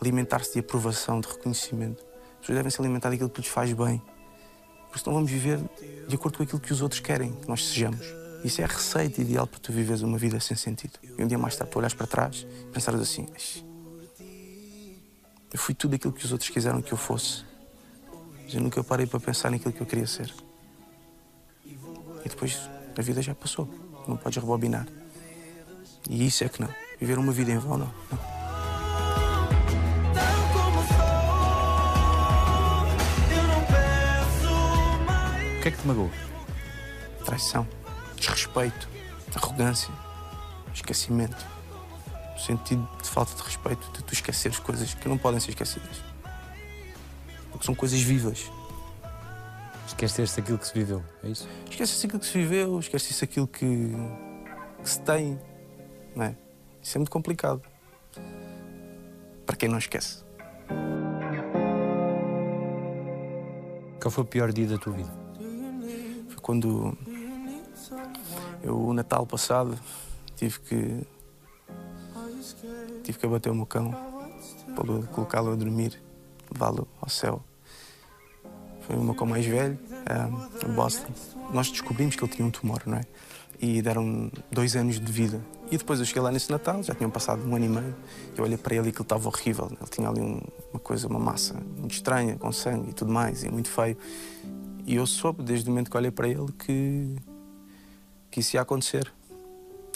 alimentar-se 0.00 0.54
de 0.54 0.58
aprovação, 0.58 1.20
de 1.20 1.28
reconhecimento. 1.28 2.11
As 2.42 2.46
pessoas 2.46 2.56
devem 2.56 2.70
se 2.70 2.80
alimentar 2.80 3.08
daquilo 3.08 3.30
que 3.30 3.40
lhes 3.40 3.48
faz 3.48 3.72
bem. 3.72 4.02
Porque 4.86 4.98
senão 4.98 5.14
vamos 5.14 5.30
viver 5.30 5.60
de 6.08 6.14
acordo 6.14 6.38
com 6.38 6.42
aquilo 6.42 6.60
que 6.60 6.72
os 6.72 6.82
outros 6.82 7.00
querem 7.00 7.32
que 7.32 7.48
nós 7.48 7.64
sejamos. 7.64 8.04
Isso 8.44 8.60
é 8.60 8.64
a 8.64 8.66
receita 8.66 9.20
ideal 9.22 9.46
para 9.46 9.60
tu 9.60 9.72
viveres 9.72 10.02
uma 10.02 10.18
vida 10.18 10.40
sem 10.40 10.56
sentido. 10.56 10.98
E 11.16 11.22
um 11.22 11.26
dia 11.26 11.38
mais 11.38 11.54
tarde 11.54 11.72
tu 11.72 11.78
olhares 11.78 11.94
para 11.94 12.06
trás 12.06 12.44
e 12.44 12.72
pensares 12.72 13.00
assim: 13.00 13.28
eu 15.52 15.58
fui 15.58 15.72
tudo 15.72 15.94
aquilo 15.94 16.12
que 16.12 16.24
os 16.24 16.32
outros 16.32 16.50
quiseram 16.50 16.82
que 16.82 16.92
eu 16.92 16.98
fosse, 16.98 17.44
mas 18.42 18.52
eu 18.52 18.60
nunca 18.60 18.82
parei 18.82 19.06
para 19.06 19.20
pensar 19.20 19.50
naquilo 19.50 19.72
que 19.72 19.80
eu 19.80 19.86
queria 19.86 20.06
ser. 20.06 20.34
E 21.64 22.28
depois 22.28 22.58
a 22.98 23.02
vida 23.02 23.22
já 23.22 23.34
passou, 23.36 23.68
não 24.08 24.16
podes 24.16 24.42
rebobinar. 24.42 24.88
E 26.10 26.26
isso 26.26 26.42
é 26.42 26.48
que 26.48 26.60
não. 26.60 26.68
Viver 26.98 27.18
uma 27.18 27.32
vida 27.32 27.52
em 27.52 27.58
vão, 27.58 27.78
não. 27.78 27.94
não. 28.10 28.41
Que 35.62 35.68
é 35.68 35.70
que 35.70 35.78
te 35.78 35.86
magoou? 35.86 36.10
Traição, 37.24 37.68
desrespeito, 38.16 38.88
arrogância, 39.32 39.94
esquecimento. 40.74 41.46
O 42.36 42.40
sentido 42.40 42.88
de 43.00 43.08
falta 43.08 43.36
de 43.36 43.42
respeito, 43.42 43.88
de 43.92 44.02
tu 44.02 44.12
esqueceres 44.12 44.58
coisas 44.58 44.92
que 44.92 45.08
não 45.08 45.16
podem 45.16 45.38
ser 45.38 45.50
esquecidas. 45.50 46.02
Porque 47.52 47.64
são 47.64 47.76
coisas 47.76 48.00
vivas. 48.00 48.50
Esquecer-se 49.86 50.40
aquilo 50.40 50.58
que 50.58 50.66
se 50.66 50.74
viveu, 50.74 51.04
é 51.22 51.28
isso? 51.28 51.48
Esquece-se 51.70 52.06
aquilo 52.06 52.18
que 52.18 52.26
se 52.26 52.38
viveu, 52.38 52.80
esquece-se 52.80 53.24
aquilo 53.24 53.46
que, 53.46 53.92
que 54.82 54.90
se 54.90 55.00
tem. 55.02 55.38
Não 56.16 56.24
é? 56.24 56.36
Isso 56.82 56.96
é 56.96 56.98
muito 56.98 57.10
complicado. 57.12 57.62
Para 59.46 59.54
quem 59.54 59.68
não 59.68 59.78
esquece. 59.78 60.24
Qual 64.00 64.10
foi 64.10 64.24
o 64.24 64.26
pior 64.26 64.52
dia 64.52 64.66
da 64.66 64.78
tua 64.78 64.92
vida? 64.92 65.21
Quando 66.42 66.96
eu, 68.62 68.78
o 68.78 68.92
Natal 68.92 69.24
passado, 69.24 69.78
tive 70.36 70.60
que. 70.60 71.06
tive 73.02 73.18
que 73.18 73.26
abater 73.26 73.50
o 73.50 73.54
meu 73.54 73.66
cão 73.66 74.12
colocá-lo 75.12 75.52
a 75.52 75.54
dormir, 75.54 76.00
levá-lo 76.50 76.88
ao 77.00 77.08
céu. 77.08 77.42
Foi 78.82 78.96
o 78.96 79.02
meu 79.02 79.14
cão 79.14 79.26
mais 79.26 79.46
velho, 79.46 79.78
em 80.66 80.72
Boston. 80.74 81.12
Nós 81.52 81.70
descobrimos 81.70 82.16
que 82.16 82.24
ele 82.24 82.32
tinha 82.32 82.46
um 82.46 82.50
tumor, 82.50 82.82
não 82.86 82.98
é? 82.98 83.02
E 83.60 83.80
deram 83.80 84.30
dois 84.50 84.74
anos 84.74 84.98
de 84.98 85.12
vida. 85.12 85.40
E 85.70 85.78
depois 85.78 86.00
eu 86.00 86.04
cheguei 86.04 86.20
lá 86.20 86.32
nesse 86.32 86.50
Natal, 86.50 86.82
já 86.82 86.94
tinham 86.94 87.10
passado 87.10 87.46
um 87.46 87.54
ano 87.54 87.64
e 87.64 87.68
meio. 87.68 87.94
Eu 88.36 88.44
olhei 88.44 88.56
para 88.56 88.74
ele 88.74 88.88
e 88.88 88.90
ele 88.90 89.00
estava 89.00 89.28
horrível. 89.28 89.66
Ele 89.70 89.90
tinha 89.90 90.08
ali 90.08 90.20
um, 90.20 90.40
uma 90.72 90.80
coisa, 90.80 91.06
uma 91.06 91.20
massa 91.20 91.54
muito 91.54 91.92
estranha, 91.92 92.36
com 92.36 92.50
sangue 92.50 92.90
e 92.90 92.92
tudo 92.92 93.12
mais, 93.12 93.44
e 93.44 93.50
muito 93.50 93.70
feio. 93.70 93.96
E 94.84 94.96
eu 94.96 95.06
soube, 95.06 95.42
desde 95.42 95.68
o 95.68 95.72
momento 95.72 95.90
que 95.90 95.96
olhei 95.96 96.10
para 96.10 96.28
ele, 96.28 96.50
que, 96.58 97.16
que 98.30 98.40
isso 98.40 98.56
ia 98.56 98.62
acontecer, 98.62 99.12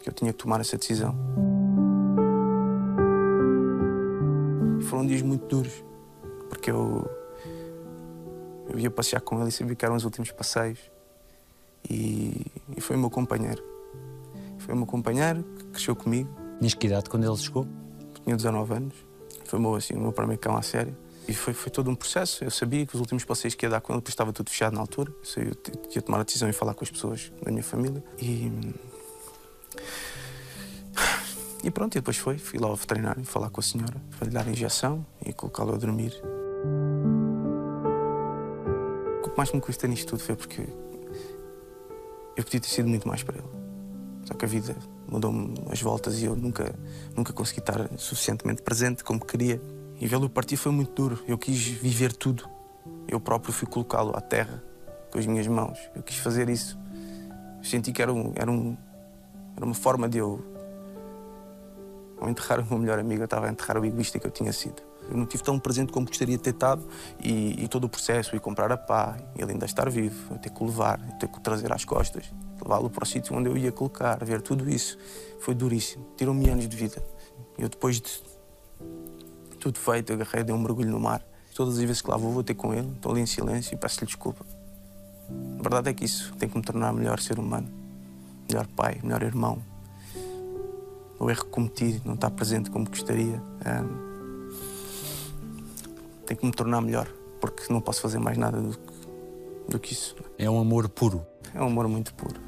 que 0.03 0.09
eu 0.09 0.13
tinha 0.13 0.33
que 0.33 0.39
tomar 0.39 0.61
essa 0.61 0.77
decisão. 0.77 1.17
Foram 4.83 5.05
dias 5.07 5.23
muito 5.23 5.47
duros, 5.47 5.85
porque 6.49 6.71
eu, 6.71 7.11
eu 8.69 8.79
ia 8.79 8.91
passear 8.91 9.21
com 9.21 9.41
ele 9.41 9.49
e 9.49 9.53
sabia 9.53 9.75
que 9.75 9.85
eram 9.85 9.97
os 9.97 10.05
últimos 10.05 10.31
passeios. 10.31 10.79
E, 11.91 12.47
e 12.77 12.81
foi 12.81 12.97
o 12.97 12.99
meu 12.99 13.11
companheiro. 13.11 13.63
Foi 14.59 14.73
o 14.75 14.77
meu 14.77 14.87
companheiro 14.87 15.43
que 15.59 15.65
cresceu 15.65 15.97
comigo. 15.97 16.31
Tinhas 16.59 16.75
que 16.75 16.87
idade 16.87 17.11
quando 17.11 17.25
ele 17.25 17.37
chegou? 17.37 17.67
Tinha 18.25 18.37
19 18.37 18.75
anos. 18.75 18.95
Foi 19.45 19.59
o 19.59 19.63
meu, 19.63 19.75
assim, 19.75 19.95
o 19.95 20.01
meu 20.01 20.13
primeiro 20.13 20.41
cão 20.41 20.57
a 20.57 20.63
sério. 20.63 20.97
E 21.29 21.35
foi, 21.35 21.53
foi 21.53 21.71
todo 21.71 21.91
um 21.91 21.95
processo. 21.95 22.45
Eu 22.45 22.51
sabia 22.51 22.87
que 22.87 22.95
os 22.95 23.01
últimos 23.01 23.25
passeios 23.25 23.55
que 23.55 23.67
ia 23.67 23.71
dar 23.71 23.81
com 23.81 23.93
ele, 23.93 24.03
estava 24.07 24.33
tudo 24.33 24.49
fechado 24.49 24.75
na 24.75 24.81
altura. 24.81 25.13
Eu 25.37 25.53
ia 25.95 26.03
tomar 26.03 26.21
a 26.21 26.23
decisão 26.23 26.49
e 26.49 26.53
falar 26.53 26.75
com 26.75 26.85
as 26.85 26.91
pessoas 26.91 27.33
da 27.43 27.51
minha 27.51 27.65
família. 27.65 28.03
E. 28.19 28.51
E 31.65 31.71
pronto, 31.71 31.97
e 31.97 32.01
depois 32.01 32.17
foi. 32.17 32.39
Fui 32.39 32.61
lá 32.61 32.69
ao 32.69 32.77
veterinário 32.77 33.25
falar 33.25 33.51
com 33.51 33.61
a 33.61 33.63
senhora 33.63 34.01
para 34.17 34.29
lhe 34.29 34.33
dar 34.33 34.47
a 34.47 34.51
injeção 34.51 35.05
e 35.25 35.33
colocá-lo 35.33 35.75
a 35.75 35.77
dormir. 35.77 36.13
O 39.25 39.29
que 39.29 39.37
mais 39.37 39.51
me 39.51 39.61
custa 39.61 39.89
nisto 39.89 40.11
tudo 40.11 40.23
foi 40.23 40.37
porque 40.37 40.61
eu 42.37 42.45
podia 42.45 42.61
ter 42.61 42.69
sido 42.69 42.89
muito 42.89 43.09
mais 43.09 43.25
para 43.25 43.39
ele. 43.39 43.49
Só 44.27 44.35
que 44.35 44.45
a 44.45 44.49
vida 44.49 44.77
mudou-me 45.09 45.55
as 45.71 45.81
voltas 45.81 46.21
e 46.21 46.27
eu 46.27 46.37
nunca, 46.37 46.73
nunca 47.17 47.33
consegui 47.33 47.61
estar 47.61 47.89
suficientemente 47.99 48.63
presente 48.63 49.03
como 49.03 49.25
queria. 49.25 49.61
E 49.99 50.07
vê-lo 50.07 50.29
partir 50.29 50.57
foi 50.57 50.73
muito 50.73 50.93
duro. 50.93 51.23
Eu 51.27 51.39
quis 51.39 51.59
viver 51.59 52.13
tudo. 52.13 52.49
Eu 53.09 53.19
próprio 53.19 53.53
fui 53.53 53.67
colocá-lo 53.67 54.17
à 54.17 54.21
terra 54.21 54.63
com 55.11 55.19
as 55.19 55.27
minhas 55.27 55.47
mãos. 55.47 55.79
Eu 55.95 56.03
quis 56.03 56.17
fazer 56.17 56.49
isso. 56.49 56.79
Eu 57.59 57.65
senti 57.65 57.93
que 57.93 58.03
era, 58.03 58.13
um, 58.13 58.33
era, 58.35 58.51
um, 58.51 58.77
era 59.57 59.65
uma 59.65 59.75
forma 59.75 60.09
de 60.09 60.19
eu. 60.19 60.45
Ao 62.21 62.29
enterrar 62.29 62.61
o 62.61 62.65
meu 62.65 62.79
melhor 62.79 62.99
amigo, 62.99 63.23
eu 63.23 63.25
estava 63.27 63.47
a 63.47 63.51
enterrar 63.51 63.79
o 63.79 63.85
egoísta 63.85 64.19
que 64.19 64.27
eu 64.27 64.31
tinha 64.31 64.53
sido. 64.53 64.83
Eu 65.09 65.17
não 65.17 65.27
tive 65.27 65.43
tão 65.43 65.59
presente 65.59 65.93
como 65.93 66.07
gostaria 66.07 66.37
de 66.37 66.43
ter 66.43 66.51
estado 66.51 66.87
e, 67.23 67.65
e 67.65 67.69
todo 67.69 67.85
o 67.85 67.89
processo, 67.89 68.35
ir 68.35 68.41
comprar 68.41 68.73
a 68.73 68.77
pá, 68.77 69.17
ele 69.37 69.53
ainda 69.53 69.65
estar 69.65 69.89
vivo, 69.89 70.35
eu 70.35 70.39
ter 70.39 70.51
que 70.51 70.63
o 70.63 70.67
levar, 70.67 70.99
eu 71.09 71.19
ter 71.19 71.29
que 71.29 71.39
o 71.39 71.41
trazer 71.41 71.73
às 71.73 71.85
costas, 71.85 72.33
levá-lo 72.61 72.91
para 72.91 73.05
o 73.05 73.07
sítio 73.07 73.37
onde 73.37 73.49
eu 73.49 73.57
ia 73.57 73.71
colocar, 73.71 74.23
ver 74.25 74.43
tudo 74.43 74.69
isso, 74.69 74.99
foi 75.41 75.55
duríssimo. 75.55 76.05
Tirou-me 76.17 76.49
anos 76.49 76.69
de 76.69 76.77
vida. 76.77 77.01
Eu 77.57 77.69
depois 77.69 78.01
de 78.01 78.11
tudo 79.67 79.81
feito, 79.81 80.13
agarrei, 80.13 80.45
dei 80.45 80.55
um 80.55 80.59
mergulho 80.59 80.91
no 80.91 81.01
mar. 81.01 81.21
Todas 81.55 81.75
as 81.75 81.81
vezes 81.81 82.01
que 82.01 82.09
lá 82.09 82.17
vou, 82.17 82.31
vou 82.31 82.45
ter 82.45 82.55
com 82.55 82.73
ele, 82.73 82.89
estou 82.93 83.11
ali 83.11 83.21
em 83.21 83.27
silêncio 83.27 83.75
e 83.75 83.77
peço-lhe 83.77 84.07
desculpa. 84.07 84.47
A 85.59 85.63
verdade 85.63 85.91
é 85.91 85.93
que 85.93 86.05
isso 86.05 86.33
tem 86.37 86.49
que 86.49 86.57
me 86.57 86.63
tornar 86.63 86.93
melhor 86.93 87.19
ser 87.19 87.39
humano, 87.39 87.69
melhor 88.49 88.67
pai, 88.69 89.01
melhor 89.03 89.23
irmão. 89.25 89.61
O 91.19 91.29
erro 91.29 91.45
que 91.45 91.51
cometi 91.51 92.01
não 92.05 92.15
está 92.15 92.31
presente 92.31 92.71
como 92.71 92.89
gostaria. 92.89 93.43
Um, 93.67 94.07
tem 96.27 96.37
que 96.37 96.47
me 96.47 96.53
tornar 96.53 96.81
melhor, 96.81 97.09
porque 97.41 97.73
não 97.73 97.81
posso 97.81 98.03
fazer 98.03 98.21
mais 98.21 98.39
nada 98.39 98.61
do 98.61 98.77
que, 98.77 98.93
do 99.69 99.79
que 99.81 99.95
isso. 99.95 100.15
É 100.39 100.49
um 100.49 100.61
amor 100.61 100.89
puro. 100.89 101.27
É 101.53 101.61
um 101.61 101.67
amor 101.67 101.89
muito 101.89 102.15
puro. 102.15 102.41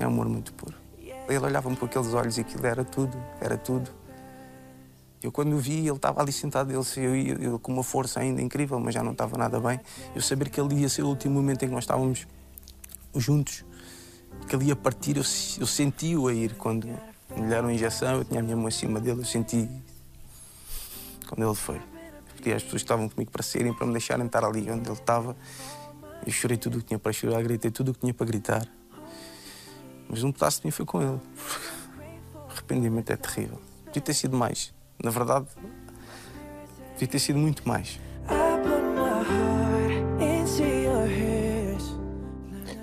É 0.00 0.06
um 0.06 0.10
amor 0.10 0.28
muito 0.28 0.52
puro. 0.54 0.74
Ele 1.28 1.38
olhava-me 1.38 1.76
com 1.76 1.86
aqueles 1.86 2.12
olhos 2.14 2.36
e 2.36 2.40
aquilo 2.40 2.66
era 2.66 2.84
tudo, 2.84 3.16
era 3.40 3.56
tudo. 3.56 4.01
Eu, 5.22 5.30
quando 5.30 5.54
o 5.54 5.58
vi, 5.58 5.86
ele 5.86 5.90
estava 5.90 6.20
ali 6.20 6.32
sentado, 6.32 6.72
ele, 6.72 7.30
eu, 7.30 7.36
eu, 7.36 7.58
com 7.58 7.72
uma 7.72 7.84
força 7.84 8.18
ainda 8.18 8.42
incrível, 8.42 8.80
mas 8.80 8.92
já 8.92 9.04
não 9.04 9.12
estava 9.12 9.38
nada 9.38 9.60
bem. 9.60 9.78
Eu 10.14 10.20
saber 10.20 10.50
que 10.50 10.60
ele 10.60 10.74
ia 10.80 10.88
ser 10.88 11.02
o 11.02 11.08
último 11.08 11.34
momento 11.34 11.62
em 11.64 11.68
que 11.68 11.74
nós 11.74 11.84
estávamos 11.84 12.26
juntos, 13.14 13.64
que 14.48 14.56
ele 14.56 14.66
ia 14.66 14.76
partir, 14.76 15.16
eu, 15.16 15.22
eu 15.60 15.66
senti-o 15.66 16.26
a 16.26 16.34
ir. 16.34 16.54
Quando 16.56 16.86
me 16.86 17.48
deram 17.48 17.68
a 17.68 17.72
injeção, 17.72 18.16
eu 18.16 18.24
tinha 18.24 18.40
a 18.40 18.42
minha 18.42 18.56
mão 18.56 18.66
em 18.66 18.72
cima 18.72 18.98
dele, 18.98 19.20
eu 19.20 19.24
senti 19.24 19.68
quando 21.28 21.46
ele 21.46 21.54
foi. 21.54 21.80
Pedi 22.36 22.52
às 22.52 22.62
pessoas 22.64 22.82
que 22.82 22.86
estavam 22.86 23.08
comigo 23.08 23.30
para 23.30 23.44
serem, 23.44 23.72
para 23.72 23.86
me 23.86 23.92
deixarem 23.92 24.26
estar 24.26 24.44
ali 24.44 24.68
onde 24.70 24.88
ele 24.88 24.98
estava. 24.98 25.36
Eu 26.26 26.32
chorei 26.32 26.56
tudo 26.56 26.78
o 26.78 26.80
que 26.80 26.86
tinha 26.86 26.98
para 26.98 27.12
chorar, 27.12 27.40
gritei 27.42 27.70
tudo 27.70 27.90
o 27.90 27.94
que 27.94 28.00
tinha 28.00 28.12
para 28.12 28.26
gritar. 28.26 28.66
Mas 30.08 30.24
um 30.24 30.32
pedaço 30.32 30.60
de 30.60 30.66
mim 30.66 30.72
foi 30.72 30.84
com 30.84 31.00
ele. 31.00 31.20
O 32.34 32.50
arrependimento 32.50 33.10
é 33.10 33.16
terrível. 33.16 33.60
Podia 33.84 34.02
ter 34.02 34.14
sido 34.14 34.36
mais. 34.36 34.72
Na 35.02 35.10
verdade, 35.10 35.46
podia 36.92 37.08
ter 37.08 37.18
sido 37.18 37.38
muito 37.38 37.66
mais. 37.66 37.98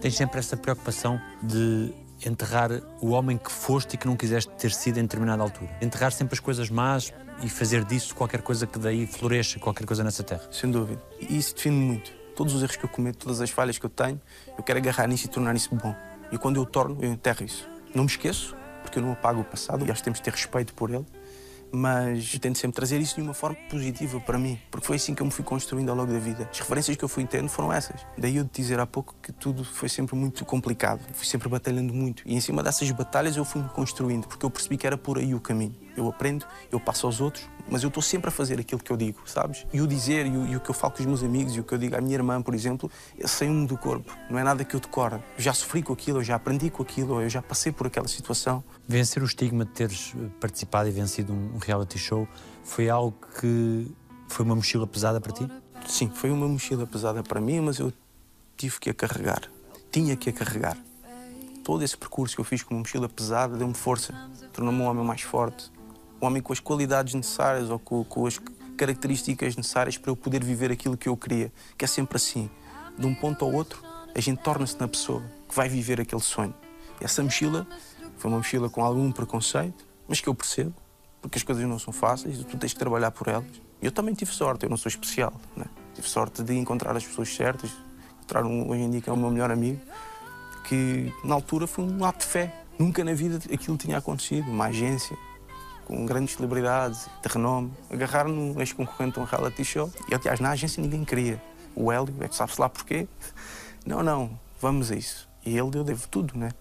Tens 0.02 0.16
sempre 0.16 0.40
essa 0.40 0.58
preocupação 0.58 1.20
de 1.42 1.94
enterrar 2.26 2.72
o 3.02 3.12
homem 3.12 3.38
que 3.38 3.52
foste 3.52 3.94
e 3.94 3.98
que 3.98 4.08
não 4.08 4.16
quiseste 4.16 4.52
ter 4.58 4.72
sido 4.72 4.98
em 4.98 5.04
determinada 5.04 5.42
altura. 5.44 5.70
Enterrar 5.82 6.12
sempre 6.12 6.34
as 6.34 6.40
coisas 6.40 6.70
más 6.70 7.14
e 7.42 7.50
fazer 7.50 7.86
disso 7.86 8.16
qualquer 8.16 8.42
coisa 8.42 8.68
que 8.68 8.78
daí 8.80 9.08
floresça, 9.08 9.60
qualquer 9.60 9.86
coisa 9.86 10.04
nessa 10.04 10.24
terra. 10.24 10.44
Sem 10.52 10.72
dúvida. 10.72 11.02
E 11.20 11.38
isso 11.38 11.56
define 11.56 11.76
muito. 11.76 12.12
Todos 12.36 12.54
os 12.54 12.64
erros 12.64 12.78
que 12.78 12.86
eu 12.86 12.90
cometo, 12.90 13.18
todas 13.18 13.42
as 13.42 13.50
falhas 13.50 13.78
que 13.78 13.86
eu 13.86 13.90
tenho, 13.90 14.20
eu 14.58 14.64
quero 14.64 14.80
agarrar 14.80 15.08
nisso 15.08 15.26
e 15.26 15.30
tornar 15.30 15.56
isso 15.56 15.74
bom. 15.76 15.94
E 16.32 16.38
quando 16.38 16.58
eu 16.58 16.66
torno, 16.66 16.98
eu 17.02 17.12
enterro 17.12 17.44
isso. 17.44 17.68
Não 17.94 18.04
me 18.04 18.10
esqueço, 18.10 18.56
porque 18.82 19.00
eu 19.00 19.04
não 19.04 19.12
apago 19.12 19.42
o 19.42 19.44
passado 19.44 19.86
e 19.86 19.92
acho 19.92 20.02
que 20.02 20.06
temos 20.06 20.20
de 20.20 20.24
ter 20.24 20.32
respeito 20.32 20.74
por 20.74 20.90
ele 20.90 21.06
mas 21.72 22.38
tento 22.40 22.58
sempre 22.58 22.76
trazer 22.76 23.00
isso 23.00 23.16
de 23.16 23.22
uma 23.22 23.34
forma 23.34 23.58
positiva 23.70 24.20
para 24.20 24.38
mim, 24.38 24.60
porque 24.72 24.86
foi 24.86 24.96
assim 24.96 25.14
que 25.14 25.22
eu 25.22 25.26
me 25.26 25.32
fui 25.32 25.44
construindo 25.44 25.90
ao 25.90 25.96
longo 25.96 26.12
da 26.12 26.20
vida. 26.20 26.48
As 26.52 26.60
referências 26.60 26.96
que 26.96 27.04
eu 27.04 27.10
fui 27.10 27.26
tendo 27.26 27.50
foram 27.50 27.72
essas. 27.72 28.06
Daí 28.18 28.38
eu 28.38 28.50
dizer 28.52 28.80
há 28.80 28.86
pouco 28.86 29.16
que 29.22 29.32
tudo 29.32 29.64
foi 29.64 29.90
sempre 29.90 30.16
muito 30.16 30.44
complicado, 30.46 31.02
fui 31.14 31.26
sempre 31.26 31.50
batalhando 31.50 31.94
muito. 31.94 32.24
E 32.26 32.36
em 32.36 32.42
cima 32.42 32.64
dessas 32.64 32.90
batalhas 32.92 33.38
eu 33.38 33.46
fui 33.46 33.62
me 33.62 33.70
construindo, 33.70 34.28
porque 34.28 34.46
eu 34.46 34.50
percebi 34.50 34.78
que 34.78 34.88
era 34.88 34.98
por 34.98 35.18
aí 35.18 35.34
o 35.34 35.40
caminho. 35.40 35.76
Eu 36.00 36.08
aprendo, 36.08 36.46
eu 36.72 36.80
passo 36.80 37.06
aos 37.06 37.20
outros, 37.20 37.46
mas 37.70 37.84
eu 37.84 37.90
estou 37.90 38.02
sempre 38.02 38.30
a 38.30 38.32
fazer 38.32 38.60
aquilo 38.60 38.82
que 38.82 38.90
eu 38.92 38.96
digo, 38.96 39.20
sabes? 39.26 39.66
E 39.74 39.82
o 39.82 39.88
dizer 39.88 40.26
e 40.26 40.30
o, 40.30 40.48
e 40.48 40.56
o, 40.56 40.60
que 40.62 40.70
eu 40.70 40.74
falo 40.74 40.94
com 40.94 41.00
os 41.02 41.06
meus 41.06 41.24
amigos 41.24 41.56
e 41.56 41.60
o 41.60 41.64
que 41.64 41.74
eu 41.74 41.78
digo 41.78 41.96
à 41.98 42.02
minha 42.02 42.16
irmã, 42.16 42.42
por 42.42 42.56
exemplo, 42.56 42.90
um 43.42 43.66
do 43.66 43.78
corpo. 43.78 44.14
Não 44.30 44.40
é 44.40 44.44
nada 44.44 44.64
que 44.64 44.76
eu 44.76 44.80
decoro. 44.80 45.22
Eu 45.38 45.44
já 45.44 45.54
sofri 45.54 45.84
com 45.84 45.92
aquilo, 45.92 46.20
eu 46.20 46.24
já 46.24 46.36
aprendi 46.36 46.70
com 46.70 46.82
aquilo, 46.82 47.22
eu 47.22 47.30
já 47.30 47.42
passei 47.42 47.72
por 47.72 47.88
aquela 47.88 48.08
situação. 48.08 48.64
Vencer 48.88 49.22
o 49.22 49.26
estigma 49.26 49.66
de 49.66 49.72
teres 49.72 50.14
participado 50.40 50.88
e 50.88 50.92
vencido 50.92 51.34
um 51.34 51.58
reality 51.58 51.98
show 51.98 52.28
foi 52.64 52.90
algo 52.90 53.18
que 53.40 53.92
foi 54.30 54.46
uma 54.46 54.56
mochila 54.56 54.88
pesada 54.88 55.20
para 55.20 55.34
ti? 55.34 55.48
Sim, 55.88 56.10
foi 56.14 56.32
uma 56.32 56.48
mochila 56.48 56.86
pesada 56.88 57.24
para 57.24 57.42
mim, 57.42 57.60
mas 57.60 57.80
eu 57.80 57.92
tive 58.56 58.80
que 58.80 58.90
a 58.90 58.94
carregar. 58.94 59.42
Tinha 59.92 60.16
que 60.16 60.30
a 60.30 60.34
carregar. 60.34 60.78
Todo 61.64 61.84
esse 61.84 61.98
percurso 61.98 62.36
que 62.36 62.42
eu 62.42 62.46
fiz 62.46 62.64
com 62.64 62.74
uma 62.74 62.80
mochila 62.82 63.10
pesada 63.10 63.58
deu-me 63.58 63.74
força, 63.74 64.14
tornou-me 64.54 64.82
um 64.82 64.86
homem 64.86 65.04
mais 65.04 65.22
forte, 65.22 65.72
um 66.22 66.26
homem 66.26 66.42
com 66.42 66.54
as 66.54 66.60
qualidades 66.60 67.14
necessárias 67.14 67.70
ou 67.70 67.80
com, 67.80 68.04
com, 68.04 68.26
as 68.26 68.40
características 68.78 69.56
necessárias 69.56 69.98
para 69.98 70.12
eu 70.12 70.16
poder 70.16 70.44
viver 70.44 70.72
aquilo 70.72 70.98
que 70.98 71.10
eu 71.10 71.18
queria. 71.18 71.52
Que 71.78 71.86
é 71.86 71.88
sempre 71.88 72.18
assim. 72.18 72.50
De 72.98 73.06
um 73.06 73.16
ponto 73.16 73.46
ao 73.46 73.52
outro, 73.52 73.82
a 74.14 74.20
gente 74.20 74.42
torna-se 74.42 74.80
na 74.80 74.88
pessoa 74.88 75.24
que 75.48 75.56
vai 75.56 75.70
viver 75.70 76.02
aquele 76.02 76.22
sonho. 76.22 76.54
Essa 77.00 77.24
mochila 77.24 77.66
foi 78.18 78.30
uma 78.30 78.38
mochila 78.38 78.70
com 78.70 78.84
algum 78.84 79.12
preconceito, 79.12 79.86
mas 80.08 80.20
que 80.20 80.28
eu 80.28 80.36
percebo, 80.36 80.74
porque 81.22 81.38
as 81.38 81.44
coisas 81.44 81.64
não 81.64 81.80
são 81.80 81.94
fáceis 81.94 82.44
tu 82.44 82.58
tens 82.58 82.74
que 82.74 82.80
trabalhar 82.80 83.12
por 83.12 83.28
elas. 83.28 83.48
Eu 83.82 83.92
também 83.92 84.14
tive 84.14 84.32
sorte, 84.34 84.64
eu 84.64 84.70
não 84.70 84.76
sou 84.76 84.90
especial. 84.90 85.34
Né? 85.56 85.66
Tive 85.96 86.10
sorte 86.10 86.44
de 86.44 86.54
encontrar 86.58 86.96
as 86.96 87.06
pessoas 87.06 87.34
certas, 87.34 87.72
encontrar 88.18 88.46
um, 88.46 88.70
hoje 88.70 88.82
em 88.82 88.90
dia 88.90 89.02
que 89.02 89.10
é 89.10 89.14
o 89.14 89.18
meu 89.18 89.32
melhor 89.32 89.52
amigo, 89.52 89.80
que 90.66 91.14
na 91.24 91.36
altura 91.36 91.66
foi 91.66 91.86
um 91.86 92.04
ato 92.04 92.20
de 92.20 92.26
fé. 92.26 92.54
Nunca 92.78 93.04
na 93.04 93.14
vida 93.14 93.40
aquilo 93.54 93.78
tinha 93.78 93.98
acontecido. 93.98 94.50
Uma 94.50 94.66
agência, 94.66 95.18
com 95.90 96.06
grandes 96.06 96.36
celebridades 96.36 97.10
de 97.22 97.34
renome, 97.34 97.74
agarrar 97.90 98.26
num 98.26 98.60
ex-concorrente 98.60 99.16
de 99.16 99.20
um 99.20 99.24
reality 99.24 99.66
show. 99.66 99.92
E, 100.08 100.14
aliás, 100.14 100.40
na 100.40 100.52
agência 100.52 100.82
ninguém 100.82 101.04
queria. 101.04 101.42
O 101.76 101.92
Hélio, 101.92 102.14
é 102.22 102.28
que 102.28 102.36
sabe-se 102.36 102.62
lá 102.62 102.70
porquê. 102.70 103.08
Não, 103.84 104.04
não, 104.04 104.40
vamos 104.62 104.92
a 104.92 104.96
isso. 104.96 105.28
E 105.44 105.58
ele 105.58 105.72
deu, 105.72 105.84
devo 105.84 106.08
tudo, 106.08 106.38
né? 106.38 106.52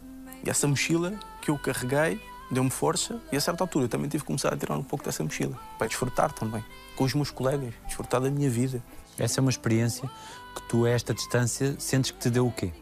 E 0.42 0.48
essa 0.48 0.66
mochila 0.66 1.12
que 1.42 1.50
eu 1.50 1.58
carreguei 1.58 2.18
deu-me 2.50 2.70
força 2.70 3.20
e 3.30 3.36
a 3.36 3.40
certa 3.40 3.62
altura 3.62 3.84
eu 3.84 3.88
também 3.88 4.08
tive 4.08 4.22
que 4.22 4.26
começar 4.26 4.54
a 4.54 4.56
tirar 4.56 4.78
um 4.78 4.82
pouco 4.82 5.04
dessa 5.04 5.22
mochila, 5.22 5.58
para 5.76 5.86
desfrutar 5.86 6.32
também, 6.32 6.64
com 6.96 7.04
os 7.04 7.12
meus 7.12 7.30
colegas, 7.30 7.74
desfrutar 7.84 8.22
da 8.22 8.30
minha 8.30 8.48
vida. 8.48 8.82
Essa 9.18 9.40
é 9.40 9.42
uma 9.42 9.50
experiência 9.50 10.08
que 10.54 10.62
tu, 10.70 10.86
a 10.86 10.90
esta 10.90 11.12
distância, 11.12 11.76
sentes 11.78 12.12
que 12.12 12.18
te 12.18 12.30
deu 12.30 12.46
o 12.46 12.52
quê? 12.52 12.72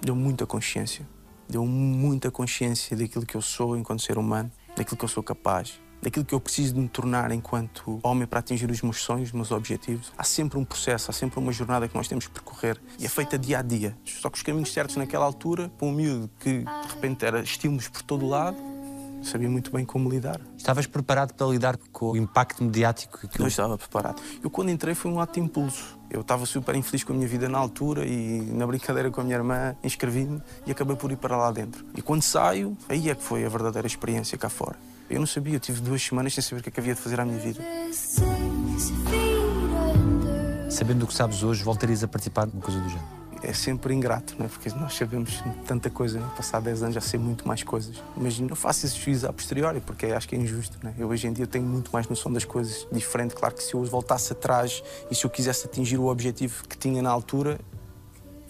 Deu 0.00 0.14
muita 0.14 0.46
consciência. 0.46 1.04
Deu 1.48 1.66
muita 1.66 2.30
consciência 2.30 2.96
daquilo 2.96 3.26
que 3.26 3.36
eu 3.36 3.42
sou 3.42 3.76
enquanto 3.76 4.02
ser 4.02 4.16
humano 4.16 4.50
daquilo 4.76 4.96
que 4.96 5.04
eu 5.04 5.08
sou 5.08 5.22
capaz, 5.22 5.80
daquilo 6.02 6.24
que 6.24 6.34
eu 6.34 6.40
preciso 6.40 6.74
de 6.74 6.80
me 6.80 6.88
tornar 6.88 7.30
enquanto 7.30 8.00
homem 8.02 8.26
para 8.26 8.40
atingir 8.40 8.70
os 8.70 8.82
meus 8.82 8.98
sonhos, 8.98 9.28
os 9.28 9.32
meus 9.32 9.50
objetivos. 9.52 10.12
Há 10.18 10.24
sempre 10.24 10.58
um 10.58 10.64
processo, 10.64 11.10
há 11.10 11.14
sempre 11.14 11.38
uma 11.38 11.52
jornada 11.52 11.86
que 11.86 11.94
nós 11.94 12.08
temos 12.08 12.26
que 12.26 12.32
percorrer 12.32 12.80
e 12.98 13.06
é 13.06 13.08
feita 13.08 13.38
dia 13.38 13.60
a 13.60 13.62
dia. 13.62 13.96
Só 14.04 14.28
que 14.28 14.36
os 14.36 14.42
caminhos 14.42 14.72
certos 14.72 14.96
naquela 14.96 15.24
altura, 15.24 15.68
para 15.78 15.86
um 15.86 15.92
miúdo 15.92 16.28
que 16.40 16.64
de 16.64 16.94
repente 16.94 17.24
era 17.24 17.40
estímulos 17.40 17.88
por 17.88 18.02
todo 18.02 18.26
lado, 18.26 18.56
sabia 19.22 19.48
muito 19.48 19.70
bem 19.70 19.84
como 19.84 20.08
lidar. 20.08 20.40
Estavas 20.56 20.86
preparado 20.86 21.34
para 21.34 21.46
lidar 21.46 21.76
com 21.92 22.12
o 22.12 22.16
impacto 22.16 22.62
mediático? 22.62 23.26
Que 23.28 23.40
eu 23.40 23.46
estava 23.46 23.78
preparado. 23.78 24.20
Eu, 24.42 24.50
quando 24.50 24.70
entrei, 24.70 24.94
foi 24.94 25.10
um 25.10 25.20
ato 25.20 25.34
de 25.34 25.40
impulso. 25.40 25.98
Eu 26.10 26.20
estava 26.20 26.44
super 26.44 26.74
infeliz 26.74 27.04
com 27.04 27.12
a 27.12 27.16
minha 27.16 27.28
vida 27.28 27.48
na 27.48 27.58
altura 27.58 28.04
e, 28.04 28.40
na 28.52 28.66
brincadeira 28.66 29.10
com 29.10 29.20
a 29.20 29.24
minha 29.24 29.36
irmã, 29.36 29.74
inscrevi-me 29.82 30.42
e 30.66 30.70
acabei 30.70 30.96
por 30.96 31.10
ir 31.10 31.16
para 31.16 31.36
lá 31.36 31.50
dentro. 31.50 31.84
E 31.96 32.02
quando 32.02 32.22
saio, 32.22 32.76
aí 32.88 33.08
é 33.08 33.14
que 33.14 33.22
foi 33.22 33.44
a 33.44 33.48
verdadeira 33.48 33.86
experiência 33.86 34.36
cá 34.36 34.48
fora. 34.48 34.76
Eu 35.08 35.18
não 35.18 35.26
sabia, 35.26 35.56
eu 35.56 35.60
tive 35.60 35.80
duas 35.80 36.02
semanas 36.02 36.34
sem 36.34 36.42
saber 36.42 36.60
o 36.60 36.62
que, 36.62 36.68
é 36.68 36.72
que 36.72 36.80
havia 36.80 36.94
de 36.94 37.00
fazer 37.00 37.20
à 37.20 37.24
minha 37.24 37.38
vida. 37.38 37.62
Sabendo 40.70 41.04
o 41.04 41.06
que 41.06 41.14
sabes 41.14 41.42
hoje, 41.42 41.62
voltarias 41.62 42.02
a 42.02 42.08
participar 42.08 42.46
de 42.46 42.52
uma 42.52 42.62
coisa 42.62 42.80
do 42.80 42.88
género? 42.88 43.21
É 43.42 43.52
sempre 43.52 43.92
ingrato, 43.92 44.34
não 44.38 44.46
é? 44.46 44.48
porque 44.48 44.68
nós 44.70 44.94
sabemos 44.94 45.42
tanta 45.66 45.90
coisa, 45.90 46.20
né? 46.20 46.30
passar 46.36 46.60
10 46.60 46.82
anos 46.84 46.94
já 46.94 47.00
sei 47.00 47.18
muito 47.18 47.46
mais 47.46 47.62
coisas. 47.62 48.02
Mas 48.16 48.38
não 48.38 48.54
faço 48.54 48.86
esse 48.86 48.98
juízo 48.98 49.26
a 49.26 49.32
posteriori, 49.32 49.80
porque 49.80 50.06
acho 50.06 50.28
que 50.28 50.36
é 50.36 50.38
injusto. 50.38 50.78
Né? 50.82 50.94
Eu 50.98 51.08
hoje 51.08 51.26
em 51.26 51.32
dia 51.32 51.46
tenho 51.46 51.64
muito 51.64 51.90
mais 51.92 52.08
noção 52.08 52.32
das 52.32 52.44
coisas, 52.44 52.86
diferente. 52.92 53.34
Claro 53.34 53.54
que 53.54 53.62
se 53.62 53.74
eu 53.74 53.84
voltasse 53.84 54.32
atrás 54.32 54.82
e 55.10 55.14
se 55.14 55.24
eu 55.24 55.30
quisesse 55.30 55.66
atingir 55.66 55.98
o 55.98 56.06
objetivo 56.06 56.64
que 56.68 56.78
tinha 56.78 57.02
na 57.02 57.10
altura, 57.10 57.58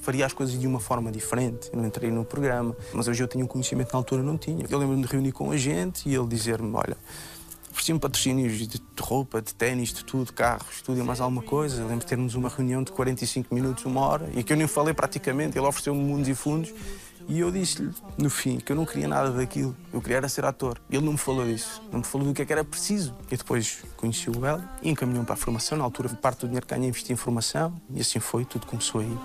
faria 0.03 0.27
as 0.27 0.33
coisas 0.33 0.59
de 0.59 0.67
uma 0.67 0.81
forma 0.81 1.11
diferente. 1.11 1.71
Eu 1.73 1.79
não 1.79 1.87
entrei 1.87 2.11
no 2.11 2.25
programa, 2.25 2.77
mas 2.93 3.09
hoje 3.09 3.23
eu 3.23 3.29
tenho 3.29 3.45
um 3.45 3.49
conhecimento 3.49 3.93
na 3.93 3.99
altura 3.99 4.23
não 4.23 4.37
tinha. 4.37 4.67
Eu 4.69 4.79
lembro-me 4.79 5.03
de 5.03 5.09
reunir 5.09 5.33
com 5.33 5.51
a 5.51 5.57
gente 5.57 6.09
e 6.09 6.15
ele 6.15 6.27
dizer-me: 6.27 6.75
Olha, 6.75 6.97
ofereciam 7.73 7.99
patrocínios 7.99 8.69
de 8.69 8.81
roupa, 9.01 9.41
de 9.41 9.55
ténis, 9.55 9.93
de 9.93 10.05
tudo, 10.05 10.33
carros, 10.33 10.83
tudo 10.83 11.01
e 11.01 11.03
mais 11.03 11.21
alguma 11.21 11.43
coisa. 11.43 11.83
lembro 11.83 12.01
de 12.01 12.07
termos 12.07 12.35
uma 12.35 12.49
reunião 12.49 12.83
de 12.83 12.93
45 12.93 13.55
minutos, 13.55 13.85
uma 13.87 14.03
hora, 14.03 14.29
e 14.35 14.45
que 14.45 14.53
eu 14.53 14.57
nem 14.57 14.67
falei 14.67 14.93
praticamente. 14.95 15.59
Ele 15.59 15.67
ofereceu-me 15.67 16.01
mundos 16.01 16.29
e 16.29 16.35
fundos. 16.35 16.73
E 17.29 17.39
eu 17.39 17.51
disse-lhe, 17.51 17.91
no 18.19 18.29
fim, 18.29 18.59
que 18.59 18.73
eu 18.73 18.77
não 18.77 18.85
queria 18.85 19.09
nada 19.09 19.31
daquilo. 19.31 19.77
Eu 19.93 20.01
queria 20.03 20.19
era 20.19 20.29
ser 20.29 20.45
ator. 20.45 20.81
Ele 20.91 21.05
não 21.05 21.13
me 21.13 21.19
falou 21.19 21.47
disso. 21.47 21.81
Não 21.91 22.01
me 22.01 22.05
falou 22.05 22.27
do 22.27 22.35
que, 22.35 22.43
é 22.43 22.45
que 22.45 22.53
era 22.53 22.65
preciso. 22.65 23.15
E 23.31 23.37
depois 23.37 23.85
conheci 23.97 24.29
o 24.29 24.45
Hélio 24.45 24.69
e 24.83 24.91
encaminhou-me 24.91 25.25
para 25.25 25.35
a 25.35 25.39
formação. 25.39 25.79
Na 25.79 25.85
altura, 25.85 26.09
parte 26.11 26.41
do 26.41 26.47
dinheiro 26.47 26.67
que 26.67 26.75
ganhei 26.75 26.89
investi 26.89 27.13
em 27.13 27.17
formação. 27.17 27.81
E 27.95 28.01
assim 28.01 28.19
foi, 28.19 28.45
tudo 28.45 28.67
começou 28.67 29.01
aí. 29.01 29.19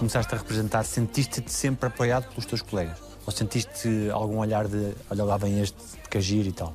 Começaste 0.00 0.34
a 0.34 0.38
representar, 0.38 0.82
sentiste-te 0.82 1.52
sempre 1.52 1.88
apoiado 1.88 2.26
pelos 2.30 2.46
teus 2.46 2.62
colegas? 2.62 2.96
Ou 3.26 3.30
sentiste 3.30 4.08
algum 4.10 4.38
olhar 4.38 4.66
de 4.66 4.94
olha 5.10 5.24
lá 5.24 5.36
vem 5.36 5.60
este, 5.60 5.76
porque 6.00 6.16
agir 6.16 6.46
e 6.46 6.52
tal? 6.52 6.72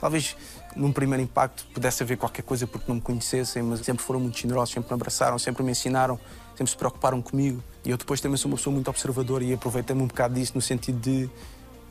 Talvez 0.00 0.34
num 0.74 0.90
primeiro 0.90 1.22
impacto 1.22 1.66
pudesse 1.74 2.02
haver 2.02 2.16
qualquer 2.16 2.40
coisa 2.40 2.66
porque 2.66 2.86
não 2.88 2.94
me 2.94 3.02
conhecessem, 3.02 3.62
mas 3.62 3.80
sempre 3.80 4.02
foram 4.02 4.20
muito 4.20 4.38
generosos, 4.38 4.72
sempre 4.72 4.88
me 4.88 4.94
abraçaram, 4.94 5.38
sempre 5.38 5.62
me 5.62 5.72
ensinaram, 5.72 6.18
sempre 6.56 6.70
se 6.70 6.76
preocuparam 6.78 7.20
comigo. 7.20 7.62
E 7.84 7.90
eu 7.90 7.98
depois 7.98 8.22
também 8.22 8.38
sou 8.38 8.50
uma 8.50 8.56
pessoa 8.56 8.72
muito 8.72 8.88
observadora 8.88 9.44
e 9.44 9.52
aproveitei-me 9.52 10.00
um 10.00 10.06
bocado 10.06 10.32
disso 10.32 10.52
no 10.54 10.62
sentido 10.62 10.98
de 10.98 11.28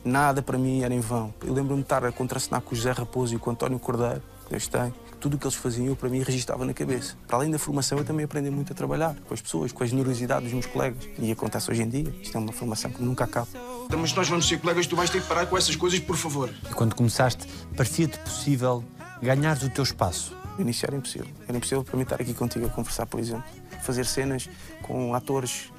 nada 0.04 0.42
para 0.42 0.58
mim 0.58 0.82
era 0.82 0.92
em 0.92 0.98
vão. 0.98 1.32
Eu 1.44 1.54
lembro-me 1.54 1.82
de 1.82 1.86
estar 1.86 2.04
a 2.04 2.10
contracenar 2.10 2.60
com 2.60 2.74
o 2.74 2.76
José 2.76 2.90
Raposo 2.90 3.36
e 3.36 3.38
com 3.38 3.50
o 3.50 3.52
António 3.52 3.78
Cordeiro, 3.78 4.20
que 4.46 4.50
Deus 4.50 4.66
tem, 4.66 4.92
tudo 5.22 5.36
o 5.36 5.38
que 5.38 5.46
eles 5.46 5.54
faziam 5.54 5.86
eu, 5.86 5.94
para 5.94 6.08
mim 6.08 6.20
registava 6.20 6.64
na 6.64 6.74
cabeça. 6.74 7.14
Para 7.28 7.36
além 7.36 7.50
da 7.50 7.58
formação, 7.58 7.96
eu 7.96 8.04
também 8.04 8.24
aprendi 8.24 8.50
muito 8.50 8.72
a 8.72 8.74
trabalhar 8.74 9.14
com 9.28 9.32
as 9.32 9.40
pessoas, 9.40 9.70
com 9.70 9.84
a 9.84 9.86
generosidade 9.86 10.42
dos 10.42 10.52
meus 10.52 10.66
colegas. 10.66 11.08
E 11.16 11.30
acontece 11.30 11.70
hoje 11.70 11.80
em 11.80 11.88
dia. 11.88 12.12
Isto 12.20 12.36
é 12.36 12.40
uma 12.40 12.52
formação 12.52 12.90
que 12.90 13.00
nunca 13.00 13.22
acaba. 13.22 13.46
Então, 13.84 14.00
mas 14.00 14.12
nós 14.14 14.28
vamos 14.28 14.48
ser 14.48 14.58
colegas, 14.58 14.84
tu 14.88 14.96
vais 14.96 15.08
ter 15.08 15.22
que 15.22 15.28
parar 15.28 15.46
com 15.46 15.56
essas 15.56 15.76
coisas, 15.76 16.00
por 16.00 16.16
favor. 16.16 16.50
E 16.68 16.74
quando 16.74 16.96
começaste, 16.96 17.46
parecia-te 17.76 18.18
possível 18.18 18.82
ganhares 19.22 19.62
o 19.62 19.70
teu 19.70 19.84
espaço? 19.84 20.36
Iniciar 20.58 20.88
era 20.88 20.96
impossível. 20.96 21.28
Era 21.46 21.56
impossível 21.56 21.84
para 21.84 21.96
mim 21.96 22.02
estar 22.02 22.20
aqui 22.20 22.34
contigo 22.34 22.66
a 22.66 22.68
conversar, 22.68 23.06
por 23.06 23.20
exemplo. 23.20 23.44
Fazer 23.82 24.04
cenas 24.04 24.50
com 24.82 25.14
atores 25.14 25.72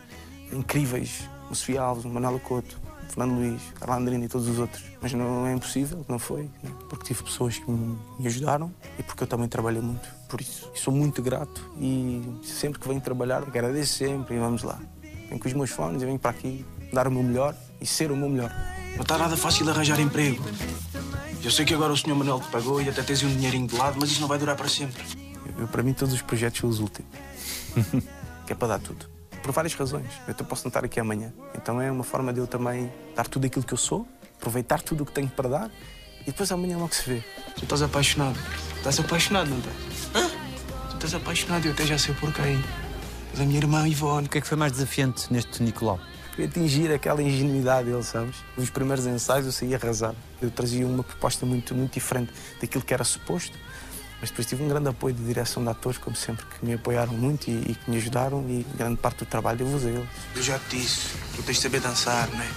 incríveis, 0.53 1.27
o 1.51 1.55
Sofia 1.55 1.81
Alves, 1.81 2.05
o 2.05 2.09
Manuel 2.09 2.39
Couto, 2.39 2.79
Fernando 3.13 3.37
Luís, 3.37 3.61
Carla 3.79 3.97
Andrina 3.97 4.25
e 4.25 4.27
todos 4.27 4.47
os 4.47 4.57
outros. 4.57 4.83
Mas 4.99 5.13
não 5.13 5.45
é 5.45 5.53
impossível, 5.53 6.03
não 6.09 6.17
foi. 6.17 6.43
Né? 6.63 6.71
Porque 6.89 7.05
tive 7.05 7.21
pessoas 7.23 7.59
que 7.59 7.69
me 7.69 8.25
ajudaram 8.25 8.73
e 8.97 9.03
porque 9.03 9.23
eu 9.23 9.27
também 9.27 9.47
trabalhei 9.47 9.81
muito 9.81 10.07
por 10.27 10.41
isso. 10.41 10.71
E 10.73 10.79
sou 10.79 10.91
muito 10.91 11.21
grato 11.21 11.61
e 11.79 12.23
sempre 12.43 12.79
que 12.79 12.87
venho 12.87 12.99
trabalhar 12.99 13.43
agradeço 13.43 13.93
sempre 13.93 14.35
e 14.35 14.39
vamos 14.39 14.63
lá. 14.63 14.79
Venho 15.29 15.39
com 15.39 15.47
os 15.47 15.53
meus 15.53 15.69
fones 15.69 16.01
e 16.01 16.05
venho 16.05 16.17
para 16.17 16.31
aqui 16.31 16.65
dar 16.91 17.07
o 17.07 17.11
meu 17.11 17.21
melhor 17.21 17.55
e 17.79 17.85
ser 17.85 18.11
o 18.11 18.17
meu 18.17 18.29
melhor. 18.29 18.51
Não 18.95 19.03
está 19.03 19.17
nada 19.17 19.37
fácil 19.37 19.69
arranjar 19.69 19.99
emprego. 19.99 20.43
Eu 21.43 21.51
sei 21.51 21.65
que 21.65 21.73
agora 21.73 21.93
o 21.93 21.97
Sr. 21.97 22.15
Manuel 22.15 22.39
te 22.39 22.47
pagou 22.47 22.81
e 22.81 22.89
até 22.89 23.03
tens 23.03 23.21
um 23.21 23.29
dinheirinho 23.29 23.67
de 23.67 23.75
lado, 23.75 23.97
mas 23.99 24.09
isso 24.09 24.21
não 24.21 24.27
vai 24.27 24.39
durar 24.39 24.55
para 24.55 24.67
sempre. 24.67 25.03
Eu, 25.59 25.67
para 25.67 25.83
mim, 25.83 25.93
todos 25.93 26.13
os 26.13 26.21
projetos 26.21 26.59
são 26.59 26.69
os 26.69 26.79
últimos. 26.79 27.11
que 28.47 28.53
é 28.53 28.55
para 28.55 28.69
dar 28.69 28.79
tudo 28.79 29.12
por 29.43 29.51
várias 29.51 29.75
razões. 29.75 30.09
Eu 30.25 30.31
até 30.31 30.43
posso 30.43 30.63
não 30.63 30.69
estar 30.69 30.83
aqui 30.83 30.99
amanhã. 30.99 31.31
Então 31.53 31.79
é 31.79 31.91
uma 31.91 32.03
forma 32.03 32.33
de 32.33 32.39
eu 32.39 32.47
também 32.47 32.91
dar 33.15 33.27
tudo 33.27 33.45
aquilo 33.45 33.63
que 33.63 33.73
eu 33.73 33.77
sou 33.77 34.07
aproveitar 34.43 34.81
tudo 34.81 35.03
o 35.03 35.05
que 35.05 35.13
tenho 35.13 35.29
para 35.29 35.47
dar 35.47 35.71
e 36.21 36.25
depois 36.25 36.51
amanhã 36.51 36.77
logo 36.77 36.93
se 36.93 37.09
vê. 37.09 37.23
Tu 37.55 37.63
estás 37.63 37.81
apaixonado. 37.81 38.37
Estás 38.77 38.99
apaixonado, 38.99 39.49
não 39.49 39.57
estás? 39.57 39.75
Hã? 40.13 40.29
Tu 40.89 40.95
estás 40.95 41.13
apaixonado 41.15 41.65
e 41.65 41.67
eu 41.69 41.73
até 41.73 41.85
já 41.85 41.97
sei 41.97 42.13
porquê. 42.15 42.41
És 43.31 43.39
a 43.39 43.45
minha 43.45 43.57
irmã 43.57 43.87
Ivone. 43.87 44.27
O 44.27 44.29
que 44.29 44.37
é 44.37 44.41
que 44.41 44.47
foi 44.47 44.57
mais 44.57 44.73
desafiante 44.73 45.31
neste 45.31 45.63
Nicolau? 45.63 45.99
Queria 46.31 46.49
atingir 46.49 46.91
aquela 46.91 47.21
ingenuidade 47.21 47.89
dele, 47.89 48.03
sabes? 48.03 48.35
Nos 48.57 48.69
primeiros 48.69 49.05
ensaios 49.05 49.45
eu 49.45 49.51
saí 49.51 49.73
arrasado. 49.73 50.17
Eu 50.41 50.51
trazia 50.51 50.85
uma 50.85 51.03
proposta 51.03 51.45
muito, 51.45 51.73
muito 51.73 51.93
diferente 51.93 52.33
daquilo 52.59 52.83
que 52.83 52.93
era 52.93 53.03
suposto. 53.03 53.57
Mas 54.23 54.29
depois 54.29 54.47
tive 54.47 54.63
um 54.63 54.69
grande 54.69 54.87
apoio 54.87 55.13
de 55.13 55.21
direção 55.21 55.61
de 55.61 55.69
atores, 55.69 55.97
como 55.97 56.15
sempre, 56.15 56.45
que 56.45 56.65
me 56.65 56.75
apoiaram 56.75 57.11
muito 57.11 57.49
e, 57.49 57.71
e 57.71 57.75
que 57.75 57.91
me 57.91 57.97
ajudaram. 57.97 58.41
E 58.47 58.65
grande 58.77 58.95
parte 58.95 59.17
do 59.17 59.25
trabalho 59.25 59.67
eu 59.67 59.75
usei 59.75 59.93
eles. 59.93 60.07
Eu 60.33 60.41
já 60.41 60.57
te 60.57 60.77
disse, 60.77 61.09
tu 61.35 61.43
tens 61.43 61.57
de 61.57 61.63
saber 61.63 61.81
dançar, 61.81 62.29
não 62.29 62.39
é? 62.39 62.47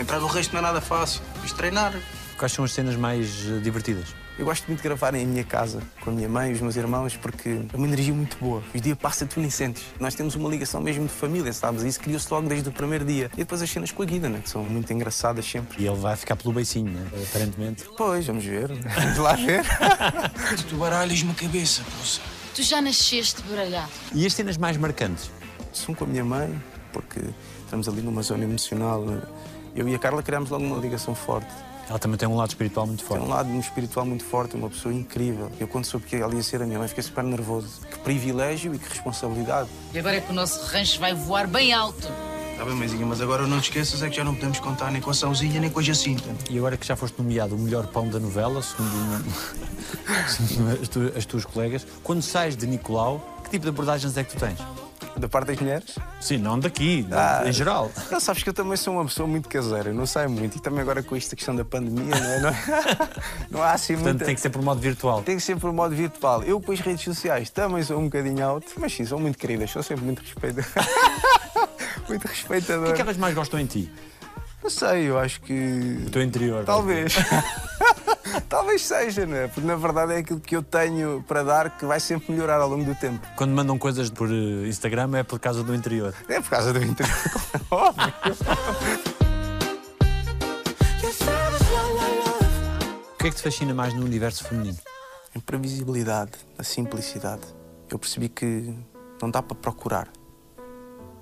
Entrar 0.00 0.18
no 0.18 0.26
resto 0.26 0.52
não 0.52 0.58
é 0.58 0.62
nada 0.62 0.80
fácil. 0.80 1.22
Tens 1.34 1.50
de 1.50 1.54
treinar. 1.54 1.94
Quais 2.36 2.50
são 2.50 2.64
as 2.64 2.72
cenas 2.72 2.96
mais 2.96 3.46
eh, 3.46 3.60
divertidas? 3.60 4.16
Eu 4.36 4.44
gosto 4.44 4.66
muito 4.66 4.78
de 4.78 4.82
gravar 4.82 5.14
em 5.14 5.24
minha 5.24 5.44
casa, 5.44 5.80
com 6.00 6.10
a 6.10 6.12
minha 6.12 6.28
mãe 6.28 6.50
e 6.50 6.54
os 6.54 6.60
meus 6.60 6.74
irmãos, 6.74 7.16
porque 7.16 7.60
é 7.72 7.76
uma 7.76 7.86
energia 7.86 8.12
muito 8.12 8.36
boa. 8.38 8.64
Os 8.74 8.80
dias 8.80 8.98
passam 8.98 9.28
tu 9.28 9.38
nem 9.38 9.48
sentes. 9.48 9.84
Nós 10.00 10.16
temos 10.16 10.34
uma 10.34 10.48
ligação 10.48 10.80
mesmo 10.80 11.06
de 11.06 11.12
família, 11.12 11.52
sabes? 11.52 11.84
E 11.84 11.88
isso 11.88 12.00
criou-se 12.00 12.26
logo 12.32 12.48
desde 12.48 12.68
o 12.68 12.72
primeiro 12.72 13.04
dia. 13.04 13.30
E 13.34 13.36
depois 13.36 13.62
as 13.62 13.70
cenas 13.70 13.92
com 13.92 14.02
a 14.02 14.06
Guida, 14.06 14.28
né? 14.28 14.40
que 14.42 14.50
são 14.50 14.64
muito 14.64 14.92
engraçadas 14.92 15.48
sempre. 15.48 15.80
E 15.80 15.86
ele 15.86 15.96
vai 15.96 16.16
ficar 16.16 16.34
pelo 16.34 16.52
beicinho, 16.52 16.90
né? 16.90 17.06
aparentemente. 17.28 17.84
Pois, 17.96 18.26
vamos 18.26 18.44
ver. 18.44 18.72
Vamos 18.72 19.18
lá 19.18 19.34
ver. 19.34 19.64
Tu 20.68 20.76
baralhas-me 20.76 21.30
a 21.30 21.34
cabeça, 21.34 21.82
poça. 21.96 22.20
Tu 22.56 22.62
já 22.64 22.82
nasceste 22.82 23.40
baralhado. 23.42 23.90
E 24.12 24.26
as 24.26 24.34
cenas 24.34 24.56
mais 24.56 24.76
marcantes? 24.76 25.30
São 25.72 25.94
com 25.94 26.04
a 26.04 26.08
minha 26.08 26.24
mãe, 26.24 26.60
porque 26.92 27.20
estamos 27.64 27.88
ali 27.88 28.02
numa 28.02 28.22
zona 28.22 28.42
emocional. 28.42 29.04
Eu 29.76 29.88
e 29.88 29.94
a 29.94 29.98
Carla 29.98 30.24
criámos 30.24 30.50
logo 30.50 30.64
uma 30.64 30.78
ligação 30.78 31.14
forte. 31.14 31.52
Ela 31.88 31.98
também 31.98 32.16
tem 32.16 32.26
um 32.28 32.36
lado 32.36 32.48
espiritual 32.48 32.86
muito 32.86 33.00
Tem 33.00 33.08
forte. 33.08 33.24
um 33.24 33.28
lado 33.28 33.52
espiritual 33.58 34.06
muito 34.06 34.24
forte, 34.24 34.56
uma 34.56 34.70
pessoa 34.70 34.92
incrível. 34.94 35.50
Eu, 35.60 35.68
quando 35.68 35.84
soube 35.84 36.06
que 36.06 36.16
ela 36.16 36.34
ia 36.34 36.42
ser 36.42 36.62
a 36.62 36.66
minha 36.66 36.78
mãe, 36.78 36.88
fiquei 36.88 37.04
super 37.04 37.22
nervoso. 37.22 37.68
Que 37.90 37.98
privilégio 37.98 38.74
e 38.74 38.78
que 38.78 38.88
responsabilidade. 38.88 39.68
E 39.92 39.98
agora 39.98 40.16
é 40.16 40.20
que 40.20 40.30
o 40.30 40.34
nosso 40.34 40.64
rancho 40.66 40.98
vai 40.98 41.12
voar 41.14 41.46
bem 41.46 41.72
alto. 41.74 42.08
Tá 42.56 42.64
bem, 42.64 42.74
mãezinha, 42.74 43.04
mas 43.04 43.20
agora 43.20 43.46
não 43.48 43.60
te 43.60 43.64
esqueças 43.64 44.00
é 44.02 44.08
que 44.08 44.16
já 44.16 44.22
não 44.24 44.32
podemos 44.34 44.60
contar 44.60 44.90
nem 44.92 45.02
com 45.02 45.10
a 45.10 45.14
Sãozinha 45.14 45.60
nem 45.60 45.68
com 45.68 45.80
a 45.80 45.82
Jacinta. 45.82 46.22
E 46.48 46.56
agora 46.56 46.76
que 46.76 46.86
já 46.86 46.94
foste 46.94 47.18
nomeado 47.20 47.54
o 47.56 47.58
melhor 47.58 47.86
pão 47.88 48.08
da 48.08 48.20
novela, 48.20 48.62
segundo, 48.62 49.24
segundo 50.28 50.80
as, 50.80 50.88
tu- 50.88 51.12
as 51.16 51.26
tuas 51.26 51.44
colegas, 51.44 51.84
quando 52.02 52.22
sais 52.22 52.56
de 52.56 52.64
Nicolau, 52.66 53.40
que 53.44 53.50
tipo 53.50 53.64
de 53.64 53.68
abordagens 53.70 54.16
é 54.16 54.22
que 54.24 54.34
tu 54.36 54.38
tens? 54.40 54.58
Da 55.16 55.28
parte 55.28 55.46
das 55.48 55.58
mulheres? 55.60 55.94
Sim, 56.20 56.38
não 56.38 56.58
daqui, 56.58 57.06
Ah. 57.12 57.42
em 57.46 57.52
geral. 57.52 57.90
Não, 58.10 58.18
sabes 58.18 58.42
que 58.42 58.48
eu 58.48 58.52
também 58.52 58.76
sou 58.76 58.94
uma 58.94 59.04
pessoa 59.04 59.28
muito 59.28 59.48
caseira, 59.48 59.92
não 59.92 60.06
saio 60.06 60.28
muito. 60.28 60.56
E 60.56 60.60
também 60.60 60.80
agora 60.80 61.02
com 61.04 61.14
esta 61.14 61.36
questão 61.36 61.54
da 61.54 61.64
pandemia, 61.64 62.04
não 62.18 62.30
é? 62.30 62.40
Não, 62.40 62.50
não 63.58 63.62
há 63.62 63.72
assim 63.72 63.94
Portanto, 63.94 64.10
muita... 64.14 64.24
tem 64.24 64.34
que 64.34 64.40
ser 64.40 64.50
por 64.50 64.60
modo 64.60 64.80
virtual. 64.80 65.22
Tem 65.22 65.36
que 65.36 65.42
ser 65.42 65.56
por 65.56 65.72
modo 65.72 65.94
virtual. 65.94 66.42
Eu 66.42 66.60
com 66.60 66.72
as 66.72 66.80
redes 66.80 67.04
sociais 67.04 67.48
também 67.48 67.82
sou 67.84 67.98
um 68.00 68.04
bocadinho 68.04 68.44
alto, 68.44 68.66
mas 68.76 68.92
sim, 68.92 69.04
são 69.04 69.18
muito 69.20 69.38
queridas, 69.38 69.70
sou 69.70 69.82
sempre 69.84 70.04
muito 70.04 70.18
respeitador. 70.26 70.64
muito 72.08 72.24
O 72.24 72.28
respeitador. 72.28 72.86
que 72.86 72.92
é 72.92 72.94
que 72.96 73.00
elas 73.02 73.16
mais 73.16 73.34
gostam 73.34 73.60
em 73.60 73.66
ti? 73.66 73.90
Não 74.62 74.70
sei, 74.70 75.10
eu 75.10 75.18
acho 75.18 75.40
que. 75.42 76.04
O 76.06 76.10
teu 76.10 76.22
interior. 76.22 76.64
Talvez. 76.64 77.14
Talvez 78.48 78.82
seja, 78.82 79.26
não 79.26 79.36
é? 79.36 79.48
Porque 79.48 79.66
na 79.66 79.76
verdade 79.76 80.14
é 80.14 80.16
aquilo 80.18 80.40
que 80.40 80.56
eu 80.56 80.62
tenho 80.62 81.24
para 81.26 81.42
dar 81.42 81.76
que 81.76 81.84
vai 81.84 82.00
sempre 82.00 82.32
melhorar 82.32 82.60
ao 82.60 82.68
longo 82.68 82.84
do 82.84 82.94
tempo. 82.94 83.26
Quando 83.36 83.52
mandam 83.52 83.78
coisas 83.78 84.10
por 84.10 84.28
eh, 84.30 84.66
Instagram 84.68 85.18
é 85.18 85.22
por 85.22 85.38
causa 85.38 85.62
do 85.62 85.74
interior. 85.74 86.14
É 86.28 86.40
por 86.40 86.50
causa 86.50 86.72
do 86.72 86.82
interior. 86.82 87.14
Óbvio. 87.70 88.12
O 93.12 93.16
que 93.18 93.28
é 93.28 93.30
que 93.30 93.36
te 93.36 93.42
fascina 93.42 93.72
mais 93.72 93.94
no 93.94 94.04
universo 94.04 94.44
feminino? 94.44 94.78
A 95.34 95.38
imprevisibilidade, 95.38 96.32
a 96.58 96.62
simplicidade. 96.62 97.42
Eu 97.90 97.98
percebi 97.98 98.28
que 98.28 98.74
não 99.20 99.30
dá 99.30 99.42
para 99.42 99.56
procurar. 99.56 100.08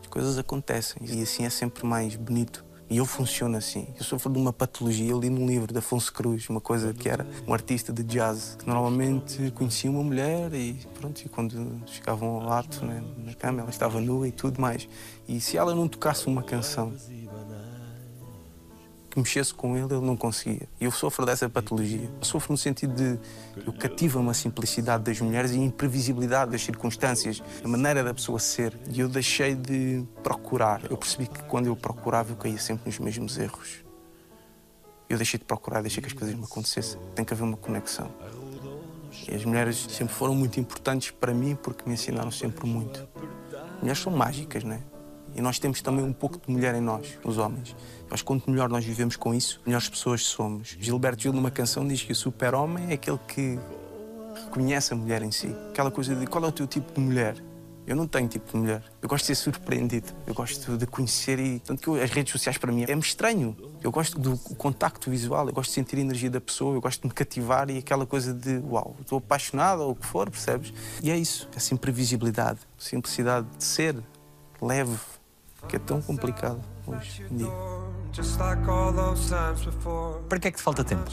As 0.01 0.07
coisas 0.09 0.37
acontecem 0.37 1.03
e 1.05 1.23
assim 1.23 1.45
é 1.45 1.51
sempre 1.51 1.87
mais 1.87 2.17
bonito. 2.17 2.65
E 2.93 2.99
eu 2.99 3.07
funciono 3.07 3.57
assim. 3.57 3.87
Eu 3.99 4.05
sofro 4.05 4.31
de 4.31 4.39
uma 4.39 4.53
patologia. 4.53 5.11
Eu 5.11 5.19
li 5.19 5.31
num 5.31 5.47
livro 5.47 5.73
de 5.73 5.79
Afonso 5.79 6.13
Cruz, 6.13 6.51
uma 6.51 6.61
coisa 6.61 6.93
que 6.93 7.09
era 7.09 7.27
um 7.49 7.55
artista 7.55 7.91
de 7.91 8.03
jazz, 8.03 8.55
que 8.59 8.69
normalmente 8.69 9.51
conhecia 9.53 9.91
uma 9.91 10.03
mulher 10.03 10.53
e 10.53 10.75
pronto, 11.01 11.19
e 11.25 11.29
quando 11.31 11.81
chegavam 11.87 12.29
ao 12.29 12.53
ato 12.53 12.85
né, 12.85 13.03
na 13.17 13.33
cama, 13.33 13.63
ela 13.63 13.71
estava 13.71 13.99
nua 13.99 14.29
e 14.29 14.31
tudo 14.31 14.61
mais. 14.61 14.87
E 15.27 15.41
se 15.41 15.57
ela 15.57 15.75
não 15.75 15.89
tocasse 15.89 16.27
uma 16.27 16.43
canção 16.43 16.93
que 19.13 19.19
mexesse 19.19 19.53
com 19.53 19.77
ele, 19.77 19.93
ele 19.93 20.07
não 20.07 20.17
conseguia. 20.17 20.67
E 20.81 20.85
eu 20.85 20.91
sofro 20.91 21.27
dessa 21.27 21.47
patologia. 21.47 22.11
Eu 22.19 22.25
sofro 22.25 22.53
no 22.53 22.57
sentido 22.57 22.95
de 22.95 23.19
eu 23.67 23.73
cativa-me 23.75 24.31
a 24.31 24.35
simplicidade 24.35 25.05
das 25.05 25.21
mulheres 25.21 25.51
e 25.51 25.57
a 25.57 25.59
imprevisibilidade 25.59 26.51
das 26.51 26.63
circunstâncias, 26.63 27.43
a 27.63 27.69
maneira 27.69 28.03
da 28.03 28.15
pessoa 28.15 28.39
ser. 28.39 28.75
E 28.91 29.01
eu 29.01 29.11
deixei 29.11 29.55
de 29.55 30.03
procurar. 30.23 30.91
Eu 30.91 30.97
percebi 30.97 31.27
que 31.27 31.43
quando 31.43 31.67
eu 31.67 31.77
procurava, 31.77 32.33
eu 32.33 32.37
caía 32.37 32.59
sempre 32.59 32.87
nos 32.87 32.99
mesmos 32.99 33.37
erros. 33.37 33.85
Eu 35.11 35.19
deixei 35.19 35.39
de 35.39 35.45
procurar, 35.45 35.83
deixei 35.83 36.03
que 36.03 36.09
as 36.09 36.15
coisas 36.15 36.35
me 36.35 36.45
acontecessem. 36.45 36.99
Tem 37.15 37.23
que 37.23 37.35
haver 37.35 37.45
uma 37.45 37.59
conexão. 37.59 38.11
E 39.29 39.35
as 39.35 39.45
mulheres 39.45 39.77
sempre 39.91 40.15
foram 40.15 40.35
muito 40.35 40.59
importantes 40.59 41.11
para 41.11 41.35
mim 41.35 41.55
porque 41.55 41.87
me 41.87 41.95
ensinaram 41.95 42.31
sempre 42.31 42.67
muito. 42.67 43.07
Mulheres 43.79 44.01
são 44.01 44.11
mágicas, 44.11 44.65
não 44.65 44.75
é? 44.75 44.92
E 45.35 45.41
nós 45.41 45.59
temos 45.59 45.81
também 45.81 46.05
um 46.05 46.13
pouco 46.13 46.39
de 46.45 46.53
mulher 46.53 46.75
em 46.75 46.81
nós, 46.81 47.19
os 47.25 47.39
homens. 47.39 47.75
Mas 48.11 48.21
quanto 48.23 48.51
melhor 48.51 48.69
nós 48.69 48.85
vivemos 48.85 49.17
com 49.17 49.35
isso, 49.35 49.61
melhores 49.65 49.89
pessoas 49.89 50.23
somos. 50.25 50.77
Gilberto 50.79 51.23
Gil, 51.23 51.33
numa 51.33 51.51
canção, 51.51 51.87
diz 51.87 52.03
que 52.03 52.13
o 52.13 52.15
super-homem 52.15 52.91
é 52.91 52.95
aquele 52.95 53.19
que 53.27 53.59
reconhece 54.45 54.93
a 54.93 54.97
mulher 54.97 55.23
em 55.23 55.31
si. 55.31 55.55
Aquela 55.71 55.91
coisa 55.91 56.15
de 56.15 56.27
qual 56.27 56.45
é 56.45 56.49
o 56.49 56.53
teu 56.53 56.67
tipo 56.67 56.93
de 56.93 57.01
mulher? 57.01 57.37
Eu 57.85 57.97
não 57.97 58.07
tenho 58.07 58.29
tipo 58.29 58.49
de 58.53 58.57
mulher. 58.57 58.83
Eu 59.01 59.09
gosto 59.09 59.25
de 59.27 59.35
ser 59.35 59.43
surpreendido. 59.43 60.13
Eu 60.25 60.35
gosto 60.35 60.77
de 60.77 60.87
conhecer 60.87 61.41
e. 61.41 61.59
Tanto 61.59 61.83
que 61.83 61.89
eu- 61.89 62.01
as 62.01 62.11
redes 62.11 62.31
sociais 62.31 62.57
para 62.57 62.71
mim 62.71 62.85
é-me 62.87 63.03
estranho. 63.03 63.57
Eu 63.83 63.91
gosto 63.91 64.21
do 64.21 64.39
contacto 64.55 65.11
visual, 65.11 65.49
eu 65.49 65.53
gosto 65.53 65.71
de 65.71 65.75
sentir 65.75 65.97
a 65.97 66.01
energia 66.01 66.31
da 66.31 66.41
pessoa, 66.41 66.77
eu 66.77 66.81
gosto 66.81 67.03
de 67.03 67.09
me 67.09 67.13
cativar 67.13 67.69
e 67.71 67.79
aquela 67.79 68.07
coisa 68.07 68.33
de 68.33 68.59
uau, 68.59 68.95
estou 69.01 69.19
apaixonado 69.19 69.81
ou 69.83 69.91
o 69.91 69.97
que 69.97 70.07
for, 70.07 70.31
percebes? 70.31 70.73
E 71.03 71.11
é 71.11 71.17
isso, 71.19 71.49
essa 71.57 71.75
imprevisibilidade, 71.75 72.61
simplicidade 72.79 73.49
de 73.59 73.65
ser 73.65 73.97
leve, 74.61 74.97
que 75.69 75.77
é 75.77 75.79
tão 75.79 76.01
complicado 76.01 76.61
hoje 76.87 77.27
em 77.31 77.37
dia. 77.37 77.49
Just 78.13 78.39
like 78.39 78.69
all 78.69 78.93
those 78.93 79.29
times 79.29 79.65
before. 79.65 80.23
Para 80.29 80.39
que 80.39 80.49
é 80.49 80.51
que 80.51 80.59
te 80.59 80.63
falta 80.63 80.85
tempo? 80.85 81.11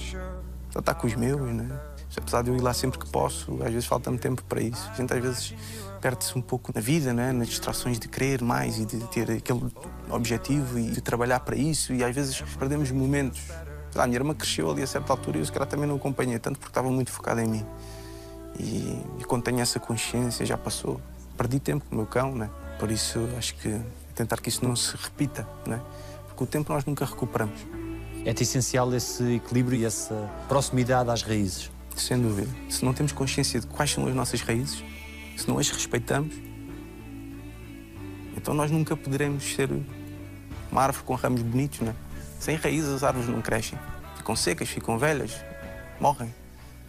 Só 0.69 0.79
estar 0.79 0.93
com 0.95 1.07
os 1.07 1.15
meus, 1.15 1.41
né? 1.41 1.79
Apesar 2.17 2.41
de 2.41 2.49
eu 2.49 2.55
ir 2.55 2.61
lá 2.61 2.73
sempre 2.73 2.99
que 2.99 3.07
posso, 3.07 3.53
às 3.63 3.71
vezes 3.71 3.85
falta-me 3.85 4.17
tempo 4.17 4.43
para 4.43 4.61
isso. 4.61 4.89
A 4.91 4.95
gente 4.95 5.13
às 5.13 5.21
vezes 5.21 5.53
perde-se 6.01 6.37
um 6.37 6.41
pouco 6.41 6.71
na 6.73 6.81
vida, 6.81 7.13
né? 7.13 7.31
nas 7.31 7.47
distrações 7.47 7.99
de 7.99 8.07
querer 8.07 8.41
mais 8.41 8.79
e 8.79 8.85
de 8.85 8.99
ter 9.07 9.31
aquele 9.31 9.71
objetivo 10.09 10.79
e 10.79 10.89
de 10.89 11.01
trabalhar 11.01 11.39
para 11.41 11.55
isso. 11.55 11.93
E 11.93 12.03
às 12.03 12.13
vezes 12.13 12.41
perdemos 12.57 12.91
momentos. 12.91 13.41
A 13.95 14.05
minha 14.05 14.17
irmã 14.17 14.33
cresceu 14.33 14.69
ali 14.69 14.83
a 14.83 14.87
certa 14.87 15.13
altura 15.13 15.37
e 15.37 15.41
eu 15.41 15.45
se 15.45 15.51
calhar 15.51 15.67
também 15.67 15.87
não 15.87 15.95
acompanhei 15.95 16.37
tanto 16.39 16.59
porque 16.59 16.71
estava 16.71 16.89
muito 16.89 17.11
focado 17.11 17.39
em 17.41 17.47
mim. 17.47 17.65
E, 18.59 19.01
e 19.19 19.23
quando 19.25 19.43
tenho 19.43 19.59
essa 19.59 19.79
consciência, 19.79 20.45
já 20.45 20.57
passou. 20.57 20.99
Perdi 21.37 21.59
tempo 21.59 21.85
com 21.85 21.95
o 21.95 21.97
meu 21.99 22.07
cão, 22.07 22.35
né? 22.35 22.49
Por 22.79 22.89
isso 22.89 23.19
acho 23.37 23.55
que 23.55 23.79
tentar 24.15 24.37
que 24.37 24.47
isso 24.47 24.63
não 24.63 24.73
se 24.73 24.95
repita, 24.95 25.45
né? 25.67 25.81
Porque 26.27 26.43
o 26.45 26.47
tempo 26.47 26.71
nós 26.71 26.85
nunca 26.85 27.03
recuperamos. 27.03 27.59
É-te 28.25 28.43
essencial 28.43 28.93
esse 28.95 29.35
equilíbrio 29.35 29.79
e 29.79 29.85
essa 29.85 30.29
proximidade 30.47 31.09
às 31.09 31.21
raízes. 31.21 31.69
Sem 31.97 32.21
dúvida. 32.21 32.49
Se 32.69 32.85
não 32.85 32.93
temos 32.93 33.11
consciência 33.11 33.59
de 33.59 33.67
quais 33.67 33.91
são 33.91 34.07
as 34.07 34.15
nossas 34.15 34.39
raízes, 34.41 34.81
se 35.37 35.47
não 35.47 35.59
as 35.59 35.69
respeitamos, 35.69 36.33
então 38.37 38.53
nós 38.53 38.71
nunca 38.71 38.95
poderemos 38.95 39.43
ser 39.43 39.69
uma 40.71 40.81
árvore 40.81 41.05
com 41.05 41.15
ramos 41.15 41.41
bonitos, 41.41 41.81
né? 41.81 41.93
Sem 42.39 42.55
raízes 42.55 42.89
as 42.89 43.03
árvores 43.03 43.27
não 43.27 43.41
crescem. 43.41 43.77
Ficam 44.15 44.35
secas, 44.37 44.69
ficam 44.69 44.97
velhas, 44.97 45.35
morrem. 45.99 46.33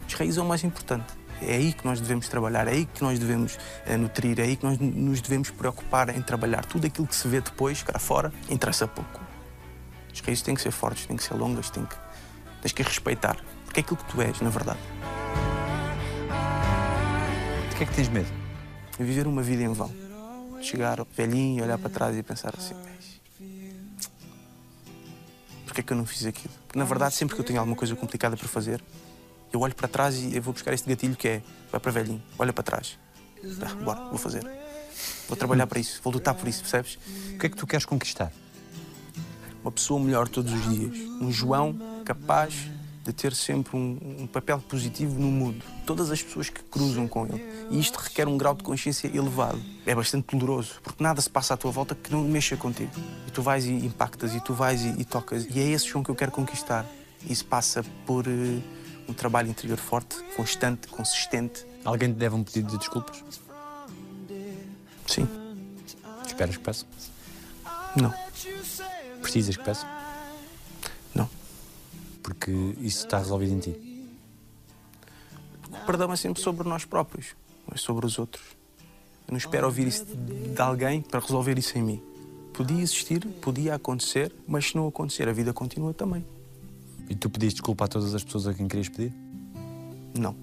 As 0.07 0.13
raízes 0.13 0.37
é 0.37 0.41
o 0.41 0.45
mais 0.45 0.63
importante. 0.63 1.13
É 1.41 1.55
aí 1.55 1.73
que 1.73 1.85
nós 1.85 1.99
devemos 1.99 2.27
trabalhar, 2.27 2.67
é 2.67 2.71
aí 2.71 2.85
que 2.85 3.01
nós 3.01 3.17
devemos 3.17 3.57
eh, 3.85 3.97
nutrir, 3.97 4.39
é 4.39 4.43
aí 4.43 4.55
que 4.55 4.63
nós 4.63 4.77
nos 4.77 5.21
devemos 5.21 5.49
preocupar 5.49 6.15
em 6.15 6.21
trabalhar. 6.21 6.65
Tudo 6.65 6.87
aquilo 6.87 7.07
que 7.07 7.15
se 7.15 7.27
vê 7.27 7.41
depois, 7.41 7.81
cá 7.81 7.97
fora, 7.97 8.31
interessa 8.49 8.87
pouco. 8.87 9.19
As 10.11 10.19
raízes 10.19 10.43
têm 10.43 10.55
que 10.55 10.61
ser 10.61 10.71
fortes, 10.71 11.05
têm 11.05 11.17
que 11.17 11.23
ser 11.23 11.33
longas, 11.33 11.69
têm 11.69 11.85
que, 11.85 11.95
tens 12.61 12.71
que 12.71 12.83
respeitar. 12.83 13.37
Porque 13.65 13.79
é 13.79 13.83
aquilo 13.83 13.97
que 13.97 14.05
tu 14.05 14.21
és, 14.21 14.39
na 14.41 14.49
verdade. 14.49 14.79
De 17.69 17.75
que 17.75 17.83
é 17.83 17.85
que 17.87 17.93
tens 17.93 18.09
medo? 18.09 18.41
e 19.01 19.03
viver 19.03 19.27
uma 19.27 19.41
vida 19.41 19.63
em 19.63 19.73
vão. 19.73 19.91
Chegar 20.61 21.03
velhinho, 21.17 21.63
olhar 21.63 21.77
para 21.77 21.89
trás 21.89 22.15
e 22.15 22.21
pensar 22.21 22.53
assim: 22.55 22.75
"Mas, 22.75 23.19
Porquê 25.65 25.81
é 25.81 25.83
que 25.83 25.93
eu 25.93 25.97
não 25.97 26.05
fiz 26.05 26.25
aquilo? 26.25 26.53
Porque, 26.67 26.77
na 26.77 26.85
verdade, 26.85 27.15
sempre 27.15 27.33
que 27.33 27.41
eu 27.41 27.45
tenho 27.45 27.59
alguma 27.59 27.75
coisa 27.75 27.95
complicada 27.95 28.35
para 28.37 28.47
fazer, 28.47 28.83
eu 29.51 29.59
olho 29.61 29.75
para 29.75 29.87
trás 29.87 30.15
e 30.15 30.35
eu 30.35 30.41
vou 30.41 30.53
buscar 30.53 30.73
este 30.73 30.87
gatilho 30.87 31.15
que 31.15 31.27
é: 31.27 31.41
vai 31.71 31.79
para 31.79 31.91
velhinho, 31.91 32.21
olha 32.37 32.53
para 32.53 32.63
trás. 32.63 32.97
Ah, 33.61 33.75
bora, 33.75 33.99
vou 34.09 34.17
fazer. 34.17 34.43
Vou 35.27 35.35
trabalhar 35.37 35.65
para 35.67 35.79
isso, 35.79 35.99
vou 36.03 36.13
lutar 36.13 36.35
por 36.35 36.47
isso, 36.47 36.61
percebes? 36.61 36.99
O 37.33 37.37
que 37.39 37.45
é 37.47 37.49
que 37.49 37.55
tu 37.55 37.65
queres 37.65 37.85
conquistar? 37.85 38.31
uma 39.63 39.71
pessoa 39.71 39.99
melhor 39.99 40.27
todos 40.27 40.51
os 40.51 40.69
dias. 40.69 40.97
Um 41.21 41.31
João 41.31 41.77
capaz 42.03 42.53
de 43.03 43.11
ter 43.11 43.33
sempre 43.33 43.75
um, 43.75 43.97
um, 44.19 44.27
papel 44.27 44.59
positivo 44.59 45.19
no 45.19 45.27
mundo. 45.27 45.63
Todas 45.85 46.11
as 46.11 46.21
pessoas 46.21 46.49
que 46.49 46.61
cruzam 46.63 47.07
com 47.07 47.25
ele. 47.25 47.43
E 47.71 47.79
isto 47.79 47.97
requer 47.97 48.27
um 48.27 48.37
grau 48.37 48.53
de 48.53 48.63
consciência 48.63 49.07
elevado. 49.07 49.59
É 49.85 49.95
bastante 49.95 50.35
doloroso, 50.35 50.79
porque 50.83 51.03
nada 51.03 51.19
se 51.19 51.29
passa 51.29 51.55
à 51.55 51.57
tua 51.57 51.71
volta 51.71 51.95
que 51.95 52.11
não 52.11 52.23
mexa 52.23 52.55
contigo. 52.55 52.91
E 53.27 53.31
tu 53.31 53.41
vais 53.41 53.65
e 53.65 53.71
impactas, 53.71 54.35
e 54.35 54.39
tu 54.39 54.53
vais 54.53 54.83
e, 54.83 54.89
e 54.99 55.05
tocas. 55.05 55.47
E 55.49 55.59
é 55.59 55.63
esse 55.69 55.87
João 55.87 56.03
que 56.03 56.11
eu 56.11 56.15
quero 56.15 56.31
conquistar. 56.31 56.85
Isso 57.27 57.45
passa 57.45 57.83
por 58.05 58.27
uh, 58.27 58.61
um 59.07 59.13
trabalho 59.13 59.49
interior 59.49 59.77
forte, 59.77 60.15
constante, 60.35 60.87
consistente. 60.87 61.65
Alguém 61.83 62.13
te 62.13 62.17
deve 62.17 62.35
um 62.35 62.43
pedido 62.43 62.71
de 62.71 62.77
desculpas? 62.77 63.23
Sim. 65.07 65.27
Esperas 66.25 66.57
que 66.57 66.63
peça? 66.63 66.85
Não. 67.95 68.13
Precisas 69.21 69.57
que 69.57 69.63
peça? 69.63 69.85
Não. 71.13 71.29
Porque 72.23 72.51
isso 72.79 73.05
está 73.05 73.17
resolvido 73.17 73.53
em 73.53 73.59
ti. 73.59 73.91
O 75.69 75.85
perdão 75.85 76.11
é 76.11 76.15
sempre 76.15 76.41
sobre 76.41 76.67
nós 76.67 76.85
próprios, 76.85 77.35
não 77.67 77.75
é 77.75 77.77
sobre 77.77 78.05
os 78.05 78.19
outros. 78.19 78.43
Eu 79.27 79.31
não 79.31 79.37
espero 79.37 79.65
ouvir 79.65 79.87
isso 79.87 80.05
de 80.05 80.61
alguém 80.61 81.01
para 81.01 81.19
resolver 81.19 81.57
isso 81.57 81.77
em 81.77 81.81
mim. 81.81 82.03
Podia 82.53 82.81
existir, 82.81 83.25
podia 83.41 83.75
acontecer, 83.75 84.33
mas 84.47 84.67
se 84.67 84.75
não 84.75 84.87
acontecer, 84.87 85.27
a 85.27 85.33
vida 85.33 85.53
continua 85.53 85.93
também. 85.93 86.25
E 87.09 87.15
tu 87.15 87.29
pediste 87.29 87.55
desculpa 87.55 87.85
a 87.85 87.87
todas 87.87 88.13
as 88.15 88.23
pessoas 88.23 88.47
a 88.47 88.53
quem 88.53 88.67
querias 88.67 88.89
pedir? 88.89 89.13
Não. 90.17 90.35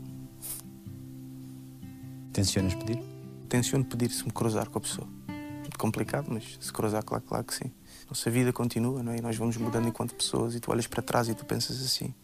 Tencionas 2.33 2.75
pedir? 2.75 3.03
Tenciono 3.49 3.85
pedir 3.85 4.11
se 4.11 4.25
me 4.25 4.31
cruzar 4.31 4.69
com 4.69 4.79
a 4.79 4.81
pessoa. 4.81 5.09
Muito 5.61 5.79
complicado, 5.79 6.27
mas 6.29 6.59
se 6.61 6.73
cruzar, 6.73 7.03
claro, 7.03 7.25
claro 7.27 7.45
que 7.45 7.55
sim. 7.55 7.71
Nossa 8.09 8.31
vida 8.31 8.53
continua, 8.53 9.03
não 9.03 9.13
é? 9.13 9.19
E 9.19 9.21
nós 9.21 9.37
vamos 9.37 9.57
mudando 9.57 9.89
enquanto 9.89 10.15
pessoas 10.15 10.55
e 10.55 10.61
tu 10.61 10.71
olhas 10.71 10.87
para 10.87 11.03
trás 11.03 11.29
e 11.29 11.35
tu 11.35 11.45
pensas 11.45 11.83
assim: 11.83 12.15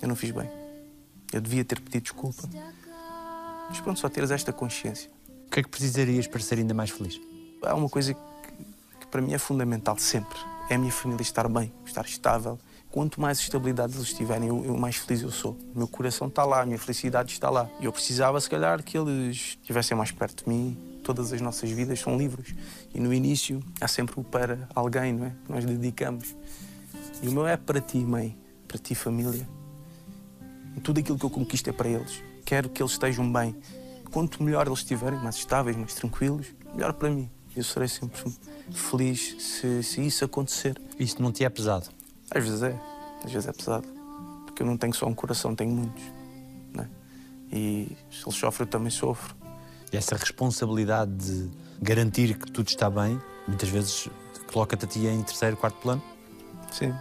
eu 0.00 0.08
não 0.08 0.16
fiz 0.16 0.30
bem. 0.30 0.50
Eu 1.32 1.40
devia 1.40 1.64
ter 1.64 1.80
pedido 1.80 2.02
desculpa. 2.02 2.42
Mas 3.68 3.80
pronto, 3.80 3.98
só 3.98 4.08
teres 4.08 4.30
esta 4.30 4.52
consciência. 4.52 5.10
O 5.46 5.50
que 5.50 5.60
é 5.60 5.62
que 5.62 5.68
precisarias 5.68 6.26
para 6.26 6.40
ser 6.40 6.58
ainda 6.58 6.74
mais 6.74 6.90
feliz? 6.90 7.20
Há 7.62 7.74
uma 7.74 7.88
coisa 7.88 8.12
que, 8.12 8.20
que 9.00 9.06
para 9.06 9.22
mim 9.22 9.32
é 9.32 9.38
fundamental 9.38 9.96
sempre. 9.98 10.38
É 10.72 10.74
a 10.74 10.78
minha 10.78 10.90
família 10.90 11.20
estar 11.20 11.46
bem, 11.50 11.70
estar 11.84 12.06
estável. 12.06 12.58
Quanto 12.90 13.20
mais 13.20 13.38
estabilidade 13.38 13.94
eles 13.94 14.14
tiverem, 14.14 14.48
eu, 14.48 14.64
eu 14.64 14.74
mais 14.74 14.96
feliz 14.96 15.20
eu 15.20 15.30
sou. 15.30 15.52
O 15.74 15.76
meu 15.76 15.86
coração 15.86 16.28
está 16.28 16.46
lá, 16.46 16.62
a 16.62 16.64
minha 16.64 16.78
felicidade 16.78 17.30
está 17.30 17.50
lá. 17.50 17.68
E 17.78 17.84
eu 17.84 17.92
precisava, 17.92 18.40
se 18.40 18.48
calhar, 18.48 18.82
que 18.82 18.96
eles 18.96 19.58
estivessem 19.60 19.94
mais 19.94 20.12
perto 20.12 20.44
de 20.44 20.48
mim. 20.48 20.74
Todas 21.04 21.30
as 21.30 21.42
nossas 21.42 21.70
vidas 21.70 22.00
são 22.00 22.16
livros. 22.16 22.54
E 22.94 22.98
no 22.98 23.12
início 23.12 23.62
há 23.82 23.86
sempre 23.86 24.18
o 24.18 24.24
para 24.24 24.66
alguém, 24.74 25.12
não 25.12 25.26
é? 25.26 25.32
Que 25.44 25.52
nós 25.52 25.62
dedicamos. 25.62 26.34
E 27.22 27.28
o 27.28 27.32
meu 27.32 27.46
é 27.46 27.58
para 27.58 27.78
ti, 27.78 27.98
mãe, 27.98 28.34
para 28.66 28.78
ti, 28.78 28.94
família. 28.94 29.46
E 30.74 30.80
tudo 30.80 31.00
aquilo 31.00 31.18
que 31.18 31.26
eu 31.26 31.30
conquisto 31.30 31.68
é 31.68 31.72
para 31.74 31.90
eles. 31.90 32.22
Quero 32.46 32.70
que 32.70 32.82
eles 32.82 32.92
estejam 32.92 33.30
bem. 33.30 33.54
Quanto 34.10 34.42
melhor 34.42 34.66
eles 34.66 34.78
estiverem, 34.78 35.18
mais 35.18 35.36
estáveis, 35.36 35.76
mais 35.76 35.92
tranquilos, 35.92 36.46
melhor 36.74 36.94
para 36.94 37.10
mim. 37.10 37.30
Eu 37.54 37.62
serei 37.62 37.88
sempre 37.88 38.18
feliz 38.70 39.36
se, 39.38 39.82
se 39.82 40.00
isso 40.00 40.24
acontecer. 40.24 40.80
Isso 40.98 41.20
não 41.20 41.30
te 41.30 41.44
é 41.44 41.50
pesado? 41.50 41.88
Às 42.30 42.44
vezes 42.44 42.62
é. 42.62 42.80
Às 43.24 43.32
vezes 43.32 43.48
é 43.48 43.52
pesado. 43.52 43.86
Porque 44.46 44.62
eu 44.62 44.66
não 44.66 44.76
tenho 44.76 44.94
só 44.94 45.06
um 45.06 45.14
coração, 45.14 45.54
tenho 45.54 45.70
muitos. 45.70 46.02
Não 46.72 46.84
é? 46.84 46.88
E 47.52 47.96
se 48.10 48.24
eles 48.26 48.38
sofrem, 48.38 48.66
eu 48.66 48.70
também 48.70 48.90
sofro. 48.90 49.34
E 49.92 49.96
essa 49.96 50.16
responsabilidade 50.16 51.12
de 51.12 51.50
garantir 51.82 52.38
que 52.38 52.50
tudo 52.50 52.68
está 52.68 52.88
bem, 52.88 53.20
muitas 53.46 53.68
vezes 53.68 54.08
coloca-te 54.50 54.84
a 54.86 54.88
ti 54.88 55.06
em 55.06 55.22
terceiro, 55.22 55.56
quarto 55.56 55.76
plano? 55.76 56.02
Sim. 56.70 56.94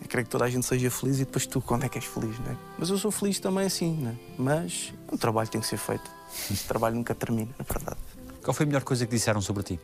Eu 0.00 0.08
quero 0.08 0.22
que 0.24 0.30
toda 0.30 0.44
a 0.44 0.50
gente 0.50 0.64
seja 0.64 0.88
feliz 0.88 1.16
e 1.16 1.24
depois 1.24 1.46
tu, 1.46 1.60
quando 1.60 1.84
é 1.84 1.88
que 1.88 1.98
és 1.98 2.04
feliz, 2.04 2.38
não 2.38 2.52
é? 2.52 2.56
Mas 2.78 2.90
eu 2.90 2.98
sou 2.98 3.10
feliz 3.10 3.40
também 3.40 3.66
assim, 3.66 3.96
não 3.96 4.10
é? 4.10 4.14
Mas 4.38 4.94
o 5.10 5.18
trabalho 5.18 5.48
tem 5.48 5.60
que 5.60 5.66
ser 5.66 5.78
feito. 5.78 6.08
Esse 6.48 6.64
trabalho 6.64 6.94
nunca 6.94 7.14
termina, 7.14 7.52
na 7.58 7.64
verdade. 7.64 7.98
Qual 8.46 8.54
foi 8.54 8.62
a 8.62 8.66
melhor 8.68 8.84
coisa 8.84 9.04
que 9.04 9.10
disseram 9.10 9.40
sobre 9.40 9.64
ti? 9.64 9.80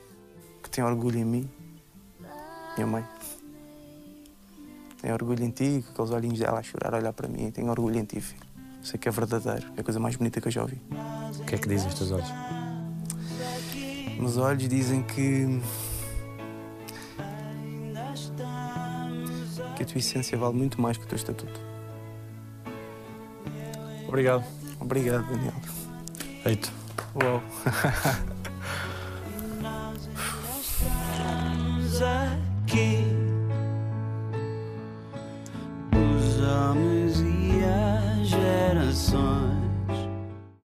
Que 0.63 0.71
tem 0.71 0.85
orgulho 0.85 1.19
em 1.19 1.25
mim. 1.25 1.51
Minha 2.77 2.87
mãe. 2.87 3.05
Tem 5.01 5.13
orgulho 5.13 5.43
em 5.43 5.51
ti, 5.51 5.83
com 5.85 5.91
aqueles 5.91 6.11
olhinhos 6.13 6.39
dela 6.39 6.61
a 6.61 6.63
chorar, 6.63 6.95
a 6.95 6.99
olhar 6.99 7.13
para 7.13 7.27
mim. 7.27 7.51
Tenho 7.51 7.69
orgulho 7.69 7.99
em 7.99 8.05
ti, 8.05 8.21
filho. 8.21 8.41
Sei 8.81 9.01
que 9.01 9.09
é 9.09 9.11
verdadeiro. 9.11 9.67
É 9.77 9.81
a 9.81 9.83
coisa 9.83 9.99
mais 9.99 10.15
bonita 10.15 10.41
que 10.41 10.47
eu 10.47 10.53
já 10.53 10.63
ouvi. 10.63 10.81
O 11.41 11.45
que 11.45 11.57
é 11.57 11.59
que 11.59 11.67
dizem 11.67 11.89
os 11.89 11.95
teus 11.97 12.13
olhos? 12.13 12.29
Meus 14.17 14.37
olhos 14.37 14.69
dizem 14.69 15.03
que. 15.03 15.61
que 19.75 19.83
a 19.83 19.87
tua 19.87 19.99
essência 19.99 20.39
vale 20.39 20.55
muito 20.57 20.81
mais 20.81 20.97
que 20.97 21.03
o 21.03 21.09
teu 21.09 21.17
estatuto. 21.17 21.61
Obrigado. 24.07 24.45
Obrigado, 24.79 25.27
Daniel. 25.29 25.55
Feito. 26.45 26.73
Uau. 27.17 27.43
aqui. 32.03 33.05
Os 35.93 36.41
homens. 36.41 37.02